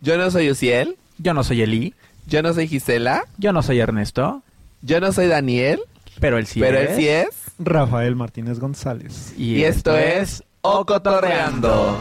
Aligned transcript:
Yo 0.00 0.16
no 0.16 0.30
soy 0.30 0.50
Uciel. 0.50 0.96
Yo 1.18 1.34
no 1.34 1.42
soy 1.42 1.62
Eli. 1.62 1.94
Yo 2.26 2.42
no 2.42 2.52
soy 2.54 2.68
Gisela. 2.68 3.24
Yo 3.36 3.52
no 3.52 3.62
soy 3.62 3.80
Ernesto. 3.80 4.42
Yo 4.82 5.00
no 5.00 5.12
soy 5.12 5.26
Daniel. 5.26 5.80
Pero 6.20 6.38
él 6.38 6.46
sí 6.46 6.60
pero 6.60 6.78
es. 6.78 6.90
él 6.90 6.96
sí 6.96 7.08
es. 7.08 7.28
Rafael 7.58 8.14
Martínez 8.14 8.60
González. 8.60 9.34
Y, 9.36 9.64
esto 9.64 9.96
es 9.96 10.44
Ocotorreando. 10.60 11.98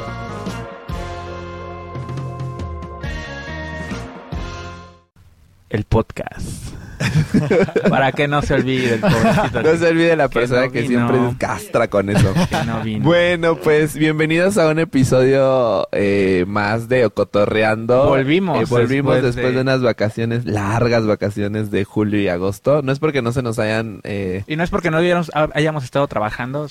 El 5.69 5.83
podcast. 5.85 6.73
Para 7.89 8.11
que 8.11 8.27
no 8.27 8.41
se 8.41 8.53
olvide 8.55 8.95
el 8.95 8.99
pobrecito. 9.01 9.61
No 9.63 9.75
se 9.77 9.87
olvide 9.87 10.15
la 10.15 10.29
que 10.29 10.33
persona 10.39 10.65
no 10.65 10.71
que 10.71 10.87
siempre 10.87 11.17
castra 11.37 11.87
con 11.89 12.09
eso. 12.15 12.33
que 12.49 12.65
no 12.65 12.81
vino. 12.81 13.03
Bueno, 13.05 13.55
pues 13.55 13.95
bienvenidos 13.95 14.57
a 14.57 14.67
un 14.69 14.79
episodio 14.79 15.87
eh, 15.91 16.45
más 16.47 16.89
de 16.89 17.05
Ocotorreando. 17.05 18.07
Volvimos 18.07 18.61
Eh, 18.61 18.65
volvimos 18.67 19.15
después 19.15 19.35
después, 19.35 19.45
de... 19.53 19.55
de- 19.55 19.61
unas 19.61 19.81
vacaciones, 19.81 20.45
largas 20.45 21.05
vacaciones 21.05 21.71
de 21.71 21.83
julio 21.83 22.19
y 22.19 22.27
agosto. 22.27 22.81
No 22.81 22.91
es 22.91 22.99
porque 22.99 23.21
no 23.21 23.31
se 23.31 23.41
nos 23.43 23.59
hayan... 23.59 24.01
eh, 24.03 24.43
Y 24.47 24.55
no 24.55 24.63
es 24.63 24.69
porque 24.69 24.91
no 24.91 24.99
hubiéramos- 24.99 25.29
hayamos 25.53 25.83
estado 25.83 26.07
trabajando. 26.07 26.67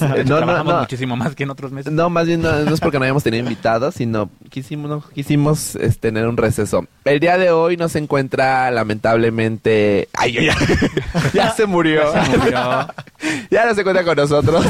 No, 0.00 0.36
trabajamos 0.38 0.72
no. 0.74 0.80
muchísimo 0.80 1.16
más 1.16 1.34
que 1.34 1.42
en 1.44 1.50
otros 1.50 1.70
meses. 1.70 1.92
No, 1.92 2.08
más 2.08 2.26
bien 2.26 2.40
no, 2.40 2.50
no 2.60 2.74
es 2.74 2.80
porque 2.80 2.98
no 2.98 3.04
hayamos 3.04 3.22
tenido 3.22 3.42
invitados, 3.44 3.94
sino 3.96 4.30
quisimos, 4.48 5.04
quisimos 5.10 5.76
es, 5.76 5.98
tener 6.00 6.26
un 6.26 6.36
receso. 6.38 6.86
El 7.04 7.20
día 7.20 7.36
de 7.36 7.50
hoy 7.50 7.76
no 7.76 7.88
se 7.88 7.98
encuentra 7.98 8.70
lamentablemente... 8.70 9.65
¡Ay, 10.12 10.32
ya, 10.32 10.42
ya! 10.42 10.56
ya 11.34 11.50
se 11.52 11.66
murió! 11.66 12.12
Ya 12.12 12.24
se 12.26 12.38
murió. 12.38 12.88
ya 13.50 13.66
no 13.66 13.74
se 13.74 13.80
encuentra 13.80 14.04
con 14.04 14.16
nosotros. 14.16 14.64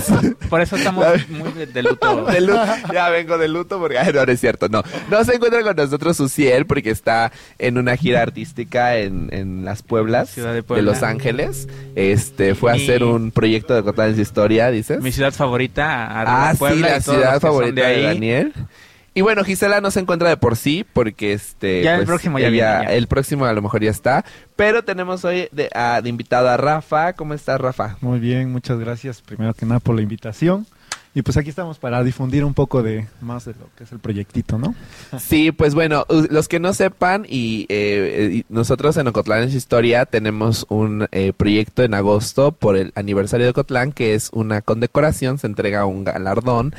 Por 0.48 0.60
eso 0.60 0.77
estamos 0.77 1.06
muy 1.28 1.52
de, 1.52 1.66
de 1.66 1.82
luto. 1.82 2.24
De 2.27 2.41
luto. 2.41 2.64
Ya 2.92 3.09
vengo 3.10 3.38
de 3.38 3.48
luto 3.48 3.78
porque 3.78 3.98
ay, 3.98 4.12
no, 4.12 4.24
no 4.24 4.32
es 4.32 4.40
cierto, 4.40 4.68
no. 4.68 4.82
No 5.10 5.24
se 5.24 5.34
encuentra 5.34 5.62
con 5.62 5.76
nosotros 5.76 6.18
Uciel 6.21 6.66
porque 6.66 6.90
está 6.90 7.32
en 7.59 7.79
una 7.79 7.96
gira 7.96 8.23
artística 8.23 8.96
en, 8.96 9.29
en 9.32 9.65
las 9.65 9.82
Pueblas 9.82 10.30
Ciudad 10.30 10.54
de 10.54 10.62
Puebla. 10.62 10.93
Los 10.93 11.02
Ángeles. 11.02 11.68
Este 11.95 12.54
fue 12.54 12.73
a 12.73 12.74
hacer 12.74 13.04
un 13.04 13.30
proyecto 13.30 13.74
de 13.74 13.82
Cotlán 13.82 14.15
de 14.16 14.23
Historia, 14.23 14.71
dices. 14.71 15.02
Mi 15.02 15.12
ciudad 15.12 15.32
favorita, 15.32 16.06
arriba 16.21 16.51
Ah, 16.51 16.54
sí, 16.54 16.78
la 16.80 17.01
ciudad 17.01 17.40
favorita 17.40 17.80
de, 17.82 17.87
ahí. 17.87 18.02
Daniel. 18.04 18.52
Y 19.16 19.22
bueno, 19.22 19.42
Gisela 19.45 19.80
no 19.80 19.90
se 19.90 20.00
encuentra 20.00 20.28
de 20.28 20.36
por 20.36 20.56
sí 20.56 20.84
porque 20.92 21.32
este 21.32 21.82
Ya 21.82 21.96
el 21.96 22.04
próximo 22.04 22.38
ya 22.38 22.48
ella- 22.48 22.52
viene, 22.80 22.84
ya. 22.92 22.95
el 22.98 23.06
próximo 23.06 23.46
a 23.46 23.52
lo 23.54 23.62
mejor 23.62 23.82
ya 23.82 23.90
está, 23.90 24.26
pero 24.56 24.84
tenemos 24.84 25.24
hoy 25.24 25.48
de, 25.52 25.70
a- 25.74 26.02
de 26.02 26.09
invitado 26.10 26.50
a 26.50 26.59
Rafa. 26.59 27.14
¿Cómo 27.14 27.32
estás, 27.32 27.59
Rafa? 27.59 27.96
Muy 28.02 28.18
bien, 28.20 28.52
muchas 28.52 28.78
gracias 28.78 29.22
primero 29.22 29.54
que 29.54 29.64
nada 29.64 29.80
por 29.80 29.94
la 29.96 30.02
invitación. 30.02 30.66
Y 31.14 31.22
pues 31.22 31.38
aquí 31.38 31.48
estamos 31.48 31.78
para 31.78 32.04
difundir 32.04 32.44
un 32.44 32.52
poco 32.52 32.82
de 32.82 33.06
más 33.22 33.46
de 33.46 33.52
lo 33.52 33.70
que 33.74 33.84
es 33.84 33.92
el 33.92 34.00
proyectito, 34.00 34.59
¿no? 34.59 34.74
Sí, 35.18 35.50
pues 35.50 35.74
bueno, 35.74 36.04
los 36.28 36.46
que 36.46 36.60
no 36.60 36.74
sepan 36.74 37.24
y, 37.26 37.64
eh, 37.70 38.42
nosotros 38.50 38.98
en 38.98 39.09
Ocotlán 39.09 39.44
es 39.44 39.54
Historia 39.54 40.04
tenemos 40.04 40.66
un 40.68 41.09
eh, 41.12 41.32
proyecto 41.34 41.82
en 41.84 41.94
agosto 41.94 42.52
por 42.52 42.76
el 42.76 42.92
aniversario 42.96 43.46
de 43.46 43.50
Ocotlán 43.52 43.92
que 43.92 44.12
es 44.12 44.28
una 44.34 44.60
condecoración, 44.60 45.38
se 45.38 45.46
entrega 45.46 45.87
un 45.87 46.04
galardón 46.04 46.74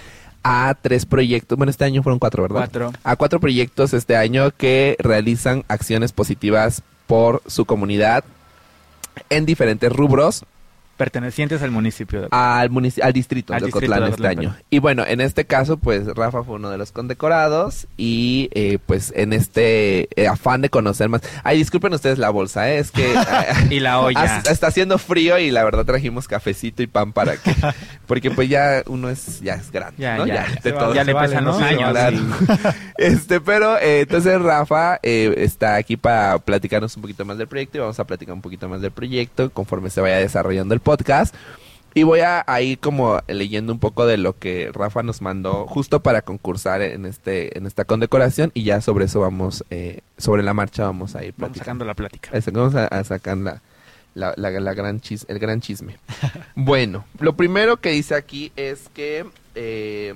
a 0.49 0.73
tres 0.81 1.05
proyectos, 1.05 1.57
bueno 1.57 1.71
este 1.71 1.83
año 1.83 2.01
fueron 2.01 2.19
cuatro, 2.19 2.43
¿verdad? 2.43 2.59
Cuatro. 2.59 2.93
A 3.03 3.17
cuatro 3.17 3.41
proyectos 3.41 3.93
este 3.93 4.15
año 4.15 4.51
que 4.51 4.95
realizan 4.99 5.65
acciones 5.67 6.13
positivas 6.13 6.83
por 7.05 7.41
su 7.47 7.65
comunidad 7.65 8.23
en 9.29 9.45
diferentes 9.45 9.91
rubros 9.91 10.45
Pertenecientes 10.97 11.61
al 11.61 11.71
municipio. 11.71 12.21
de- 12.21 12.27
al, 12.31 12.69
munici- 12.71 13.01
al 13.03 13.13
distrito 13.13 13.53
Al 13.53 13.61
de 13.61 13.67
Ocotlán 13.67 13.99
de 14.01 14.09
este 14.09 14.21
Ocotlán, 14.23 14.39
año. 14.39 14.55
Y 14.69 14.79
bueno, 14.79 15.03
en 15.07 15.21
este 15.21 15.45
caso, 15.45 15.77
pues 15.77 16.07
Rafa 16.07 16.43
fue 16.43 16.55
uno 16.55 16.69
de 16.71 16.77
los 16.77 16.91
condecorados 16.91 17.87
y 17.97 18.49
eh, 18.53 18.79
pues 18.85 19.13
en 19.15 19.31
este 19.33 20.09
eh, 20.19 20.27
afán 20.27 20.61
de 20.61 20.69
conocer 20.69 21.07
más. 21.09 21.21
Ay, 21.43 21.59
disculpen 21.59 21.93
ustedes 21.93 22.17
la 22.17 22.29
bolsa, 22.31 22.69
¿eh? 22.71 22.79
es 22.79 22.91
que 22.91 23.13
eh, 23.13 23.17
Y 23.69 23.79
la 23.79 23.99
olla. 24.01 24.39
está 24.49 24.67
haciendo 24.67 24.97
frío 24.97 25.37
y 25.37 25.51
la 25.51 25.63
verdad 25.63 25.85
trajimos 25.85 26.27
cafecito 26.27 26.81
y 26.81 26.87
pan 26.87 27.13
para 27.13 27.37
que, 27.37 27.53
porque 28.07 28.31
pues 28.31 28.49
ya 28.49 28.81
uno 28.87 29.09
es 29.09 29.39
ya 29.41 29.53
es 29.53 29.71
grande, 29.71 29.95
Ya, 30.01 30.17
¿no? 30.17 30.25
ya, 30.25 30.47
de 30.47 30.61
se 30.61 30.71
todo. 30.71 30.89
va- 30.89 30.95
ya 30.95 31.03
le 31.03 31.13
vale, 31.13 31.35
¿no? 31.41 31.51
los 31.53 31.61
años. 31.61 31.95
Este, 32.97 33.39
pero 33.41 33.77
entonces 33.79 34.41
Rafa 34.41 34.99
eh, 35.03 35.33
está 35.37 35.75
aquí 35.75 35.97
para 35.97 36.39
platicarnos 36.39 36.95
un 36.95 37.01
poquito 37.01 37.25
más 37.25 37.37
del 37.37 37.47
proyecto 37.47 37.77
y 37.77 37.81
vamos 37.81 37.99
a 37.99 38.03
platicar 38.05 38.33
un 38.33 38.41
poquito 38.41 38.67
más 38.67 38.81
del 38.81 38.91
proyecto 38.91 39.49
conforme 39.51 39.89
se 39.89 40.01
vaya 40.01 40.17
desarrollando 40.17 40.73
el 40.73 40.79
podcast. 40.87 41.35
Y 41.93 42.03
voy 42.03 42.19
a, 42.19 42.43
a 42.45 42.61
ir 42.61 42.77
como 42.79 43.19
leyendo 43.27 43.73
un 43.73 43.79
poco 43.79 44.05
de 44.05 44.17
lo 44.17 44.37
que 44.37 44.69
Rafa 44.71 45.01
nos 45.01 45.21
mandó 45.21 45.65
justo 45.67 46.01
para 46.01 46.21
concursar 46.21 46.81
en 46.83 47.05
este 47.07 47.57
en 47.57 47.65
esta 47.65 47.85
condecoración 47.85 48.51
y 48.53 48.63
ya 48.63 48.81
sobre 48.81 49.05
eso 49.05 49.19
vamos, 49.19 49.65
eh, 49.71 50.01
sobre 50.17 50.43
la 50.43 50.53
marcha 50.53 50.83
vamos 50.83 51.15
a 51.15 51.23
ir 51.23 51.33
Vamos 51.37 51.57
platicando. 51.57 51.59
sacando 51.59 51.85
la 51.85 51.93
plática. 51.95 52.29
Vamos 52.53 52.75
a, 52.75 52.85
a 52.87 53.03
sacar 53.03 53.37
la, 53.37 53.61
la, 54.13 54.33
la- 54.37 54.51
la 54.51 54.73
gran 54.75 54.99
chis, 55.01 55.25
el 55.27 55.39
gran 55.39 55.59
chisme. 55.59 55.97
bueno, 56.55 57.03
lo 57.19 57.35
primero 57.35 57.77
que 57.77 57.89
dice 57.89 58.13
aquí 58.13 58.51
es 58.55 58.89
que, 58.93 59.25
eh, 59.55 60.13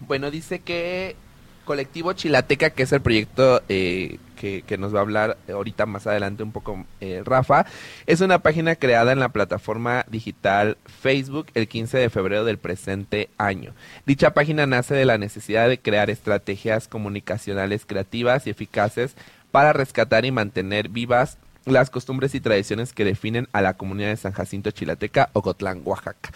bueno, 0.00 0.30
dice 0.30 0.58
que 0.58 1.16
Colectivo 1.64 2.12
Chilateca, 2.12 2.68
que 2.70 2.82
es 2.82 2.92
el 2.92 3.00
proyecto 3.00 3.62
eh, 3.70 4.18
que, 4.42 4.78
nos 4.78 4.92
va 4.92 4.98
a 4.98 5.02
hablar 5.02 5.36
ahorita 5.48 5.86
más 5.86 6.06
adelante 6.06 6.42
un 6.42 6.50
poco 6.50 6.84
eh, 7.00 7.22
Rafa, 7.24 7.66
es 8.06 8.20
una 8.20 8.40
página 8.40 8.74
creada 8.74 9.12
en 9.12 9.20
la 9.20 9.28
plataforma 9.28 10.04
digital 10.08 10.78
Facebook 10.84 11.46
el 11.54 11.68
15 11.68 11.98
de 11.98 12.10
febrero 12.10 12.44
del 12.44 12.58
presente 12.58 13.30
año. 13.38 13.72
Dicha 14.04 14.34
página 14.34 14.66
nace 14.66 14.94
de 14.94 15.04
la 15.04 15.18
necesidad 15.18 15.68
de 15.68 15.78
crear 15.78 16.10
estrategias 16.10 16.88
comunicacionales 16.88 17.86
creativas 17.86 18.46
y 18.46 18.50
eficaces 18.50 19.14
para 19.52 19.72
rescatar 19.72 20.24
y 20.24 20.32
mantener 20.32 20.88
vivas 20.88 21.38
las 21.64 21.90
costumbres 21.90 22.34
y 22.34 22.40
tradiciones 22.40 22.92
que 22.92 23.04
definen 23.04 23.48
a 23.52 23.62
la 23.62 23.74
comunidad 23.74 24.08
de 24.08 24.16
San 24.16 24.32
Jacinto 24.32 24.72
Chilateca, 24.72 25.30
Ocotlán, 25.34 25.82
Oaxaca. 25.84 26.32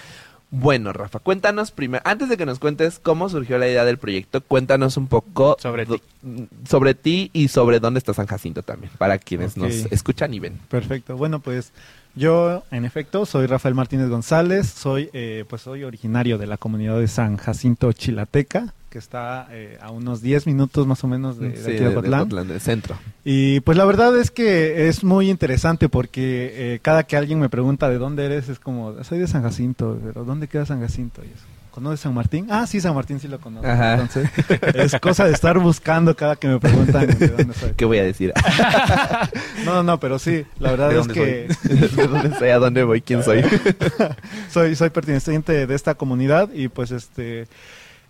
Bueno, 0.50 0.92
Rafa, 0.92 1.18
cuéntanos 1.18 1.72
primero, 1.72 2.02
antes 2.06 2.28
de 2.28 2.36
que 2.36 2.46
nos 2.46 2.60
cuentes 2.60 3.00
cómo 3.00 3.28
surgió 3.28 3.58
la 3.58 3.66
idea 3.68 3.84
del 3.84 3.98
proyecto, 3.98 4.40
cuéntanos 4.40 4.96
un 4.96 5.08
poco 5.08 5.56
Sobre 5.60 5.86
ti. 5.86 6.00
sobre 6.68 6.94
ti 6.94 7.30
y 7.32 7.48
sobre 7.48 7.80
dónde 7.80 7.98
está 7.98 8.14
San 8.14 8.26
Jacinto 8.26 8.62
también, 8.62 8.92
para 8.96 9.18
quienes 9.18 9.56
nos 9.56 9.72
escuchan 9.90 10.32
y 10.34 10.38
ven. 10.40 10.58
Perfecto. 10.68 11.16
Bueno, 11.16 11.40
pues 11.40 11.72
yo, 12.16 12.64
en 12.70 12.86
efecto, 12.86 13.26
soy 13.26 13.46
Rafael 13.46 13.74
Martínez 13.74 14.08
González. 14.08 14.66
Soy, 14.66 15.10
eh, 15.12 15.44
pues 15.48 15.62
soy 15.62 15.84
originario 15.84 16.38
de 16.38 16.46
la 16.46 16.56
comunidad 16.56 16.98
de 16.98 17.08
San 17.08 17.36
Jacinto 17.36 17.92
Chilateca, 17.92 18.72
que 18.88 18.98
está 18.98 19.48
eh, 19.50 19.78
a 19.82 19.90
unos 19.90 20.22
10 20.22 20.46
minutos 20.46 20.86
más 20.86 21.04
o 21.04 21.08
menos 21.08 21.38
de, 21.38 21.50
de 21.50 21.56
Sí, 21.56 21.70
aquí 21.72 21.84
de 21.84 21.88
Ocotlán. 21.88 22.20
Ocotlán, 22.22 22.48
del 22.48 22.60
centro. 22.60 22.96
Y 23.22 23.60
pues 23.60 23.76
la 23.76 23.84
verdad 23.84 24.18
es 24.18 24.30
que 24.30 24.88
es 24.88 25.04
muy 25.04 25.28
interesante 25.28 25.90
porque 25.90 26.74
eh, 26.74 26.78
cada 26.80 27.02
que 27.04 27.18
alguien 27.18 27.38
me 27.38 27.50
pregunta 27.50 27.90
de 27.90 27.98
dónde 27.98 28.24
eres, 28.24 28.48
es 28.48 28.58
como, 28.58 29.04
soy 29.04 29.18
de 29.18 29.28
San 29.28 29.42
Jacinto, 29.42 29.98
pero 30.02 30.24
¿dónde 30.24 30.48
queda 30.48 30.64
San 30.64 30.80
Jacinto? 30.80 31.22
Y 31.22 31.26
eso, 31.26 31.44
¿Conoces 31.76 32.00
San 32.00 32.14
Martín? 32.14 32.46
Ah, 32.48 32.66
sí, 32.66 32.80
San 32.80 32.94
Martín 32.94 33.20
sí 33.20 33.28
lo 33.28 33.38
conozco. 33.38 33.68
Ajá. 33.68 33.92
Entonces, 34.00 34.30
es 34.74 34.98
cosa 34.98 35.26
de 35.26 35.32
estar 35.34 35.58
buscando 35.58 36.16
cada 36.16 36.34
que 36.36 36.48
me 36.48 36.58
preguntan 36.58 37.06
de 37.06 37.28
dónde 37.28 37.52
soy. 37.52 37.72
¿Qué 37.76 37.84
voy 37.84 37.98
a 37.98 38.02
decir? 38.04 38.32
No, 39.66 39.74
no, 39.74 39.82
no, 39.82 40.00
pero 40.00 40.18
sí, 40.18 40.46
la 40.58 40.70
verdad 40.70 40.88
¿De 40.88 41.00
es 41.00 41.08
que 41.08 41.48
¿De 41.96 42.06
dónde 42.06 42.38
soy? 42.38 42.48
¿A 42.48 42.58
dónde 42.58 42.82
voy? 42.84 43.02
¿Quién 43.02 43.22
soy? 43.22 43.42
soy, 44.50 44.74
soy 44.74 44.88
perteneciente 44.90 45.66
de 45.66 45.74
esta 45.74 45.94
comunidad 45.96 46.48
y 46.54 46.68
pues 46.68 46.92
este 46.92 47.46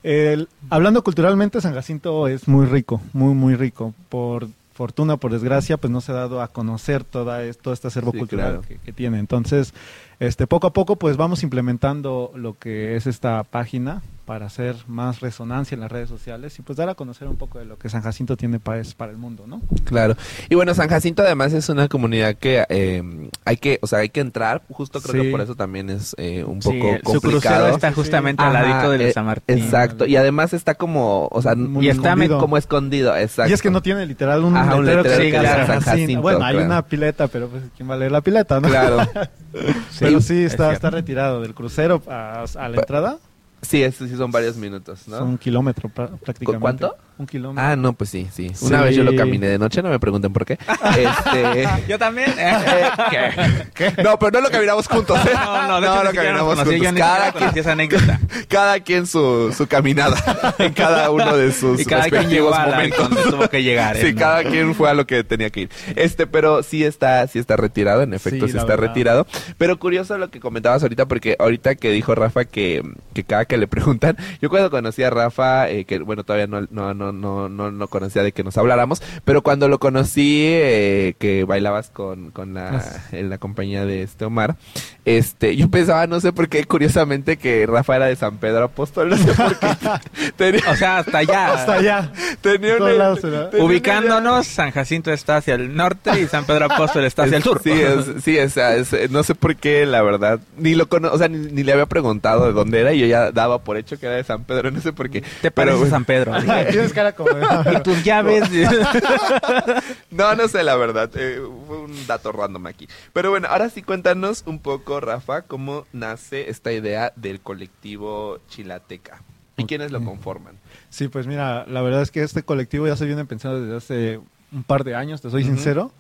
el- 0.05 0.49
hablando 0.71 1.03
culturalmente 1.03 1.61
San 1.61 1.75
Jacinto 1.75 2.29
es 2.29 2.47
muy 2.47 2.67
rico, 2.67 3.01
muy 3.13 3.35
muy 3.35 3.57
rico. 3.57 3.95
Por 4.09 4.47
fortuna, 4.75 5.17
por 5.17 5.33
desgracia, 5.33 5.77
pues 5.79 5.91
no 5.91 6.01
se 6.01 6.13
ha 6.13 6.17
dado 6.17 6.41
a 6.41 6.49
conocer 6.49 7.03
toda 7.03 7.41
todo 7.55 7.75
este 7.75 7.89
acervo 7.89 8.13
Sí, 8.13 8.19
cultural 8.19 8.47
claro. 8.53 8.63
que, 8.69 8.77
que 8.79 8.93
tiene. 8.93 9.19
Entonces, 9.19 9.73
este 10.21 10.47
poco 10.47 10.67
a 10.69 10.73
poco 10.73 10.97
pues 10.97 11.17
vamos 11.17 11.43
implementando 11.43 12.33
lo 12.35 12.59
que 12.59 12.97
es 12.97 13.07
esta 13.07 13.45
página 13.45 14.03
para 14.25 14.47
hacer 14.47 14.75
más 14.89 15.21
resonancia 15.21 15.77
en 15.77 15.81
las 15.83 15.93
redes 15.93 16.09
sociales 16.09 16.59
y 16.59 16.63
pues 16.63 16.77
dar 16.77 16.89
a 16.89 16.97
conocer 16.97 17.29
un 17.29 17.37
poco 17.37 17.61
de 17.61 17.65
lo 17.65 17.79
que 17.79 17.89
San 17.89 18.03
Jacinto 18.03 18.37
tiene 18.37 18.59
para, 18.59 18.83
para 18.97 19.13
el 19.13 19.19
mundo, 19.19 19.45
¿no? 19.47 19.61
Claro. 19.85 20.17
Y 20.49 20.57
bueno, 20.57 20.75
San 20.75 20.89
Jacinto 20.89 21.23
además 21.23 21.53
es 21.53 21.69
una 21.69 21.87
comunidad 21.87 22.35
que 22.35 22.65
eh, 22.69 23.05
hay 23.45 23.57
que, 23.59 23.79
o 23.83 23.87
sea, 23.87 24.01
hay 24.01 24.09
que 24.09 24.19
entrar. 24.19 24.63
Justo 24.69 25.01
creo 25.01 25.23
que 25.23 25.29
Sí. 25.29 25.31
por 25.31 25.41
eso 25.43 25.55
también 25.55 25.91
es 25.91 26.13
eh, 26.19 26.43
un 26.43 26.61
Sí, 26.61 26.71
poco 26.73 26.89
el- 26.95 26.97
su 26.97 27.03
crucero 27.21 27.21
complicado. 27.31 27.69
está 27.69 27.89
Sí, 27.91 27.95
sí. 27.95 28.01
justamente 28.01 28.43
al 28.43 28.57
Ajá, 28.57 28.67
ladito 28.69 28.91
del 28.91 29.01
eh, 29.03 29.13
San 29.13 29.27
Martín. 29.27 29.59
Exacto. 29.59 30.07
Y 30.07 30.17
además 30.17 30.53
está 30.55 30.75
como, 30.75 31.29
o 31.31 31.41
sea, 31.43 31.55
Muy 31.55 31.87
Y 31.87 31.91
está 31.91 32.09
escondido. 32.09 32.41
como 32.41 32.57
escondido. 32.57 33.17
Exacto. 33.17 33.51
Y 33.51 33.55
es 33.55 33.63
que 33.63 33.71
no 33.71 33.81
tiene 33.81 34.07
literal 34.07 34.43
un, 34.43 34.57
Ajá, 34.57 34.75
un 34.75 34.87
letrero, 34.87 35.03
que 35.05 35.09
letrero 35.11 35.25
diga 35.25 35.41
que 35.43 35.47
diga 35.55 35.67
San 35.69 35.81
Jacinto. 35.83 36.23
Bueno, 36.23 36.45
hay 36.45 36.55
claro. 36.55 36.67
una 36.67 36.83
pileta, 36.85 37.29
pero 37.29 37.47
pues 37.49 37.63
quién 37.77 37.89
va 37.89 37.95
a 37.95 37.99
leer 37.99 38.11
la 38.11 38.23
pileta, 38.23 38.59
¿no? 38.59 38.67
Claro. 38.69 38.97
pero 40.07 40.21
Sí, 40.21 40.29
sí, 40.29 40.45
es 40.45 40.53
está, 40.53 40.73
está 40.73 40.91
retirado 40.91 41.41
del 41.41 41.55
crucero 41.55 42.03
a, 42.09 42.45
a 42.55 42.69
la 42.69 42.77
entrada. 42.77 43.19
Sí, 43.63 43.83
es- 43.83 43.97
sí 43.97 44.17
son 44.17 44.31
varios 44.31 44.57
minutos, 44.57 45.09
¿no? 45.09 45.19
Son 45.19 45.29
un 45.29 45.39
kilómetro 45.39 45.89
prácticamente. 45.89 46.45
¿Cu- 46.45 46.61
¿Cuánto? 46.61 46.97
Un 47.19 47.27
kilómetro. 47.27 47.71
Ah, 47.71 47.77
no, 47.77 47.93
pues 47.95 48.11
sí, 48.11 48.27
sí. 48.33 48.51
Sí. 48.55 48.65
Una 48.67 48.83
vez 48.83 48.95
yo 48.95 49.03
lo 49.03 49.15
caminé 49.17 49.47
de 49.49 49.59
noche, 49.59 49.83
no 49.83 49.89
me 49.89 49.99
pregunten 49.99 50.33
por 50.33 50.45
qué. 50.45 50.59
Este... 50.97 51.69
Yo 51.89 51.99
también. 51.99 52.33
¿qué? 53.75 53.93
No, 54.03 54.19
pero 54.19 54.33
no 54.33 54.41
lo 54.41 54.51
caminamos 54.51 54.87
juntos, 54.89 55.19
¿eh? 55.27 55.31
No, 55.35 55.69
no, 55.69 55.81
de 55.81 55.87
hecho, 55.87 56.05
lo 56.05 56.13
caminamos 56.13 56.59
yo 56.59 56.65
juntos. 56.65 56.93
Cada 56.99 57.33
quien, 57.33 57.41
conocí 57.43 57.59
esa 57.61 57.73
anécdota. 57.73 58.21
cada 58.49 58.81
quien 58.81 59.07
su, 59.07 59.53
su 59.57 59.67
caminada 59.67 60.17
en 60.59 60.73
cada 60.73 61.11
uno 61.11 61.37
de 61.37 61.53
sus 61.53 61.81
Y 61.81 61.85
cada 61.85 62.03
quien 62.03 62.15
respectivos 62.23 62.51
la 62.51 62.67
momentos. 62.67 63.11
donde 63.11 63.31
tuvo 63.31 63.49
que 63.49 63.63
llegar. 63.63 63.97
Sí, 63.97 64.07
¿eh? 64.07 64.13
¿no? 64.13 64.19
cada 64.19 64.45
quien 64.45 64.75
fue 64.75 64.91
a 64.91 64.95
lo 64.95 65.07
que 65.07 65.25
tenía 65.25 65.51
que 65.51 65.63
ir. 65.63 65.71
Este, 65.95 66.27
pero 66.27 66.63
sí 66.63 66.85
está, 66.85 67.27
sí 67.29 67.39
está 67.39 67.57
retirado, 67.57 68.03
en 68.03 68.15
efecto 68.15 68.47
Sí, 68.47 68.57
está 68.57 68.65
verdad. 68.65 68.89
retirado. 68.89 69.27
Pero 69.59 69.79
curioso 69.79 70.19
lo 70.19 70.31
que 70.31 70.41
comentabas 70.41 70.83
ahorita, 70.83 71.07
porque 71.07 71.37
ahorita 71.39 71.75
que 71.75 71.91
dijo 71.91 72.15
Rafa 72.15 72.45
que, 72.45 72.83
que 73.15 73.25
cada 73.25 73.45
que 73.45 73.57
le 73.57 73.67
preguntan, 73.69 74.17
yo 74.41 74.49
cuando 74.51 74.71
conocí 74.71 75.03
a 75.03 75.11
Rafa, 75.11 75.69
eh, 75.69 75.85
que 75.85 75.99
bueno, 75.99 76.25
todavía 76.25 76.47
no, 76.47 76.67
no, 76.71 76.95
no, 76.95 77.06
no, 77.13 77.49
no, 77.49 77.71
no 77.71 77.89
conocía 77.89 78.23
de 78.23 78.33
que 78.33 78.45
nos 78.45 78.57
habláramos, 78.59 79.03
pero 79.25 79.43
cuando 79.43 79.69
lo 79.69 79.79
conocí, 79.79 80.45
eh, 80.47 81.15
que 81.19 81.45
bailabas 81.45 81.91
con, 81.91 82.31
con 82.31 82.55
la, 82.55 82.83
en 83.13 83.31
la 83.31 83.39
compañía 83.39 83.85
de 83.85 84.03
este 84.03 84.25
Omar, 84.25 84.57
este, 85.05 85.57
yo 85.57 85.69
pensaba, 85.71 86.07
no 86.07 86.21
sé 86.21 86.33
por 86.33 86.49
qué, 86.49 86.65
curiosamente, 86.65 87.37
que 87.37 87.67
Rafa 87.67 87.97
era 87.97 88.07
de 88.07 88.17
San 88.17 88.39
Pedro 88.39 88.65
Apóstol, 88.65 89.11
no 89.11 89.17
sé 89.17 89.33
por 89.35 89.59
qué. 89.59 89.67
Tenía, 90.37 90.63
O 90.71 90.77
sea, 90.77 90.99
hasta 90.99 91.19
allá. 91.19 91.53
Hasta 91.55 91.73
allá. 91.75 92.13
tenía 92.41 92.77
una- 92.77 92.91
lados 92.93 93.21
tenía 93.21 93.49
una 93.53 93.65
Ubicándonos, 93.65 94.47
San 94.47 94.71
Jacinto 94.73 95.13
está 95.13 95.37
hacia 95.37 95.55
el 95.55 95.77
norte 95.77 96.21
y 96.21 96.27
San 96.27 96.45
Pedro 96.45 96.67
Apóstol 96.67 97.05
está 97.05 97.23
hacia 97.25 97.37
el 97.37 97.43
sur. 97.43 97.61
Sí, 97.63 97.71
es, 97.73 98.23
sí, 98.25 98.39
o 98.39 98.49
sea, 98.49 98.75
es- 98.77 99.11
no 99.11 99.23
sé 99.23 99.35
por 99.35 99.57
qué, 99.57 99.87
la 99.87 100.03
verdad, 100.03 100.41
ni 100.57 100.75
lo 100.75 100.89
cono 100.89 101.11
o 101.13 101.19
sea, 101.19 101.29
ni, 101.29 101.39
ni 101.39 101.63
le 101.63 101.73
había 101.73 101.87
preguntado 101.87 102.47
de 102.47 102.53
dónde 102.53 102.81
era 102.81 102.93
y 102.93 103.01
yo 103.01 103.07
ya 103.07 103.31
daba 103.33 103.59
por 103.63 103.77
hecho 103.77 103.99
que 103.99 104.07
era 104.07 104.17
de 104.17 104.25
San 104.25 104.45
Pedro, 104.45 104.71
no 104.71 104.81
sé 104.81 104.93
por 104.93 105.09
qué. 105.11 105.21
Te 105.43 105.51
Pero, 105.51 105.73
pareces 105.73 105.91
San 105.91 106.05
Pedro. 106.05 106.33
Tienes 106.71 106.93
cara 106.97 107.15
como 107.15 107.31
Y 107.73 107.81
tus 107.85 108.03
llaves. 108.03 108.45
No, 110.11 110.35
no 110.35 110.49
sé, 110.49 110.65
la 110.65 110.77
verdad, 110.77 111.11
eh, 111.15 111.41
fue 111.67 111.79
un 111.79 112.07
dato 112.07 112.33
random 112.33 112.67
aquí. 112.67 112.89
Pero 113.13 113.31
bueno, 113.31 113.49
ahora 113.49 113.69
sí 113.69 113.83
cuéntanos 113.83 114.43
un 114.47 114.59
poco, 114.59 115.01
Rafa, 115.01 115.43
cómo 115.43 115.87
nace 115.93 116.49
esta 116.51 116.73
idea 116.73 117.13
del 117.17 117.41
colectivo 117.41 118.39
Chilateca 118.49 119.23
y 119.59 119.65
quiénes 119.65 119.93
lo 119.93 120.03
conforman. 120.03 120.57
Sí, 120.91 121.09
pues 121.09 121.27
mira, 121.27 121.67
la 121.67 121.83
verdad 121.83 122.03
es 122.03 122.11
que 122.11 122.23
este 122.23 122.43
colectivo 122.43 122.87
ya 122.87 122.97
se 122.97 123.07
viene 123.07 123.25
pensando 123.25 123.61
desde 123.61 123.77
hace 123.77 124.21
un 124.53 124.65
par 124.65 124.85
de 124.85 124.95
años, 124.95 125.21
te 125.21 125.31
soy 125.31 125.45
sincero. 125.45 125.93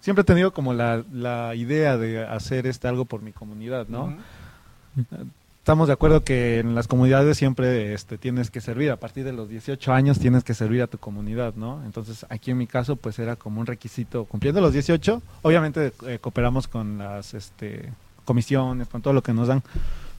Siempre 0.00 0.22
he 0.22 0.24
tenido 0.24 0.52
como 0.52 0.74
la, 0.74 1.04
la 1.12 1.54
idea 1.54 1.96
de 1.96 2.24
hacer 2.24 2.66
este 2.66 2.88
algo 2.88 3.04
por 3.04 3.22
mi 3.22 3.32
comunidad, 3.32 3.86
¿no? 3.88 4.16
Ujú. 4.96 5.26
Estamos 5.62 5.86
de 5.86 5.92
acuerdo 5.92 6.24
que 6.24 6.58
en 6.58 6.74
las 6.74 6.88
comunidades 6.88 7.36
siempre 7.36 7.94
este, 7.94 8.18
tienes 8.18 8.50
que 8.50 8.60
servir, 8.60 8.90
a 8.90 8.96
partir 8.96 9.22
de 9.24 9.32
los 9.32 9.48
18 9.48 9.92
años 9.92 10.18
tienes 10.18 10.42
que 10.42 10.54
servir 10.54 10.82
a 10.82 10.88
tu 10.88 10.98
comunidad, 10.98 11.54
¿no? 11.54 11.84
Entonces 11.84 12.26
aquí 12.30 12.50
en 12.50 12.58
mi 12.58 12.66
caso 12.66 12.96
pues 12.96 13.20
era 13.20 13.36
como 13.36 13.60
un 13.60 13.66
requisito, 13.66 14.24
cumpliendo 14.24 14.60
los 14.60 14.72
18, 14.72 15.22
obviamente 15.42 15.92
eh, 16.08 16.18
cooperamos 16.20 16.66
con 16.66 16.98
las 16.98 17.34
este, 17.34 17.92
comisiones, 18.24 18.88
con 18.88 19.02
todo 19.02 19.14
lo 19.14 19.22
que 19.22 19.32
nos 19.32 19.46
dan, 19.46 19.62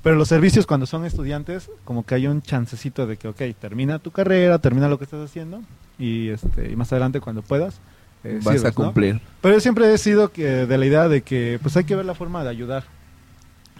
pero 0.01 0.15
los 0.15 0.29
servicios 0.29 0.65
cuando 0.65 0.85
son 0.85 1.03
estudiantes 1.03 1.69
como 1.83 2.05
que 2.05 2.15
hay 2.15 2.27
un 2.27 2.41
chancecito 2.41 3.05
de 3.05 3.17
que, 3.17 3.27
ok, 3.27 3.41
termina 3.59 3.99
tu 3.99 4.11
carrera, 4.11 4.59
termina 4.59 4.87
lo 4.87 4.97
que 4.97 5.03
estás 5.03 5.29
haciendo 5.29 5.61
y, 5.99 6.29
este, 6.29 6.71
y 6.71 6.77
más 6.77 6.89
adelante 6.93 7.19
cuando 7.19 7.41
puedas. 7.41 7.81
eh, 8.23 8.39
Vas 8.41 8.63
a 8.63 8.71
cumplir. 8.71 9.19
Pero 9.41 9.55
yo 9.55 9.59
siempre 9.59 9.93
he 9.93 9.97
sido 9.97 10.31
que, 10.31 10.65
de 10.65 10.77
la 10.77 10.85
idea 10.85 11.09
de 11.09 11.21
que 11.21 11.59
pues 11.61 11.75
hay 11.75 11.83
que 11.83 11.97
ver 11.97 12.05
la 12.05 12.15
forma 12.15 12.45
de 12.45 12.49
ayudar. 12.49 12.85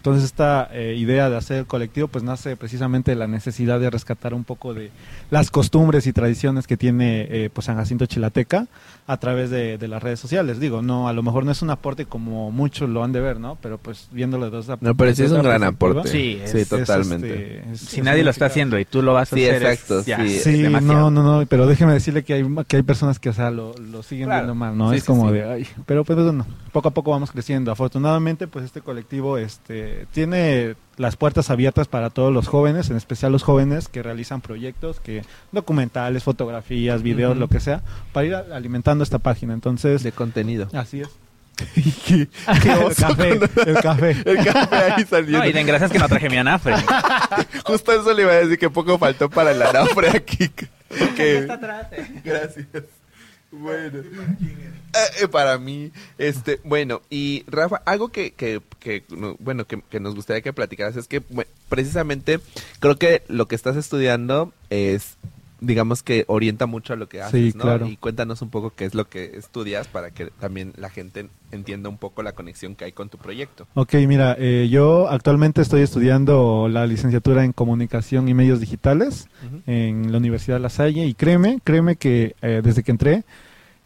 Entonces 0.04 0.26
esta 0.26 0.68
eh, 0.74 0.96
idea 0.98 1.30
de 1.30 1.38
hacer 1.38 1.60
el 1.60 1.66
colectivo 1.66 2.10
pues 2.10 2.26
nace 2.26 2.58
precisamente 2.58 3.12
de 3.12 3.16
la 3.16 3.26
necesidad 3.26 3.80
de 3.80 3.90
rescatar 3.90 4.34
un 4.34 4.44
poco 4.44 4.74
de 4.74 4.92
las 5.32 5.50
costumbres 5.50 6.08
y 6.08 6.12
tradiciones 6.12 6.68
que 6.68 6.76
tiene 6.76 7.22
eh, 7.30 7.50
pues 7.54 7.64
San 7.68 7.78
Jacinto 7.78 8.06
Chilateca 8.06 8.68
a 9.08 9.16
través 9.16 9.50
de, 9.50 9.78
de 9.78 9.88
las 9.88 10.04
redes 10.04 10.20
sociales. 10.20 10.60
Digo, 10.60 10.82
no, 10.82 11.08
a 11.08 11.14
lo 11.14 11.24
mejor 11.24 11.46
no 11.46 11.52
es 11.54 11.62
un 11.62 11.70
aporte 11.70 12.04
como 12.06 12.52
muchos 12.52 12.90
lo 12.90 13.02
han 13.02 13.14
de 13.14 13.22
ver, 13.22 13.40
¿no? 13.40 13.58
Pero 13.62 13.78
pues 13.78 14.10
viéndolo 14.12 14.52
de 14.52 14.60
esa 14.60 14.78
No, 14.82 14.94
pero 14.94 15.16
sí 15.16 15.24
es 15.24 15.32
un 15.32 15.42
gran 15.42 15.64
aporte. 15.64 16.10
Sí, 16.10 16.38
es- 16.44 16.52
sí, 16.52 16.58
es, 16.60 16.68
totalmente. 16.68 17.60
este, 17.60 17.72
es- 17.72 17.80
Si 17.80 18.00
es 18.00 18.04
nadie 18.04 18.26
lo 18.26 18.30
está 18.32 18.48
haciendo 18.48 18.78
y 18.78 18.84
tú 18.84 19.02
lo 19.02 19.14
vas 19.14 19.32
a 19.32 19.38
Sí, 19.38 19.46
hacer. 19.46 19.64
es- 19.64 19.72
exacto, 19.80 20.04
ya, 20.06 20.18
sí. 20.18 20.36
es 20.36 20.44
Sí, 20.44 20.64
no, 20.82 21.12
no, 21.12 21.24
no, 21.24 21.46
pero 21.48 21.66
déjeme 21.66 21.94
decirle 21.94 22.24
que 22.26 22.34
hay, 22.34 22.46
que 22.68 22.76
hay 22.76 22.84
personas 22.84 23.20
que, 23.20 23.30
o 23.30 23.34
sea, 23.34 23.52
lo, 23.52 23.74
lo 23.78 24.04
siguen 24.04 24.26
Claro. 24.26 24.42
viendo 24.42 24.56
mal, 24.56 24.78
¿no? 24.78 24.90
Sí, 24.90 24.98
es 24.98 25.04
sí, 25.04 25.08
como 25.08 25.30
sí. 25.30 25.36
de, 25.36 25.44
ay, 25.46 25.68
pero 25.86 26.04
pues 26.04 26.20
bueno, 26.22 26.46
poco 26.74 26.90
a 26.90 26.92
poco 26.92 27.12
vamos 27.12 27.32
creciendo. 27.32 27.72
Afortunadamente, 27.72 28.48
pues 28.48 28.66
este 28.66 28.82
colectivo, 28.82 29.38
este, 29.38 29.93
tiene 30.12 30.76
las 30.98 31.16
puertas 31.16 31.50
abiertas 31.50 31.88
para 31.88 32.10
todos 32.12 32.32
los 32.32 32.48
jóvenes, 32.48 32.90
en 32.90 32.98
especial 32.98 33.32
los 33.32 33.44
jóvenes 33.44 33.88
que 33.88 34.04
realizan 34.04 34.42
proyectos, 34.42 35.00
que 35.00 35.24
documentales, 35.52 36.24
fotografías, 36.24 37.02
videos, 37.02 37.36
lo 37.38 37.48
que 37.48 37.60
sea, 37.60 37.82
para 38.12 38.28
ir 38.28 38.36
alimentando 38.36 39.04
esta 39.04 39.20
página. 39.20 39.54
Entonces, 39.54 40.04
De 40.04 40.12
contenido. 40.12 40.68
así 40.74 41.02
es. 41.02 41.10
qué, 42.08 42.28
el 42.48 42.96
café, 42.96 43.30
el 43.68 43.76
café. 43.82 44.16
El 44.26 44.44
café 44.44 44.76
ahí 44.76 45.06
saliendo. 45.06 45.38
No, 45.40 45.46
y 45.46 45.54
de 45.54 45.62
engrasas 45.62 45.92
que 45.92 46.00
no 46.00 46.08
traje 46.10 46.28
mi 46.30 46.38
anafre. 46.38 46.74
Justo 47.66 47.92
eso 47.92 48.12
le 48.14 48.24
iba 48.24 48.32
a 48.32 48.36
decir 48.36 48.58
que 48.58 48.70
poco 48.72 48.98
faltó 48.98 49.30
para 49.30 49.52
el 49.52 49.62
anafre 49.62 50.10
aquí. 50.10 50.50
Que- 51.16 51.48
Gracias. 52.24 52.68
Bueno. 53.52 54.00
Eh, 54.00 55.24
eh, 55.24 55.28
para 55.28 55.58
mí, 55.60 55.92
este, 56.18 56.60
bueno, 56.64 57.02
y 57.10 57.44
Rafa, 57.48 57.82
algo 57.86 58.10
que, 58.10 58.32
que, 58.34 58.62
que, 58.84 59.04
no, 59.16 59.36
bueno, 59.40 59.66
que, 59.66 59.82
que 59.90 60.00
nos 60.02 60.14
gustaría 60.14 60.42
que 60.42 60.52
platicaras 60.54 60.98
es 60.98 61.08
que 61.08 61.22
precisamente 61.70 62.40
creo 62.80 62.98
que 62.98 63.24
lo 63.30 63.48
que 63.48 63.56
estás 63.56 63.78
estudiando 63.78 64.52
es, 64.70 65.16
digamos 65.62 66.04
que 66.04 66.26
orienta 66.28 66.66
mucho 66.66 66.92
a 66.92 66.96
lo 66.98 67.08
que 67.08 67.22
haces, 67.22 67.54
Sí, 67.54 67.58
¿no? 67.58 67.64
claro. 67.64 67.88
Y 67.88 67.96
cuéntanos 67.96 68.42
un 68.42 68.50
poco 68.50 68.74
qué 68.76 68.84
es 68.84 68.94
lo 68.94 69.08
que 69.08 69.38
estudias 69.38 69.88
para 69.88 70.12
que 70.12 70.28
también 70.40 70.74
la 70.76 70.90
gente 70.90 71.28
entienda 71.52 71.88
un 71.88 71.98
poco 71.98 72.22
la 72.24 72.34
conexión 72.34 72.76
que 72.76 72.84
hay 72.86 72.92
con 72.92 73.08
tu 73.08 73.18
proyecto. 73.18 73.66
Ok, 73.76 73.94
mira, 74.08 74.36
eh, 74.38 74.68
yo 74.70 75.08
actualmente 75.10 75.62
estoy 75.62 75.82
estudiando 75.82 76.68
la 76.70 76.86
licenciatura 76.86 77.46
en 77.46 77.54
comunicación 77.54 78.28
y 78.28 78.34
medios 78.34 78.60
digitales. 78.60 79.28
en 79.66 80.12
la 80.12 80.18
Universidad 80.18 80.60
La 80.60 80.70
Salle 80.70 81.06
y 81.06 81.14
créeme, 81.14 81.60
créeme 81.64 81.96
que 81.96 82.36
eh, 82.42 82.60
desde 82.64 82.84
que 82.84 82.92
entré 82.92 83.24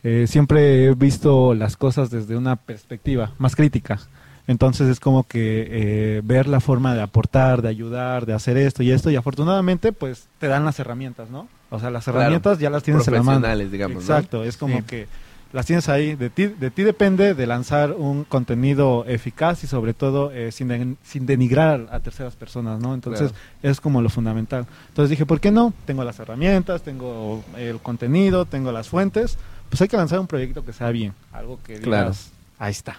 eh, 0.03 0.25
siempre 0.27 0.85
he 0.85 0.94
visto 0.95 1.53
las 1.53 1.75
cosas 1.77 2.09
desde 2.09 2.35
una 2.38 2.55
perspectiva 2.55 3.33
más 3.38 3.55
crítica. 3.55 3.99
Entonces 4.47 4.88
es 4.88 4.99
como 4.99 5.23
que 5.23 5.67
eh, 5.69 6.21
ver 6.23 6.47
la 6.47 6.59
forma 6.61 6.95
de 6.95 7.01
aportar, 7.01 7.61
de 7.61 7.67
ayudar, 7.69 8.25
de 8.25 8.33
hacer 8.33 8.55
esto 8.57 8.81
y 8.81 8.91
esto 8.91 9.09
y 9.11 9.15
afortunadamente 9.17 9.91
pues 9.91 10.27
te 10.39 10.47
dan 10.47 10.63
las 10.65 10.79
herramientas, 10.79 11.29
¿no? 11.29 11.47
O 11.69 11.79
sea, 11.79 11.89
las 11.91 12.05
Claro. 12.05 12.19
herramientas 12.21 12.57
ya 12.59 12.69
las 12.69 12.81
tienes 12.83 13.05
en 13.07 13.13
la 13.13 13.19
mano. 13.23 13.39
Profesionales, 13.41 13.71
digamos, 13.71 13.95
¿no? 13.95 14.01
Exacto, 14.01 14.44
es 14.45 14.55
como 14.55 14.77
Sí. 14.77 14.83
que 14.83 15.07
las 15.51 15.65
tienes 15.65 15.89
ahí, 15.89 16.15
de 16.15 16.29
ti, 16.29 16.45
de 16.47 16.71
ti 16.71 16.83
depende 16.83 17.33
de 17.33 17.47
lanzar 17.47 17.91
un 17.91 18.23
contenido 18.23 19.03
eficaz 19.07 19.63
y 19.63 19.67
sobre 19.67 19.94
todo 19.94 20.31
eh, 20.31 20.51
sin, 20.53 20.97
sin 21.03 21.25
denigrar 21.25 21.88
a 21.91 21.99
terceras 21.99 22.35
personas, 22.35 22.79
¿no? 22.79 22.94
Entonces 22.94 23.33
es 23.63 23.81
como 23.81 24.01
lo 24.01 24.09
fundamental. 24.09 24.65
Entonces 24.89 25.09
dije, 25.09 25.25
¿por 25.25 25.41
qué 25.41 25.51
no? 25.51 25.73
Tengo 25.85 26.06
las 26.06 26.19
herramientas, 26.19 26.83
tengo 26.83 27.44
el 27.57 27.80
contenido, 27.80 28.45
tengo 28.45 28.71
las 28.71 28.87
fuentes, 28.87 29.37
pues 29.69 29.81
hay 29.81 29.89
que 29.89 29.97
lanzar 29.97 30.19
un 30.21 30.27
proyecto 30.27 30.63
que 30.63 30.71
sea 30.71 30.89
bien, 30.92 31.13
algo 31.33 31.59
que 31.66 31.73
digas, 31.80 31.83
Claro. 31.83 32.13
ahí 32.59 32.71
está. 32.71 32.97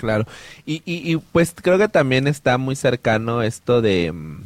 Claro. 0.00 0.24
Y, 0.64 0.76
y, 0.86 1.12
y, 1.12 1.16
pues 1.18 1.54
creo 1.54 1.76
que 1.76 1.88
también 1.88 2.26
está 2.26 2.56
muy 2.56 2.74
cercano 2.74 3.42
esto 3.42 3.82
de 3.82 4.10
mm, 4.12 4.40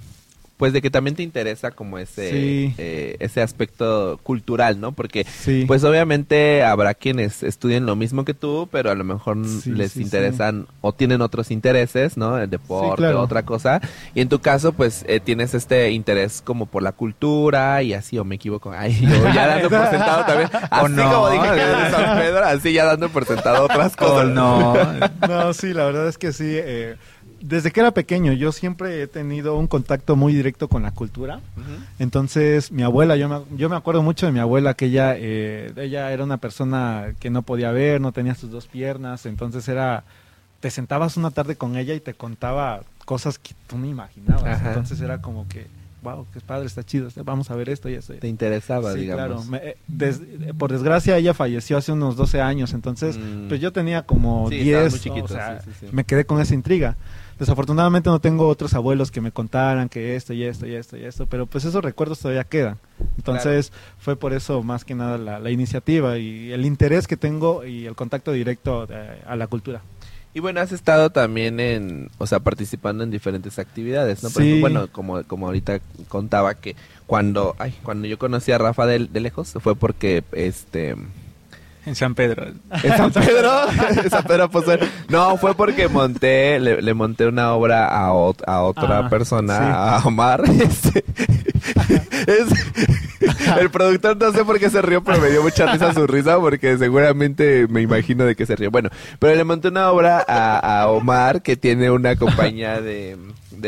pues 0.56 0.72
de 0.72 0.80
que 0.80 0.88
también 0.90 1.16
te 1.16 1.22
interesa 1.24 1.72
como 1.72 1.98
ese 1.98 2.30
Sí. 2.30 2.74
eh, 2.78 3.16
ese 3.18 3.42
aspecto 3.42 4.20
cultural, 4.22 4.80
¿no? 4.80 4.92
Porque 4.92 5.24
Sí. 5.24 5.64
pues 5.66 5.82
obviamente 5.82 6.62
habrá 6.62 6.94
quienes 6.94 7.42
estudien 7.42 7.86
lo 7.86 7.96
mismo 7.96 8.24
que 8.24 8.34
tú, 8.34 8.68
pero 8.70 8.90
a 8.90 8.94
lo 8.94 9.02
mejor 9.02 9.36
Sí, 9.46 9.72
les 9.72 9.96
interesan 9.96 10.66
o 10.80 10.92
tienen 10.92 11.22
otros 11.22 11.50
intereses, 11.50 12.16
¿no? 12.16 12.38
El 12.38 12.48
deporte, 12.48 12.98
claro. 12.98 13.20
otra 13.22 13.42
cosa. 13.44 13.80
Y 14.14 14.20
en 14.20 14.28
tu 14.28 14.38
caso, 14.40 14.72
pues 14.72 15.04
eh, 15.08 15.18
tienes 15.18 15.54
este 15.54 15.90
interés 15.90 16.40
como 16.40 16.66
por 16.66 16.82
la 16.84 16.92
cultura 16.92 17.82
y 17.82 17.92
así, 17.92 18.16
o 18.18 18.24
me 18.24 18.36
equivoco. 18.36 18.72
Ay, 18.76 18.96
yo 19.00 19.28
ya 19.34 19.46
dando 19.48 19.68
por 19.68 19.86
sentado 19.90 20.24
también. 20.24 20.50
Así 20.70 20.92
no. 20.92 21.12
como 21.12 21.30
dije 21.30 21.44
que 21.46 21.60
eres 21.60 21.78
de 21.84 21.90
San 21.90 22.18
Pedro, 22.18 22.44
así 22.44 22.72
ya 22.72 22.84
dando 22.84 23.08
por 23.08 23.24
sentado 23.24 23.64
otras 23.64 23.92
Oh, 23.94 23.96
cosas. 23.96 24.28
no. 24.28 24.74
No, 25.28 25.52
sí, 25.52 25.72
la 25.72 25.84
verdad 25.86 26.06
es 26.08 26.16
que 26.18 26.32
sí. 26.32 26.44
eh, 26.48 26.96
desde 27.46 27.70
que 27.72 27.80
era 27.80 27.90
pequeño 27.92 28.32
yo 28.32 28.52
siempre 28.52 29.02
he 29.02 29.06
tenido 29.06 29.56
un 29.58 29.66
contacto 29.66 30.16
muy 30.16 30.32
directo 30.34 30.66
con 30.68 30.82
la 30.82 30.92
cultura. 30.92 31.40
Entonces, 31.98 32.72
mi 32.72 32.82
abuela, 32.82 33.16
yo 33.16 33.28
me, 33.28 33.40
yo 33.56 33.68
me 33.68 33.76
acuerdo 33.76 34.02
mucho 34.02 34.26
de 34.26 34.32
mi 34.32 34.38
abuela, 34.38 34.74
que 34.74 34.86
ella, 34.86 35.14
eh, 35.16 35.72
ella 35.76 36.10
era 36.12 36.24
una 36.24 36.38
persona 36.38 37.14
que 37.20 37.30
no 37.30 37.42
podía 37.42 37.70
ver, 37.70 38.00
no 38.00 38.12
tenía 38.12 38.34
sus 38.34 38.50
dos 38.50 38.66
piernas, 38.66 39.26
entonces 39.26 39.68
era, 39.68 40.04
te 40.60 40.70
sentabas 40.70 41.16
una 41.16 41.30
tarde 41.30 41.56
con 41.56 41.76
ella 41.76 41.94
y 41.94 42.00
te 42.00 42.14
contaba 42.14 42.80
cosas 43.04 43.38
que 43.38 43.54
tú 43.66 43.76
no 43.78 43.86
imaginabas. 43.86 44.44
Ajá. 44.60 44.68
Entonces 44.68 45.00
era 45.02 45.20
como 45.20 45.46
que, 45.46 45.66
wow, 46.02 46.26
qué 46.32 46.40
padre, 46.40 46.66
está 46.66 46.82
chido, 46.82 47.08
vamos 47.24 47.50
a 47.50 47.56
ver 47.56 47.68
esto 47.68 47.88
y 47.90 47.94
esto. 47.94 48.14
Te 48.14 48.28
interesaba, 48.28 48.94
Sí, 48.94 49.00
digamos. 49.00 49.46
claro. 49.46 49.50
Me- 49.50 49.58
eh, 49.70 49.76
des- 49.86 50.20
por 50.56 50.72
desgracia, 50.72 51.16
ella 51.18 51.34
falleció 51.34 51.76
hace 51.76 51.92
unos 51.92 52.16
12 52.16 52.40
años, 52.40 52.72
entonces, 52.72 53.18
Mm. 53.18 53.48
pues 53.48 53.60
yo 53.60 53.72
tenía 53.72 54.02
como 54.02 54.48
Sí, 54.48 54.60
estabas 54.60 54.82
10, 54.82 54.92
muy 54.92 55.00
chiquito, 55.00 55.24
o 55.26 55.36
sea, 55.36 55.60
sí, 55.60 55.70
sí, 55.78 55.86
sí. 55.86 55.92
me 55.92 56.04
quedé 56.04 56.24
con 56.24 56.40
esa 56.40 56.54
intriga. 56.54 56.96
Desafortunadamente 57.38 58.10
no 58.10 58.20
tengo 58.20 58.46
otros 58.48 58.74
abuelos 58.74 59.10
que 59.10 59.20
me 59.20 59.32
contaran 59.32 59.88
que 59.88 60.14
esto 60.16 60.32
y 60.32 60.44
esto 60.44 60.66
y 60.66 60.74
esto 60.74 60.96
y 60.96 61.04
esto, 61.04 61.26
pero 61.26 61.46
pues 61.46 61.64
esos 61.64 61.82
recuerdos 61.82 62.20
todavía 62.20 62.44
quedan. 62.44 62.78
Entonces 63.16 63.72
fue 63.98 64.16
por 64.16 64.32
eso 64.32 64.62
más 64.62 64.84
que 64.84 64.94
nada 64.94 65.18
la, 65.18 65.38
la 65.40 65.50
iniciativa 65.50 66.16
y 66.18 66.52
el 66.52 66.64
interés 66.64 67.06
que 67.06 67.16
tengo 67.16 67.64
y 67.64 67.86
el 67.86 67.94
contacto 67.96 68.30
directo 68.32 68.86
de- 68.86 69.18
a 69.26 69.34
la 69.36 69.46
cultura. 69.48 69.82
Y 70.36 70.40
bueno, 70.40 70.60
has 70.60 70.72
estado 70.72 71.10
también 71.10 71.60
en, 71.60 72.10
o 72.18 72.26
sea, 72.26 72.40
participando 72.40 73.04
en 73.04 73.10
diferentes 73.12 73.58
actividades, 73.60 74.22
¿no? 74.24 74.30
Por 74.30 74.42
Sí. 74.42 74.48
ejemplo, 74.48 74.60
bueno, 74.80 74.92
como, 74.92 75.22
como 75.24 75.46
ahorita 75.46 75.78
contaba 76.08 76.54
que 76.54 76.74
cuando, 77.06 77.54
ay, 77.58 77.72
cuando 77.84 78.08
yo 78.08 78.18
conocí 78.18 78.50
a 78.50 78.58
Rafa 78.58 78.84
de, 78.86 79.06
de 79.06 79.20
lejos 79.20 79.54
fue 79.60 79.76
porque, 79.76 80.24
este, 80.32 80.96
En 81.86 81.94
San 81.94 82.14
Pedro. 82.14 82.46
en 82.46 82.96
San 82.96 83.12
Pedro, 83.12 83.50
en 84.02 84.10
San 84.10 84.24
Pedro 84.24 84.44
Apóstol. 84.44 84.80
No, 85.08 85.36
fue 85.36 85.54
porque 85.54 85.88
monté, 85.88 86.58
le, 86.58 86.80
le 86.80 86.94
monté 86.94 87.26
una 87.26 87.52
obra 87.52 87.86
a, 87.88 88.10
ot- 88.12 88.42
a 88.46 88.62
otra 88.62 88.98
Ah, 89.00 89.08
persona, 89.10 89.56
sí. 89.58 89.64
a 89.66 90.00
Omar. 90.08 90.42
este, 90.60 91.04
es- 92.26 92.74
el 93.58 93.70
productor 93.70 94.16
no 94.16 94.32
sé 94.32 94.44
por 94.44 94.58
qué 94.58 94.70
se 94.70 94.82
rió, 94.82 95.02
pero 95.02 95.18
me 95.20 95.30
dio 95.30 95.42
mucha 95.42 95.70
risa 95.72 95.92
su 95.94 96.06
risa 96.06 96.38
porque 96.38 96.76
seguramente 96.78 97.66
me 97.68 97.82
imagino 97.82 98.24
de 98.24 98.34
que 98.36 98.46
se 98.46 98.56
rió. 98.56 98.70
Bueno, 98.70 98.90
pero 99.18 99.34
le 99.34 99.44
monté 99.44 99.68
una 99.68 99.90
obra 99.90 100.24
a, 100.26 100.80
a 100.82 100.88
Omar 100.88 101.42
que 101.42 101.56
tiene 101.56 101.90
una 101.90 102.16
compañía 102.16 102.80
de, 102.80 103.16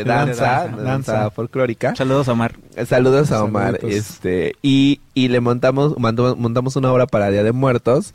de 0.03 0.09
danza, 0.09 0.43
danza, 0.45 0.77
de 0.77 0.83
danza. 0.83 1.11
danza 1.13 1.29
folclórica. 1.31 1.95
Saludos, 1.95 2.27
Omar. 2.27 2.55
Saludos 2.85 3.31
a 3.31 3.43
Omar, 3.43 3.77
Saluditos. 3.77 3.91
este, 3.91 4.55
y, 4.61 5.01
y 5.13 5.27
le 5.29 5.39
montamos, 5.39 5.97
mandó- 5.97 6.35
montamos 6.35 6.75
una 6.75 6.91
obra 6.91 7.07
para 7.07 7.29
Día 7.29 7.43
de 7.43 7.51
Muertos, 7.51 8.13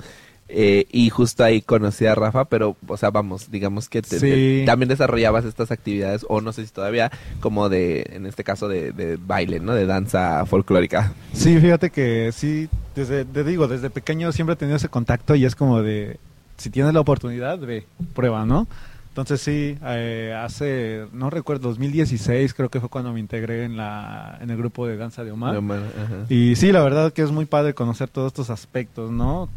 eh, 0.55 0.85
y 0.93 1.09
justo 1.09 1.45
ahí 1.45 1.62
conocí 1.62 2.05
a 2.05 2.15
Rafa, 2.15 2.45
pero, 2.45 2.77
o 2.87 2.97
sea, 2.99 3.09
vamos, 3.11 3.51
digamos 3.51 3.89
que 3.89 4.03
te- 4.03 4.19
Sí. 4.19 4.27
te- 4.29 4.65
también 4.67 4.91
desarrollabas 4.91 5.47
estas 5.47 5.71
actividades, 5.71 6.27
o 6.29 6.43
no 6.43 6.53
sé 6.53 6.67
si 6.67 6.73
todavía, 6.73 7.11
como 7.41 7.71
de, 7.71 8.05
en 8.12 8.27
este 8.27 8.45
caso, 8.45 8.69
de, 8.69 8.93
de 8.93 9.17
baile, 9.17 9.61
¿no? 9.61 9.73
De 9.75 9.87
danza 9.87 10.45
folclórica. 10.45 11.12
Sí, 11.33 11.59
fíjate 11.59 11.89
que 11.89 12.33
sí, 12.35 12.69
desde, 12.95 13.25
te 13.25 13.45
digo, 13.45 13.67
desde 13.67 13.89
pequeño 13.89 14.31
siempre 14.33 14.53
he 14.53 14.57
tenido 14.57 14.77
ese 14.77 14.91
contacto 14.91 15.35
y 15.35 15.47
es 15.47 15.55
como 15.57 15.81
de, 15.81 16.19
si 16.59 16.69
tienes 16.69 16.93
la 16.93 17.01
oportunidad, 17.01 17.59
ve, 17.59 17.87
prueba, 18.15 18.45
¿no? 18.45 18.69
Entonces 19.12 19.42
sí, 19.42 19.76
eh, 19.85 20.35
hace, 20.35 21.07
no 21.12 21.28
recuerdo, 21.28 21.69
2016 21.69 22.54
creo 22.54 22.71
que 22.71 22.81
fue 22.81 22.88
cuando 22.88 23.12
me 23.12 23.21
integré 23.21 23.64
en, 23.64 23.76
la, 23.76 24.38
en 24.40 24.49
el 24.49 24.57
grupo 24.57 24.87
de 24.87 24.97
danza 24.97 25.23
de 25.23 25.33
Omar. 25.33 25.52
De 25.52 25.59
Omar. 25.59 25.83
Y 26.31 26.57
sí, 26.57 26.73
la 26.73 26.83
verdad 26.83 27.12
que 27.12 27.21
es 27.21 27.31
muy 27.31 27.45
padre 27.45 27.75
conocer 27.75 28.09
todos 28.09 28.28
estos 28.28 28.49
aspectos, 28.49 29.11
¿no? 29.11 29.50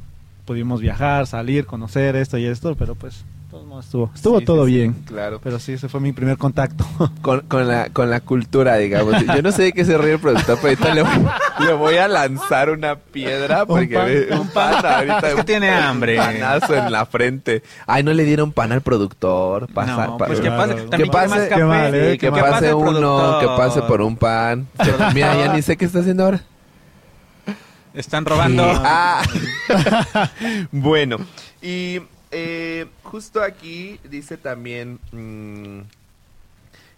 Pudimos 0.43 0.81
viajar, 0.81 1.25
salir, 1.25 1.65
conocer 1.65 2.17
esto 2.17 2.37
y 2.37 2.43
esto, 2.43 2.75
pero 2.75 2.95
pues, 2.95 3.23
todos 3.55 3.67
modos 3.67 3.85
estuvo, 3.85 4.11
estuvo 4.13 4.39
Sí, 4.39 4.45
todo 4.45 4.65
sí, 4.65 4.71
sí, 4.71 4.77
bien. 4.77 4.93
Claro. 5.05 5.39
Pero 5.43 5.59
sí, 5.59 5.73
ese 5.73 5.87
fue 5.87 5.99
mi 6.01 6.11
primer 6.11 6.37
contacto. 6.37 6.85
Con, 7.21 7.41
con, 7.41 7.67
la, 7.67 7.89
con 7.89 8.09
la 8.09 8.19
cultura, 8.19 8.75
digamos. 8.75 9.15
Yo 9.25 9.41
no 9.41 9.51
sé 9.51 9.63
de 9.63 9.73
qué 9.73 9.85
se 9.85 9.97
ríe 9.97 10.13
el 10.13 10.19
productor, 10.19 10.57
pero 10.61 10.69
ahorita 10.77 10.93
le, 10.93 11.01
voy- 11.03 11.65
le 11.65 11.73
voy 11.73 11.95
a 11.97 12.07
lanzar 12.07 12.69
una 12.69 12.95
piedra 12.97 13.65
porque 13.65 13.95
pan. 13.95 14.05
ve- 14.05 14.27
un 14.39 14.47
pan 14.49 14.85
ahorita. 14.85 15.19
Es 15.29 15.33
que 15.35 15.39
un 15.39 15.45
tiene 15.45 15.69
hambre. 15.69 16.17
Panazo 16.17 16.75
en 16.75 16.91
la 16.91 17.05
frente. 17.05 17.63
Ay, 17.87 18.03
no 18.03 18.13
le 18.13 18.23
dieron 18.25 18.51
pan 18.51 18.71
al 18.73 18.81
productor. 18.81 19.71
Pasa, 19.73 20.07
no, 20.07 20.17
pa- 20.17 20.27
pues 20.27 20.39
que 20.39 20.47
Claro. 20.47 20.61
pase, 20.61 20.75
Que 20.75 20.89
también 20.89 21.09
pase- 21.11 21.47
café. 21.49 21.63
mal, 21.63 21.95
¿eh? 21.95 22.17
Que 22.17 22.31
pase, 22.31 22.73
uno, 22.73 23.39
que 23.39 23.47
pase 23.47 23.81
por 23.83 24.01
un 24.01 24.17
pan. 24.17 24.67
Mira, 25.13 25.35
ya 25.37 25.53
ni 25.53 25.61
sé 25.61 25.77
qué 25.77 25.85
está 25.85 25.99
haciendo 25.99 26.23
ahora. 26.25 26.41
Están 27.93 28.25
robando. 28.25 28.63
Ah. 28.83 29.21
bueno, 30.71 31.17
y 31.61 32.01
eh, 32.37 32.87
justo 33.03 33.41
aquí 33.41 33.97
dice 34.03 34.35
también, 34.35 34.99
mm, 35.13 35.83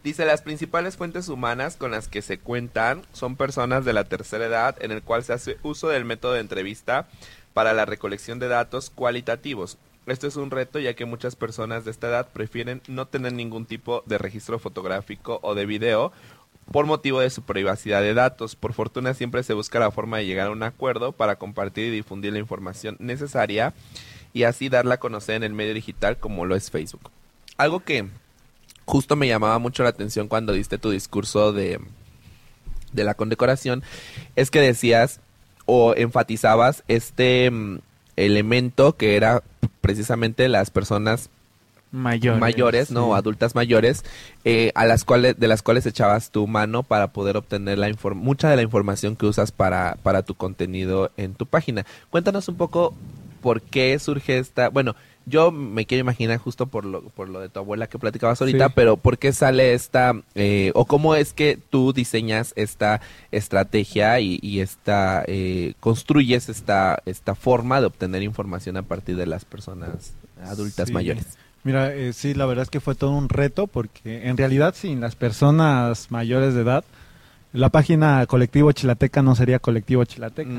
dice 0.04 0.26
las 0.26 0.42
principales 0.42 0.98
fuentes 0.98 1.30
humanas 1.30 1.78
con 1.78 1.92
las 1.92 2.08
que 2.08 2.24
se 2.24 2.40
cuentan 2.40 3.04
son 3.14 3.36
personas 3.36 3.86
de 3.86 3.94
la 3.94 4.06
tercera 4.06 4.48
edad 4.48 4.76
en 4.82 4.92
el 4.92 5.04
cual 5.04 5.24
se 5.24 5.34
hace 5.34 5.58
uso 5.62 5.90
del 5.90 6.06
método 6.06 6.34
de 6.34 6.40
entrevista 6.40 7.08
para 7.54 7.74
la 7.74 7.86
recolección 7.86 8.40
de 8.40 8.48
datos 8.48 8.90
cualitativos. 8.90 9.78
Esto 10.08 10.26
es 10.26 10.38
un 10.38 10.50
reto 10.50 10.80
ya 10.80 10.96
que 10.96 11.06
muchas 11.06 11.36
personas 11.36 11.86
de 11.86 11.92
esta 11.92 12.08
edad 12.08 12.30
prefieren 12.34 12.82
no 12.88 13.08
tener 13.08 13.34
ningún 13.34 13.68
tipo 13.68 14.02
de 14.08 14.18
registro 14.18 14.58
fotográfico 14.58 15.40
o 15.44 15.54
de 15.54 15.68
video 15.68 16.12
por 16.72 16.88
motivo 16.88 17.20
de 17.20 17.30
su 17.30 17.44
privacidad 17.44 18.02
de 18.02 18.16
datos. 18.16 18.56
Por 18.56 18.74
fortuna 18.74 19.14
siempre 19.14 19.44
se 19.44 19.54
busca 19.54 19.78
la 19.78 19.92
forma 19.92 20.18
de 20.18 20.26
llegar 20.26 20.48
a 20.48 20.52
un 20.52 20.64
acuerdo 20.64 21.12
para 21.12 21.36
compartir 21.36 21.86
y 21.86 21.92
difundir 21.92 22.34
la 22.34 22.40
información 22.40 22.96
necesaria 23.00 23.76
y 24.38 24.44
así 24.44 24.70
darla 24.70 24.96
a 24.96 25.00
conocer 25.00 25.38
en 25.38 25.44
el 25.44 25.54
medio 25.54 25.74
digital 25.74 26.18
como 26.18 26.46
lo 26.46 26.56
es 26.56 26.70
Facebook. 26.70 27.10
Algo 27.58 27.80
que 27.80 28.08
justo 28.86 29.16
me 29.16 29.28
llamaba 29.28 29.58
mucho 29.58 29.82
la 29.82 29.90
atención 29.90 30.28
cuando 30.28 30.54
diste 30.54 30.78
tu 30.78 30.92
discurso 30.92 31.54
de, 31.54 31.80
de 32.94 33.04
la 33.04 33.16
condecoración 33.16 33.82
es 34.36 34.52
que 34.52 34.62
decías 34.62 35.22
o 35.66 35.96
enfatizabas 35.96 36.84
este 36.88 37.50
mm, 37.50 37.80
elemento 38.16 38.96
que 38.96 39.16
era 39.16 39.42
precisamente 39.82 40.48
las 40.50 40.70
personas 40.70 41.32
Mayores. 41.92 42.40
mayores, 42.40 42.92
¿no? 42.92 43.08
sí. 43.08 43.12
Adultas 43.18 43.56
mayores, 43.56 44.04
eh, 44.46 44.72
a 44.76 44.86
las 44.86 45.04
cuales, 45.04 45.40
de 45.40 45.48
las 45.48 45.64
cuales 45.64 45.86
echabas 45.88 46.30
tu 46.30 46.46
mano 46.46 46.84
para 46.84 47.08
poder 47.08 47.38
obtener 47.38 47.80
la 47.80 47.90
mucha 48.14 48.50
de 48.50 48.56
la 48.56 48.62
información 48.62 49.16
que 49.16 49.26
usas 49.26 49.52
para, 49.52 49.98
para 50.04 50.22
tu 50.22 50.36
contenido 50.36 51.12
en 51.18 51.34
tu 51.34 51.48
página. 51.48 51.86
Cuéntanos 52.12 52.50
un 52.50 52.56
poco 52.56 52.94
por 53.38 53.62
qué 53.62 53.98
surge 54.00 54.38
esta, 54.40 54.70
bueno, 54.70 54.96
yo 55.26 55.52
me 55.52 55.86
quiero 55.86 56.02
imaginar 56.02 56.38
justo 56.38 56.68
por 56.68 56.86
lo, 56.86 57.02
por 57.02 57.28
lo 57.28 57.42
de 57.42 57.50
tu 57.50 57.60
abuela 57.60 57.88
que 57.88 58.00
platicabas 58.00 58.40
ahorita, 58.42 58.68
Sí. 58.68 58.74
pero 58.76 58.96
¿por 58.98 59.18
qué 59.18 59.34
sale 59.34 59.74
esta, 59.74 60.14
eh, 60.36 60.72
o 60.74 60.86
cómo 60.86 61.16
es 61.16 61.34
que 61.34 61.60
tú 61.70 61.92
diseñas 61.92 62.54
esta 62.56 63.02
estrategia 63.32 64.20
y, 64.20 64.40
y 64.42 64.60
esta, 64.62 65.24
eh, 65.28 65.74
construyes 65.80 66.50
esta, 66.50 67.02
esta 67.06 67.36
forma 67.36 67.80
de 67.82 67.88
obtener 67.88 68.24
información 68.24 68.78
a 68.78 68.84
partir 68.84 69.16
de 69.18 69.26
las 69.26 69.46
personas 69.46 70.14
adultas 70.46 70.88
Sí. 70.88 70.94
mayores? 70.94 71.26
Mira, 71.64 71.94
eh, 71.94 72.14
sí, 72.14 72.34
la 72.34 72.46
verdad 72.46 72.64
es 72.64 72.70
que 72.70 72.80
fue 72.80 72.96
todo 72.96 73.12
un 73.12 73.28
reto 73.28 73.68
porque 73.68 74.28
en 74.30 74.38
realidad 74.38 74.74
sin 74.78 75.02
las 75.02 75.16
personas 75.18 76.10
mayores 76.10 76.54
de 76.54 76.62
edad, 76.62 76.86
la 77.52 77.70
página 77.70 78.26
Colectivo 78.28 78.72
Chilateca 78.72 79.22
no 79.22 79.36
sería 79.36 79.60
Colectivo 79.60 80.06
Chilateca. 80.06 80.50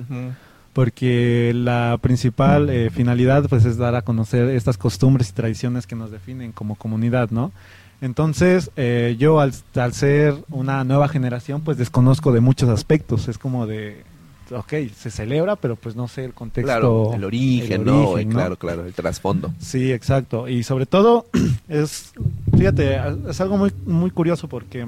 Porque 0.73 1.53
la 1.55 1.99
principal 2.01 2.71
eh, 2.71 2.91
finalidad 2.91 3.49
pues 3.49 3.65
es 3.65 3.77
dar 3.77 3.95
a 3.95 4.03
conocer 4.03 4.49
estas 4.51 4.79
costumbres 4.79 5.31
y 5.31 5.33
tradiciones 5.33 5.87
que 5.87 5.97
nos 5.97 6.11
definen 6.11 6.53
como 6.53 6.77
comunidad, 6.77 7.31
¿no? 7.31 7.53
Entonces, 8.01 8.71
eh, 8.77 9.17
yo 9.19 9.41
al, 9.41 9.53
al 9.75 9.93
ser 9.93 10.35
una 10.51 10.85
nueva 10.85 11.09
generación, 11.09 11.63
pues 11.63 11.79
desconozco 11.79 12.31
de 12.33 12.41
muchos 12.41 12.69
aspectos. 12.69 13.27
Es 13.27 13.39
como 13.39 13.67
de, 13.67 14.05
ok, 14.53 14.73
se 14.97 15.11
celebra, 15.11 15.57
pero 15.57 15.77
pues 15.77 15.97
no 15.97 16.09
sé 16.09 16.25
el 16.25 16.33
contexto. 16.33 16.67
Claro, 16.67 17.15
el 17.15 17.25
origen, 17.25 17.81
el 17.81 17.85
¿no? 17.85 18.19
Eh, 18.19 18.25
¿no? 18.25 18.35
Claro, 18.35 18.57
claro, 18.57 18.87
el 18.87 18.95
trasfondo. 18.95 19.53
Sí, 19.59 19.93
exacto. 19.93 20.49
Y 20.49 20.63
sobre 20.63 20.87
todo, 20.87 21.27
es, 21.69 22.13
fíjate, 22.57 23.01
es 23.29 23.41
algo 23.41 23.57
muy, 23.57 23.73
muy 23.85 24.11
curioso 24.11 24.49
porque 24.49 24.87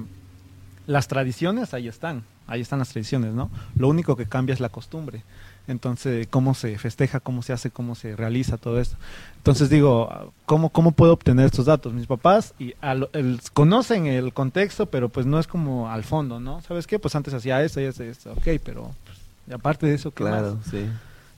las 0.86 1.08
tradiciones 1.08 1.74
ahí 1.74 1.88
están, 1.88 2.22
ahí 2.46 2.60
están 2.60 2.78
las 2.78 2.90
tradiciones, 2.90 3.34
¿no? 3.34 3.50
Lo 3.76 3.88
único 3.88 4.16
que 4.16 4.26
cambia 4.26 4.52
es 4.52 4.60
la 4.60 4.68
costumbre. 4.68 5.22
Entonces, 5.68 6.26
cómo 6.28 6.54
se 6.54 6.76
festeja, 6.78 7.20
cómo 7.20 7.42
se 7.42 7.52
hace, 7.52 7.70
cómo 7.70 7.94
se 7.94 8.16
realiza 8.16 8.56
todo 8.56 8.80
esto. 8.80 8.96
Entonces 9.36 9.70
digo, 9.70 10.32
¿cómo, 10.44 10.70
cómo 10.70 10.90
puedo 10.92 11.12
obtener 11.12 11.46
estos 11.46 11.66
datos? 11.66 11.92
Mis 11.92 12.06
papás 12.08 12.54
y 12.58 12.74
a 12.80 12.94
lo- 12.94 13.08
el- 13.12 13.40
conocen 13.52 14.06
el 14.06 14.32
contexto, 14.32 14.86
pero 14.86 15.08
pues 15.08 15.26
no 15.26 15.38
es 15.38 15.46
como 15.46 15.88
al 15.88 16.02
fondo, 16.02 16.40
¿no? 16.40 16.60
¿Sabes 16.62 16.86
qué? 16.88 16.98
Pues 16.98 17.14
antes 17.14 17.34
hacía 17.34 17.62
esto 17.62 17.80
y 17.80 17.84
esto 17.84 18.02
esto. 18.02 18.32
Ok, 18.32 18.60
pero 18.64 18.90
pues, 19.04 19.54
aparte 19.56 19.86
de 19.86 19.94
eso, 19.94 20.10
¿qué 20.12 20.24
más? 20.24 20.32
Claro, 20.40 20.58
sí. 20.70 20.84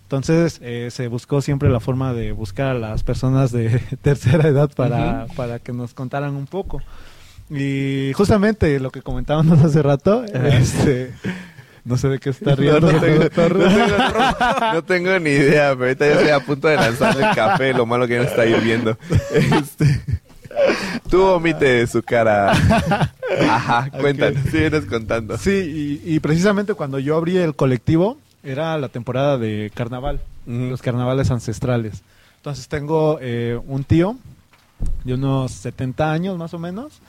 Entonces 0.04 0.58
eh, 0.62 0.88
se 0.90 1.08
buscó 1.08 1.40
siempre 1.42 1.68
la 1.70 1.80
forma 1.80 2.12
de 2.14 2.32
buscar 2.32 2.68
a 2.68 2.74
las 2.78 3.02
personas 3.02 3.50
de 3.52 3.78
tercera 4.02 4.48
edad 4.48 4.70
para, 4.74 5.24
Ujú. 5.26 5.34
para 5.34 5.58
que 5.58 5.72
nos 5.72 5.94
contaran 5.94 6.34
un 6.36 6.46
poco. 6.46 6.80
Y 7.50 8.12
justamente 8.14 8.80
lo 8.80 8.90
que 8.90 9.02
comentábamos 9.02 9.60
hace 9.64 9.82
rato, 9.82 10.24
Ajá. 10.34 10.48
este, 10.48 11.12
no 11.84 11.96
sé 11.96 12.08
de 12.08 12.18
qué 12.18 12.30
está 12.30 12.54
riendo. 12.56 12.80
no 12.92 13.00
tengo, 13.00 13.28
productor. 13.30 13.56
no 13.56 13.68
tengo- 13.68 14.72
no 14.74 14.84
tengo 14.84 15.18
ni 15.18 15.30
idea, 15.42 15.70
pero 15.72 15.84
ahorita 15.84 16.06
yo 16.06 16.12
estoy 16.12 16.28
a 16.30 16.40
punto 16.40 16.68
de 16.68 16.76
lanzarle 16.76 17.26
el 17.28 17.34
café, 17.34 17.72
lo 17.72 17.86
malo 17.86 18.06
que 18.06 18.16
no 18.18 18.22
está 18.24 18.46
hirviendo. 18.46 18.96
Este, 19.32 20.00
tú 21.10 21.22
omite 21.24 21.86
su 21.86 22.02
cara. 22.02 22.52
Ajá, 23.48 23.90
cuéntanos, 23.90 24.42
síguenos 24.50 24.84
contando. 24.86 25.36
Sí, 25.38 26.00
y, 26.04 26.14
y 26.14 26.20
precisamente 26.20 26.74
cuando 26.74 26.98
yo 26.98 27.16
abrí 27.16 27.36
el 27.36 27.54
colectivo, 27.54 28.18
era 28.44 28.76
la 28.78 28.88
temporada 28.88 29.38
de 29.38 29.70
carnaval, 29.74 30.20
los 30.46 30.82
carnavales 30.82 31.30
ancestrales. 31.30 32.02
Entonces 32.36 32.66
tengo 32.68 33.18
eh, 33.20 33.58
un 33.66 33.84
tío 33.84 34.16
de 35.04 35.14
unos 35.14 35.52
70 35.52 36.10
años 36.12 36.36
más 36.36 36.52
o 36.54 36.58
menos, 36.58 37.00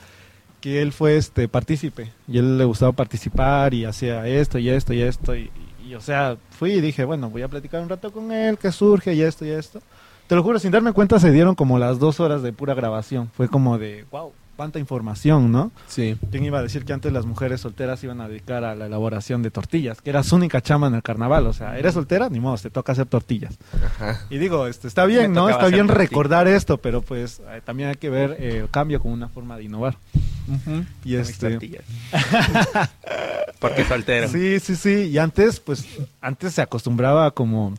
que 0.63 0.81
él 0.81 0.93
fue 0.93 1.17
este 1.17 1.49
partícipe 1.49 2.13
y 2.25 2.37
él 2.37 2.57
le 2.57 2.63
gustaba 2.63 2.93
participar 2.93 3.73
y 3.73 3.83
hacía 3.83 4.25
esto 4.25 4.57
y 4.57 4.69
esto 4.69 4.93
y 4.93 5.01
esto 5.01 5.35
y, 5.35 5.51
y, 5.85 5.93
o 5.93 5.99
sea, 5.99 6.37
fui 6.51 6.71
y 6.71 6.79
dije, 6.79 7.03
bueno, 7.03 7.29
voy 7.29 7.41
a 7.41 7.49
platicar 7.49 7.81
un 7.81 7.89
rato 7.89 8.13
con 8.13 8.31
él, 8.31 8.57
que 8.57 8.71
surge 8.71 9.13
y 9.13 9.23
esto 9.23 9.43
y 9.43 9.49
esto. 9.49 9.81
Te 10.25 10.35
lo 10.35 10.41
juro, 10.41 10.59
sin 10.59 10.71
darme 10.71 10.93
cuenta 10.93 11.19
se 11.19 11.31
dieron 11.31 11.55
como 11.55 11.79
las 11.79 11.99
dos 11.99 12.21
horas 12.21 12.43
de 12.43 12.53
pura 12.53 12.75
grabación. 12.75 13.29
Fue 13.33 13.49
como 13.49 13.77
de, 13.77 14.05
wow, 14.09 14.31
cuánta 14.55 14.79
información, 14.79 15.51
¿no? 15.51 15.71
Sí. 15.87 16.17
¿Quién 16.31 16.45
iba 16.45 16.59
a 16.59 16.61
decir 16.61 16.85
que 16.85 16.93
antes 16.93 17.11
las 17.11 17.25
mujeres 17.25 17.61
solteras 17.61 18.03
iban 18.03 18.21
a 18.21 18.27
dedicar 18.27 18.63
a 18.63 18.75
la 18.75 18.85
elaboración 18.85 19.41
de 19.43 19.51
tortillas? 19.51 20.01
Que 20.01 20.09
era 20.09 20.23
su 20.23 20.35
única 20.35 20.61
chama 20.61 20.87
en 20.87 20.95
el 20.95 21.03
carnaval. 21.03 21.47
O 21.47 21.53
sea, 21.53 21.77
eres 21.77 21.93
soltera, 21.93 22.29
ni 22.29 22.39
modo, 22.39 22.57
te 22.57 22.69
toca 22.69 22.91
hacer 22.91 23.05
tortillas. 23.07 23.57
Ajá. 23.85 24.21
Y 24.29 24.37
digo, 24.37 24.67
este, 24.67 24.87
está 24.87 25.05
bien, 25.05 25.31
Me 25.31 25.35
¿no? 25.35 25.49
Está 25.49 25.67
bien 25.67 25.87
tortillas. 25.87 26.09
recordar 26.09 26.47
esto, 26.47 26.77
pero 26.77 27.01
pues 27.01 27.41
eh, 27.49 27.61
también 27.63 27.89
hay 27.89 27.95
que 27.95 28.09
ver 28.09 28.37
eh, 28.39 28.59
el 28.63 28.69
cambio 28.69 28.99
como 28.99 29.13
una 29.13 29.29
forma 29.29 29.57
de 29.57 29.63
innovar. 29.63 29.97
Y 30.45 30.57
Con 30.65 30.87
mis 31.03 31.13
este, 31.29 31.51
tortillas. 31.51 31.83
Porque 33.59 33.85
soltero. 33.85 34.27
Sí, 34.27 34.59
sí, 34.59 34.75
sí. 34.75 35.09
Y 35.09 35.17
antes, 35.17 35.59
pues, 35.59 35.85
antes 36.21 36.53
se 36.53 36.61
acostumbraba 36.61 37.31
como 37.31 37.73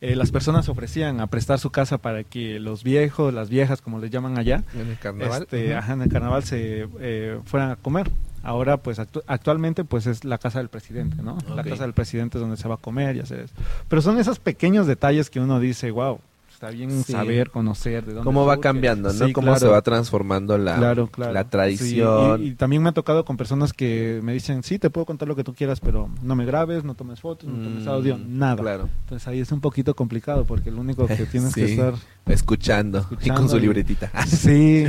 eh, 0.00 0.14
las 0.16 0.30
personas 0.30 0.68
ofrecían 0.68 1.20
a 1.20 1.26
prestar 1.26 1.58
su 1.58 1.70
casa 1.70 1.98
para 1.98 2.22
que 2.24 2.58
los 2.60 2.84
viejos, 2.84 3.32
las 3.34 3.48
viejas, 3.50 3.80
como 3.82 3.98
les 3.98 4.10
llaman 4.10 4.38
allá, 4.38 4.62
En 4.74 4.88
el 4.88 4.98
carnaval. 4.98 5.42
este, 5.42 5.74
ajá, 5.74 5.92
en 5.94 6.02
el 6.02 6.08
carnaval 6.08 6.44
se 6.44 6.88
eh, 7.00 7.38
fueran 7.44 7.70
a 7.72 7.76
comer. 7.76 8.10
Ahora, 8.44 8.76
pues, 8.76 9.00
actu- 9.00 9.24
actualmente, 9.26 9.82
pues, 9.84 10.06
es 10.06 10.24
la 10.24 10.38
casa 10.38 10.60
del 10.60 10.68
presidente, 10.68 11.20
¿no? 11.22 11.36
La 11.54 11.64
casa 11.64 11.82
del 11.82 11.92
presidente 11.92 12.38
es 12.38 12.40
donde 12.40 12.56
se 12.56 12.68
va 12.68 12.76
a 12.76 12.78
comer 12.78 13.16
y 13.16 13.20
hacer 13.20 13.40
eso. 13.40 13.54
Pero 13.88 14.00
son 14.00 14.18
esos 14.20 14.38
pequeños 14.38 14.86
detalles 14.86 15.28
que 15.28 15.40
uno 15.40 15.58
dice, 15.58 15.90
wow, 15.90 16.20
está 16.58 16.70
bien 16.70 16.90
Sí. 17.04 17.12
saber, 17.12 17.50
conocer 17.50 18.04
de 18.04 18.14
dónde 18.14 18.24
Cómo 18.24 18.44
va 18.44 18.58
cambiando, 18.58 19.12
¿no? 19.12 19.26
Sí, 19.26 19.32
Cómo 19.32 19.44
claro. 19.46 19.60
se 19.60 19.68
va 19.68 19.80
transformando 19.80 20.58
la, 20.58 20.74
Claro, 20.74 21.06
claro. 21.06 21.32
la 21.32 21.44
Sí, 21.44 21.48
tradición. 21.50 22.42
y, 22.42 22.46
y 22.48 22.54
también 22.56 22.82
me 22.82 22.88
ha 22.88 22.92
tocado 22.92 23.24
con 23.24 23.36
personas 23.36 23.72
que 23.72 24.18
me 24.24 24.32
dicen, 24.32 24.64
sí, 24.64 24.80
te 24.80 24.90
puedo 24.90 25.04
contar 25.06 25.28
lo 25.28 25.36
que 25.36 25.44
tú 25.44 25.54
quieras, 25.54 25.78
pero 25.78 26.10
no 26.20 26.34
me 26.34 26.44
grabes, 26.44 26.82
no 26.82 26.94
tomes 26.96 27.20
fotos, 27.20 27.48
no 27.48 27.62
tomes 27.62 27.84
Mm, 27.84 27.88
audio, 27.88 28.18
nada. 28.26 28.56
Claro. 28.60 28.88
Entonces 29.04 29.28
ahí 29.28 29.38
es 29.38 29.52
un 29.52 29.60
poquito 29.60 29.94
complicado 29.94 30.44
porque 30.46 30.72
lo 30.72 30.80
único 30.80 31.06
que 31.06 31.14
tienes 31.30 31.54
que 31.54 31.66
Sí. 31.68 31.72
estar... 31.74 31.94
Escuchando, 32.26 32.98
y 32.98 33.14
Escuchando 33.14 33.40
con 33.40 33.48
su 33.48 33.56
y- 33.56 33.60
libretita. 33.60 34.10
Sí, 34.26 34.84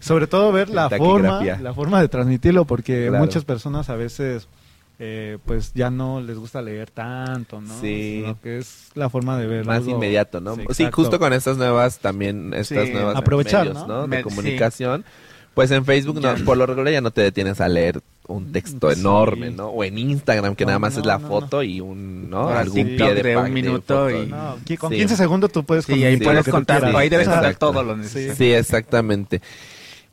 sobre 0.00 0.26
todo 0.26 0.50
ver 0.50 0.68
la 0.68 0.90
forma, 0.90 1.44
la 1.44 1.72
forma 1.74 2.00
de 2.00 2.08
transmitirlo 2.08 2.64
porque 2.64 3.06
Claro. 3.08 3.24
muchas 3.24 3.44
personas 3.44 3.88
a 3.88 3.94
veces... 3.94 4.48
eh, 4.98 5.38
pues 5.44 5.72
ya 5.74 5.90
no 5.90 6.20
les 6.20 6.38
gusta 6.38 6.62
leer 6.62 6.90
tanto, 6.90 7.60
¿no? 7.60 7.74
Sí. 7.80 8.20
Sino 8.22 8.40
que 8.40 8.58
es 8.58 8.90
la 8.94 9.08
forma 9.10 9.36
de 9.38 9.46
ver 9.46 9.64
Más 9.66 9.78
algo- 9.78 9.90
inmediato, 9.90 10.40
¿no? 10.40 10.56
Sí, 10.70 10.86
justo 10.92 11.18
con 11.18 11.32
estas 11.32 11.56
nuevas 11.56 11.98
también, 11.98 12.54
estas 12.54 12.86
Sí. 12.86 12.92
nuevas 12.92 13.16
Aprovechar, 13.16 13.66
medios, 13.66 13.86
¿no? 13.88 14.02
¿no? 14.02 14.06
Me- 14.06 14.16
De 14.18 14.22
sí. 14.22 14.28
comunicación. 14.28 15.04
Pues 15.54 15.70
en 15.70 15.84
Facebook, 15.84 16.20
no, 16.20 16.34
por 16.44 16.56
lo 16.56 16.66
regular 16.66 16.92
ya 16.92 17.00
no 17.00 17.12
te 17.12 17.20
detienes 17.20 17.60
a 17.60 17.68
leer 17.68 18.00
un 18.26 18.50
texto 18.50 18.90
Sí. 18.92 18.98
enorme, 18.98 19.50
¿no? 19.52 19.68
O 19.68 19.84
en 19.84 19.98
Instagram, 19.98 20.56
que 20.56 20.64
No, 20.64 20.70
nada 20.70 20.78
más 20.80 20.94
no, 20.94 21.00
es 21.00 21.06
la 21.06 21.18
no, 21.18 21.28
foto 21.28 21.62
y 21.62 21.80
un, 21.80 22.28
¿no? 22.28 22.38
Ahora 22.38 22.60
Algún 22.60 22.84
pie 22.96 23.14
de, 23.14 23.22
de 23.22 23.36
un 23.36 23.52
minuto 23.52 24.08
foto. 24.08 24.10
y- 24.68 24.76
con 24.76 24.90
Sí. 24.90 24.96
15 24.98 25.16
segundos 25.16 25.52
tú 25.52 25.62
puedes 25.64 25.84
Sí, 25.84 26.02
ahí 26.04 26.16
puedes 26.16 26.48
contar, 26.48 26.84
ahí 26.96 27.08
debes 27.08 27.28
contar 27.28 27.54
todo 27.54 27.84
lo 27.84 27.96
necesario. 27.96 28.34
Sí, 28.34 28.52
exactamente. 28.52 29.40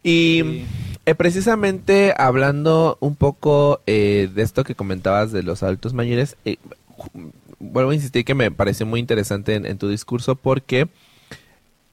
Y 0.04 0.66
eh, 1.06 1.16
precisamente 1.16 2.14
hablando 2.18 2.98
un 3.00 3.16
poco 3.16 3.82
eh, 3.86 4.30
de 4.34 4.42
esto 4.42 4.64
que 4.64 4.76
comentabas 4.76 5.32
de 5.32 5.44
los 5.44 5.64
adultos 5.64 5.94
mayores, 5.94 6.38
eh, 6.46 6.58
vuelvo 7.62 7.92
a 7.92 7.96
insistir 7.96 8.26
que 8.26 8.36
me 8.36 8.52
pareció 8.52 8.86
muy 8.86 9.00
interesante 9.00 9.56
en, 9.56 9.66
en 9.66 9.78
tu 9.78 9.88
discurso 9.88 10.36
porque, 10.36 10.88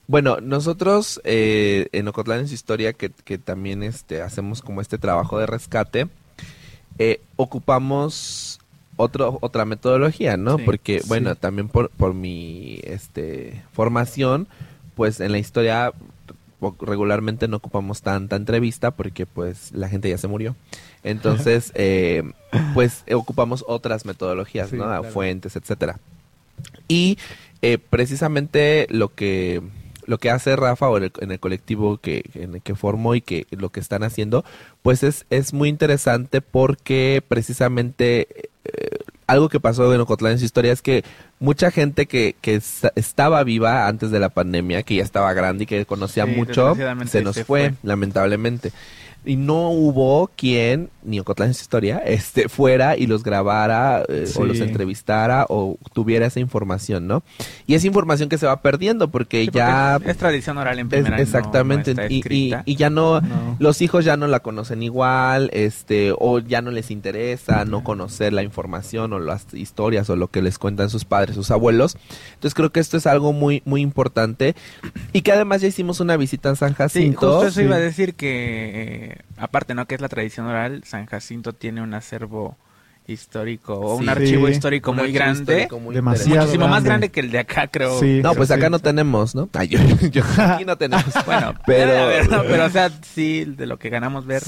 bueno, 0.06 0.38
nosotros 0.40 1.20
eh, 1.24 1.88
en 1.92 2.08
Ocotlán 2.08 2.40
en 2.40 2.48
su 2.48 2.54
historia, 2.54 2.92
que, 2.92 3.10
que 3.10 3.38
también 3.38 3.82
este, 3.82 4.22
hacemos 4.22 4.62
como 4.62 4.80
este 4.80 4.98
trabajo 4.98 5.38
de 5.38 5.46
rescate, 5.46 6.08
eh, 6.98 7.20
ocupamos 7.36 8.60
otro, 8.96 9.38
otra 9.40 9.64
metodología, 9.64 10.36
¿no? 10.36 10.56
Sí, 10.56 10.62
porque, 10.64 11.00
sí. 11.00 11.08
bueno, 11.08 11.36
también 11.36 11.68
por, 11.68 11.90
por 11.90 12.14
mi 12.14 12.80
este, 12.82 13.62
formación, 13.72 14.48
pues 14.96 15.20
en 15.20 15.32
la 15.32 15.38
historia 15.38 15.92
regularmente 16.80 17.48
no 17.48 17.58
ocupamos 17.58 18.02
tanta 18.02 18.36
entrevista 18.36 18.90
porque 18.90 19.26
pues 19.26 19.72
la 19.72 19.88
gente 19.88 20.08
ya 20.08 20.18
se 20.18 20.28
murió. 20.28 20.56
Entonces, 21.04 21.72
eh, 21.74 22.22
pues 22.74 23.04
ocupamos 23.12 23.64
otras 23.68 24.04
metodologías, 24.04 24.70
Sí, 24.70 24.76
¿no? 24.76 24.84
claro. 24.84 25.04
Fuentes, 25.04 25.56
etcétera. 25.56 25.98
Y 26.88 27.18
eh, 27.62 27.78
precisamente 27.78 28.86
lo 28.90 29.14
que 29.14 29.62
lo 30.06 30.16
que 30.16 30.30
hace 30.30 30.56
Rafa 30.56 30.88
o 30.88 30.96
en 30.96 31.04
el, 31.04 31.12
en 31.20 31.32
el 31.32 31.38
colectivo 31.38 31.98
que 31.98 32.24
en 32.34 32.54
el 32.54 32.62
que 32.62 32.74
formó 32.74 33.14
y 33.14 33.20
que 33.20 33.46
lo 33.50 33.68
que 33.68 33.78
están 33.80 34.02
haciendo, 34.02 34.42
pues 34.82 35.02
es, 35.02 35.26
es 35.28 35.52
muy 35.52 35.68
interesante 35.68 36.40
porque 36.40 37.22
precisamente 37.28 38.48
algo 39.28 39.48
que 39.48 39.60
pasó 39.60 39.94
en 39.94 40.00
Ocotlán 40.00 40.32
en 40.32 40.38
su 40.40 40.44
historia 40.46 40.72
es 40.72 40.82
que 40.82 41.04
mucha 41.38 41.70
gente 41.70 42.06
que, 42.06 42.34
que 42.40 42.56
esta- 42.56 42.92
estaba 42.96 43.44
viva 43.44 43.86
antes 43.86 44.10
de 44.10 44.18
la 44.18 44.30
pandemia, 44.30 44.82
que 44.82 44.96
ya 44.96 45.02
estaba 45.04 45.32
grande 45.34 45.62
y 45.64 45.66
que 45.66 45.86
conocía 45.86 46.24
Sí, 46.24 46.32
mucho, 46.32 46.74
se 47.06 47.22
nos 47.22 47.36
se 47.36 47.44
fue, 47.44 47.68
fue. 47.70 47.74
lamentablemente. 47.84 48.72
Y 49.24 49.36
no 49.36 49.70
hubo 49.70 50.30
quien, 50.36 50.88
ni 51.02 51.20
Ocotlán 51.20 51.48
en 51.50 51.54
su 51.54 51.60
historia, 51.62 51.98
este, 51.98 52.48
fuera 52.48 52.96
y 52.96 53.06
los 53.06 53.22
grabara 53.24 54.02
eh, 54.08 54.24
o 54.24 54.26
Sí. 54.26 54.42
los 54.46 54.60
entrevistara 54.60 55.44
o 55.50 55.76
tuviera 55.92 56.24
esa 56.26 56.40
información, 56.40 57.06
¿no? 57.06 57.22
Y 57.66 57.74
esa 57.74 57.86
información 57.86 58.28
que 58.30 58.38
se 58.38 58.46
va 58.46 58.62
perdiendo 58.62 59.10
porque 59.10 59.40
Sí, 59.42 59.46
porque 59.48 59.58
ya... 59.58 59.96
es, 60.02 60.08
es 60.10 60.16
tradición 60.16 60.56
oral 60.56 60.78
en 60.78 60.86
es- 60.86 60.90
primera. 60.90 61.20
exactamente, 61.20 61.94
no 61.94 62.06
y, 62.08 62.22
y, 62.30 62.54
y 62.64 62.76
ya 62.76 62.88
no, 62.90 63.20
No. 63.20 63.56
los 63.58 63.82
hijos 63.82 64.04
ya 64.06 64.16
no 64.16 64.28
la 64.28 64.40
conocen 64.40 64.82
igual, 64.82 65.50
este, 65.52 66.14
o 66.16 66.38
ya 66.38 66.62
no 66.62 66.70
les 66.70 66.90
interesa 66.90 67.64
no 67.66 67.84
conocer 67.84 68.32
la 68.32 68.42
información 68.42 69.12
o 69.12 69.18
las 69.18 69.52
historias 69.52 70.08
o 70.08 70.16
lo 70.16 70.28
que 70.28 70.40
les 70.40 70.58
cuentan 70.58 70.88
sus 70.88 71.04
padres, 71.04 71.34
sus 71.34 71.50
abuelos. 71.50 71.96
Entonces 72.34 72.54
creo 72.54 72.70
que 72.72 72.80
esto 72.80 72.96
es 72.96 73.06
algo 73.06 73.32
muy, 73.34 73.62
muy 73.66 73.82
importante 73.82 74.54
y 75.12 75.20
que 75.22 75.32
además 75.32 75.60
ya 75.60 75.68
hicimos 75.68 76.00
una 76.00 76.16
visita 76.16 76.48
en 76.48 76.56
San 76.56 76.70
Sí, 76.70 76.74
Jacinto. 76.76 77.18
justo 77.32 77.46
eso 77.48 77.60
sí. 77.60 77.66
iba 77.66 77.76
a 77.76 77.80
decir 77.80 78.14
que, 78.14 79.07
eh, 79.07 79.07
aparte, 79.36 79.74
¿no? 79.74 79.86
Que 79.86 79.94
es 79.94 80.00
la 80.00 80.08
tradición 80.08 80.46
oral, 80.46 80.82
San 80.84 81.06
Jacinto 81.06 81.52
tiene 81.52 81.82
un 81.82 81.94
acervo 81.94 82.56
histórico 83.06 83.72
o 83.74 83.96
un 83.96 84.04
Sí. 84.04 84.08
archivo 84.10 84.48
histórico 84.50 84.90
Un 84.90 84.98
muy 84.98 85.04
archivo 85.06 85.18
grande. 85.24 85.40
histórico 85.54 85.80
muy 85.80 85.94
Demasiado. 85.94 86.26
interesante. 86.28 86.58
Muchísimo 86.58 86.68
más 86.68 86.84
grande. 86.84 87.08
que 87.08 87.20
el 87.20 87.30
de 87.30 87.38
acá, 87.38 87.66
creo. 87.68 87.98
Sí. 87.98 88.20
No, 88.22 88.34
pues 88.34 88.48
Sí. 88.48 88.54
acá 88.54 88.68
no 88.68 88.78
tenemos, 88.80 89.34
¿no? 89.34 89.48
Ay, 89.54 89.68
yo, 89.68 89.78
yo- 90.12 90.22
aquí 90.36 90.64
no 90.66 90.76
tenemos. 90.76 91.04
Bueno, 91.26 91.54
Pero- 91.64 91.90
pero, 91.90 92.06
ver, 92.06 92.30
¿no? 92.30 92.42
pero 92.42 92.66
o 92.66 92.70
sea, 92.70 92.90
sí, 93.02 93.44
de 93.46 93.64
lo 93.66 93.78
que 93.78 93.88
ganamos 93.88 94.26
ver. 94.26 94.42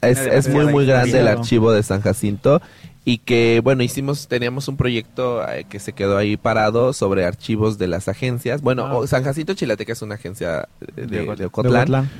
Es, 0.00 0.18
es 0.18 0.48
muy, 0.48 0.64
muy 0.66 0.86
grande 0.86 1.20
el 1.20 1.28
archivo 1.28 1.72
de 1.72 1.82
San 1.82 2.00
Jacinto 2.00 2.62
y 3.04 3.18
que, 3.18 3.60
bueno, 3.62 3.82
hicimos, 3.82 4.28
teníamos 4.28 4.66
un 4.68 4.78
proyecto 4.78 5.46
eh, 5.48 5.66
que 5.68 5.78
se 5.78 5.92
quedó 5.92 6.16
ahí 6.16 6.38
parado 6.38 6.92
sobre 6.94 7.24
archivos 7.26 7.76
de 7.76 7.86
las 7.86 8.08
agencias. 8.08 8.62
Bueno, 8.62 8.86
Ah. 8.86 8.94
o- 8.96 9.06
San 9.06 9.24
Jacinto 9.24 9.52
Chilateca 9.52 9.92
es 9.92 10.00
una 10.00 10.14
agencia 10.14 10.68
de, 10.80 11.06
de, 11.06 11.36
De 11.36 11.44
Ocotlán. 11.44 11.72
De 11.72 11.78
Ocotlán. 11.80 12.10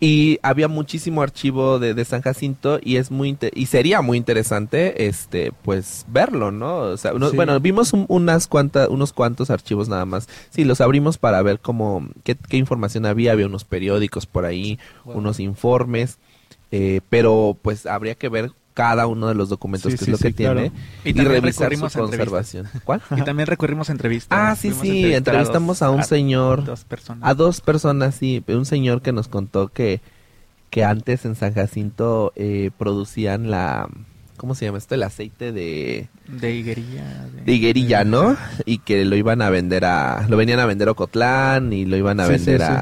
Y 0.00 0.38
había 0.42 0.68
muchísimo 0.68 1.22
archivo 1.22 1.78
de, 1.78 1.94
de 1.94 2.04
San 2.04 2.22
Jacinto 2.22 2.78
y 2.82 2.96
es 2.96 3.10
muy 3.10 3.36
y 3.54 3.66
sería 3.66 4.02
muy 4.02 4.18
interesante 4.18 5.06
este 5.06 5.52
pues 5.62 6.04
verlo 6.08 6.50
no 6.50 6.78
o 6.78 6.96
sea 6.96 7.12
uno- 7.14 7.30
Sí. 7.30 7.36
bueno 7.36 7.58
vimos 7.60 7.92
un- 7.92 8.04
unas 8.08 8.46
cuantas 8.46 8.88
unos 8.88 9.12
cuantos 9.12 9.50
archivos 9.50 9.88
nada 9.88 10.04
más 10.04 10.28
sí 10.50 10.64
los 10.64 10.80
abrimos 10.80 11.18
para 11.18 11.40
ver 11.42 11.60
cómo 11.60 12.06
qué, 12.24 12.36
qué 12.48 12.56
información 12.56 13.06
había 13.06 13.32
había 13.32 13.46
unos 13.46 13.64
periódicos 13.64 14.26
por 14.26 14.44
ahí 14.44 14.78
Wow. 15.04 15.16
unos 15.18 15.40
informes 15.40 16.18
eh, 16.72 17.00
pero 17.08 17.56
pues 17.62 17.86
habría 17.86 18.14
que 18.16 18.28
ver 18.28 18.52
cada 18.76 19.06
uno 19.06 19.26
de 19.26 19.34
los 19.34 19.48
documentos 19.48 19.90
Sí, 19.90 19.98
que 19.98 20.04
sí, 20.04 20.10
es 20.12 20.12
lo 20.12 20.18
que 20.18 20.34
claro. 20.34 20.60
tiene 20.60 20.72
Y 21.02 21.10
y, 21.10 21.14
también 21.14 21.42
revisar 21.42 21.74
su 21.74 21.86
recurrimos 21.86 21.96
a 21.96 22.00
entrevistas. 22.00 22.28
conservación 22.28 22.68
¿cuál? 22.84 23.00
Y 23.16 23.22
también 23.22 23.46
recurrimos 23.46 23.88
a 23.88 23.92
entrevistas. 23.92 24.38
ah 24.38 24.54
sí 24.54 24.72
sí 24.72 25.14
entrevistamos 25.14 25.80
a 25.80 25.88
un 25.90 26.04
señor 26.04 26.62
Dos 26.64 26.84
personas. 26.84 27.26
a 27.28 27.32
dos 27.34 27.62
personas, 27.62 28.14
sí. 28.16 28.44
Un 28.48 28.66
señor 28.66 29.00
que 29.00 29.12
nos 29.12 29.28
contó 29.28 29.68
que, 29.68 30.02
que 30.68 30.84
antes 30.84 31.24
en 31.24 31.36
San 31.36 31.54
Jacinto 31.54 32.32
eh, 32.36 32.70
producían 32.76 33.50
la... 33.50 33.88
¿Cómo 34.36 34.54
se 34.54 34.66
llama 34.66 34.76
esto? 34.76 34.94
El 34.94 35.02
aceite 35.04 35.50
de, 35.52 36.08
De 36.28 36.54
higuerilla. 36.54 37.26
de 37.46 37.50
higuerilla, 37.54 38.04
¿no? 38.04 38.36
Y 38.66 38.78
que 38.80 39.06
lo 39.06 39.16
iban 39.16 39.40
a 39.40 39.48
vender 39.48 39.86
a... 39.86 40.26
Lo 40.28 40.36
venían 40.36 40.60
a 40.60 40.66
vender 40.66 40.88
a 40.88 40.90
Ocotlán 40.90 41.72
y 41.72 41.86
lo 41.86 41.96
iban 41.96 42.20
a 42.20 42.26
Sí, 42.26 42.32
vender 42.32 42.60
sí, 42.60 42.66
sí. 42.66 42.72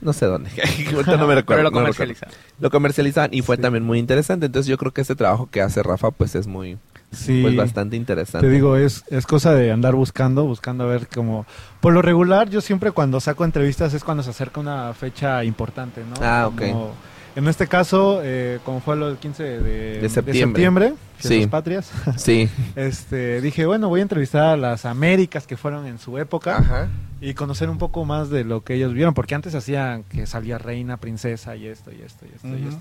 No 0.00 0.12
sé 0.12 0.26
dónde. 0.26 0.50
Ahorita 0.94 1.16
no 1.16 1.26
me 1.26 1.34
recuerdo. 1.36 1.60
Pero 1.60 1.62
lo 1.62 1.70
no 1.70 1.76
comercializaron. 1.78 2.34
Lo 2.60 2.70
comercializaban 2.70 3.30
y 3.32 3.42
fue 3.42 3.56
Sí. 3.56 3.62
también 3.62 3.84
muy 3.84 3.98
interesante. 3.98 4.46
Entonces 4.46 4.68
yo 4.68 4.76
creo 4.78 4.92
que 4.92 5.00
este 5.00 5.14
trabajo 5.16 5.48
que 5.50 5.60
hace 5.62 5.82
Rafa 5.82 6.10
pues 6.10 6.34
es 6.34 6.46
muy... 6.46 6.78
Sí. 7.12 7.40
Pues 7.42 7.54
bastante 7.56 7.96
interesante. 7.96 8.46
Te 8.46 8.52
digo, 8.52 8.76
es, 8.76 9.04
es 9.10 9.26
cosa 9.26 9.54
de 9.54 9.70
andar 9.70 9.94
buscando, 9.94 10.44
buscando 10.44 10.84
a 10.84 10.86
ver 10.88 11.06
cómo... 11.12 11.46
Por 11.80 11.92
lo 11.92 12.02
regular, 12.02 12.50
yo 12.50 12.60
siempre 12.60 12.90
cuando 12.90 13.20
saco 13.20 13.44
entrevistas 13.44 13.94
es 13.94 14.02
cuando 14.04 14.22
se 14.24 14.30
acerca 14.30 14.60
una 14.60 14.92
fecha 14.92 15.44
importante, 15.44 16.02
¿no? 16.02 16.16
Ah, 16.20 16.48
ok. 16.48 16.58
Como- 16.60 16.94
En 17.36 17.46
este 17.48 17.66
caso, 17.68 18.20
eh, 18.24 18.58
como 18.64 18.80
fue 18.80 18.96
lo 18.96 19.08
del 19.08 19.18
15 19.18 19.42
de, 19.42 20.00
De 20.00 20.08
septiembre. 20.08 20.94
Fiestas 21.18 21.38
Sí. 21.42 21.46
Patrias, 21.46 21.90
Sí. 22.16 22.48
este, 22.76 23.40
dije, 23.40 23.66
bueno, 23.66 23.88
voy 23.88 24.00
a 24.00 24.02
entrevistar 24.02 24.42
a 24.44 24.56
las 24.56 24.84
Américas 24.84 25.46
que 25.46 25.56
fueron 25.56 25.86
en 25.86 25.98
su 25.98 26.18
época 26.18 26.56
Ajá. 26.58 26.88
Y 27.20 27.34
conocer 27.34 27.70
un 27.70 27.78
poco 27.78 28.04
más 28.04 28.28
de 28.30 28.44
lo 28.44 28.62
que 28.62 28.74
ellos 28.74 28.92
vieron, 28.92 29.14
porque 29.14 29.34
antes 29.34 29.54
hacían 29.54 30.04
que 30.04 30.26
salía 30.26 30.58
reina, 30.58 30.96
princesa 30.98 31.56
y 31.56 31.66
esto 31.66 31.90
y 31.92 32.02
esto 32.02 32.26
y 32.26 32.34
esto 32.34 32.48
y 32.48 32.68
esto. 32.68 32.80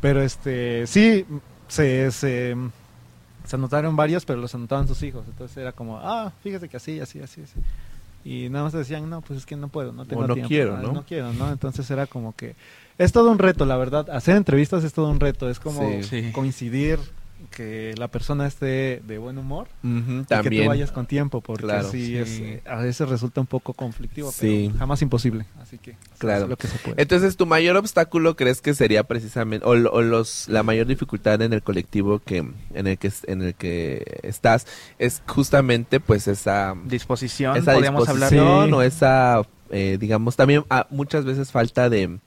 Pero 0.00 0.22
este, 0.22 0.86
sí, 0.86 1.26
se, 1.68 2.10
se, 2.12 2.56
se 3.44 3.56
anotaron 3.56 3.96
varios, 3.96 4.24
pero 4.24 4.40
los 4.40 4.54
anotaban 4.54 4.86
sus 4.86 5.02
hijos. 5.02 5.24
Entonces 5.28 5.56
era 5.56 5.72
como, 5.72 5.98
ah, 5.98 6.32
fíjate 6.42 6.68
que 6.68 6.76
así, 6.76 7.00
así, 7.00 7.20
así, 7.20 7.42
así. 7.42 7.58
y 8.24 8.48
nada 8.50 8.64
más 8.64 8.72
decían, 8.72 9.10
no, 9.10 9.20
pues 9.20 9.40
es 9.40 9.46
que 9.46 9.56
no 9.56 9.66
puedo, 9.68 9.92
no 9.92 10.04
tengo 10.04 10.26
no 10.28 10.34
tiempo, 10.34 10.48
quiero, 10.48 10.78
¿no? 10.78 10.92
No 10.92 11.04
quiero, 11.04 11.32
¿no? 11.32 11.50
Entonces 11.50 11.90
era 11.90 12.06
como 12.06 12.36
que 12.36 12.54
es 12.98 13.10
todo 13.10 13.32
un 13.32 13.38
reto, 13.40 13.66
la 13.66 13.76
verdad. 13.76 14.08
Hacer 14.10 14.36
entrevistas 14.36 14.84
es 14.84 14.92
todo 14.92 15.08
un 15.10 15.18
reto, 15.18 15.50
es 15.50 15.58
como 15.58 15.80
Sí. 16.02 16.02
Sí. 16.04 16.30
coincidir 16.32 17.00
que 17.50 17.94
la 17.98 18.08
persona 18.08 18.46
esté 18.46 19.02
de 19.06 19.18
buen 19.18 19.36
humor 19.38 19.68
y 19.82 20.00
que 20.00 20.12
tú 20.18 20.24
también. 20.26 20.68
vayas 20.68 20.92
con 20.92 21.06
tiempo, 21.06 21.40
porque 21.40 21.64
Claro. 21.64 21.90
sí, 21.90 22.06
Sí. 22.06 22.16
es, 22.16 22.30
eh, 22.40 22.62
a 22.66 22.76
veces 22.76 23.08
resulta 23.08 23.40
un 23.40 23.46
poco 23.46 23.72
conflictivo, 23.74 24.30
Sí. 24.32 24.66
pero 24.68 24.78
jamás 24.78 25.02
imposible. 25.02 25.44
Así 25.60 25.78
que 25.78 25.96
Claro. 26.18 26.44
es 26.44 26.48
lo 26.50 26.56
que 26.56 26.68
se 26.68 26.78
puede. 26.78 27.00
Entonces, 27.02 27.36
¿tu 27.36 27.46
mayor 27.46 27.76
obstáculo 27.76 28.36
crees 28.36 28.60
que 28.60 28.74
sería 28.74 29.02
precisamente, 29.04 29.66
o, 29.66 29.70
o 29.70 30.02
los, 30.02 30.48
la 30.48 30.62
mayor 30.62 30.86
dificultad 30.86 31.40
en 31.42 31.52
el 31.52 31.62
colectivo 31.62 32.20
que, 32.20 32.38
en 32.38 32.86
el 32.86 32.98
que, 32.98 33.12
en 33.26 33.42
el 33.42 33.54
que 33.54 34.20
estás, 34.22 34.66
es 34.98 35.22
justamente 35.26 36.00
pues 36.00 36.28
esa, 36.28 36.74
Disposición, 36.84 37.56
esa 37.56 37.72
podríamos 37.74 38.08
hablar. 38.08 38.30
disposición 38.30 38.68
Sí. 38.68 38.72
o 38.74 38.82
esa, 38.82 39.42
eh, 39.70 39.96
digamos, 40.00 40.36
también 40.36 40.64
ah, 40.70 40.86
muchas 40.90 41.24
veces 41.24 41.50
falta 41.50 41.88
de, 41.90 42.18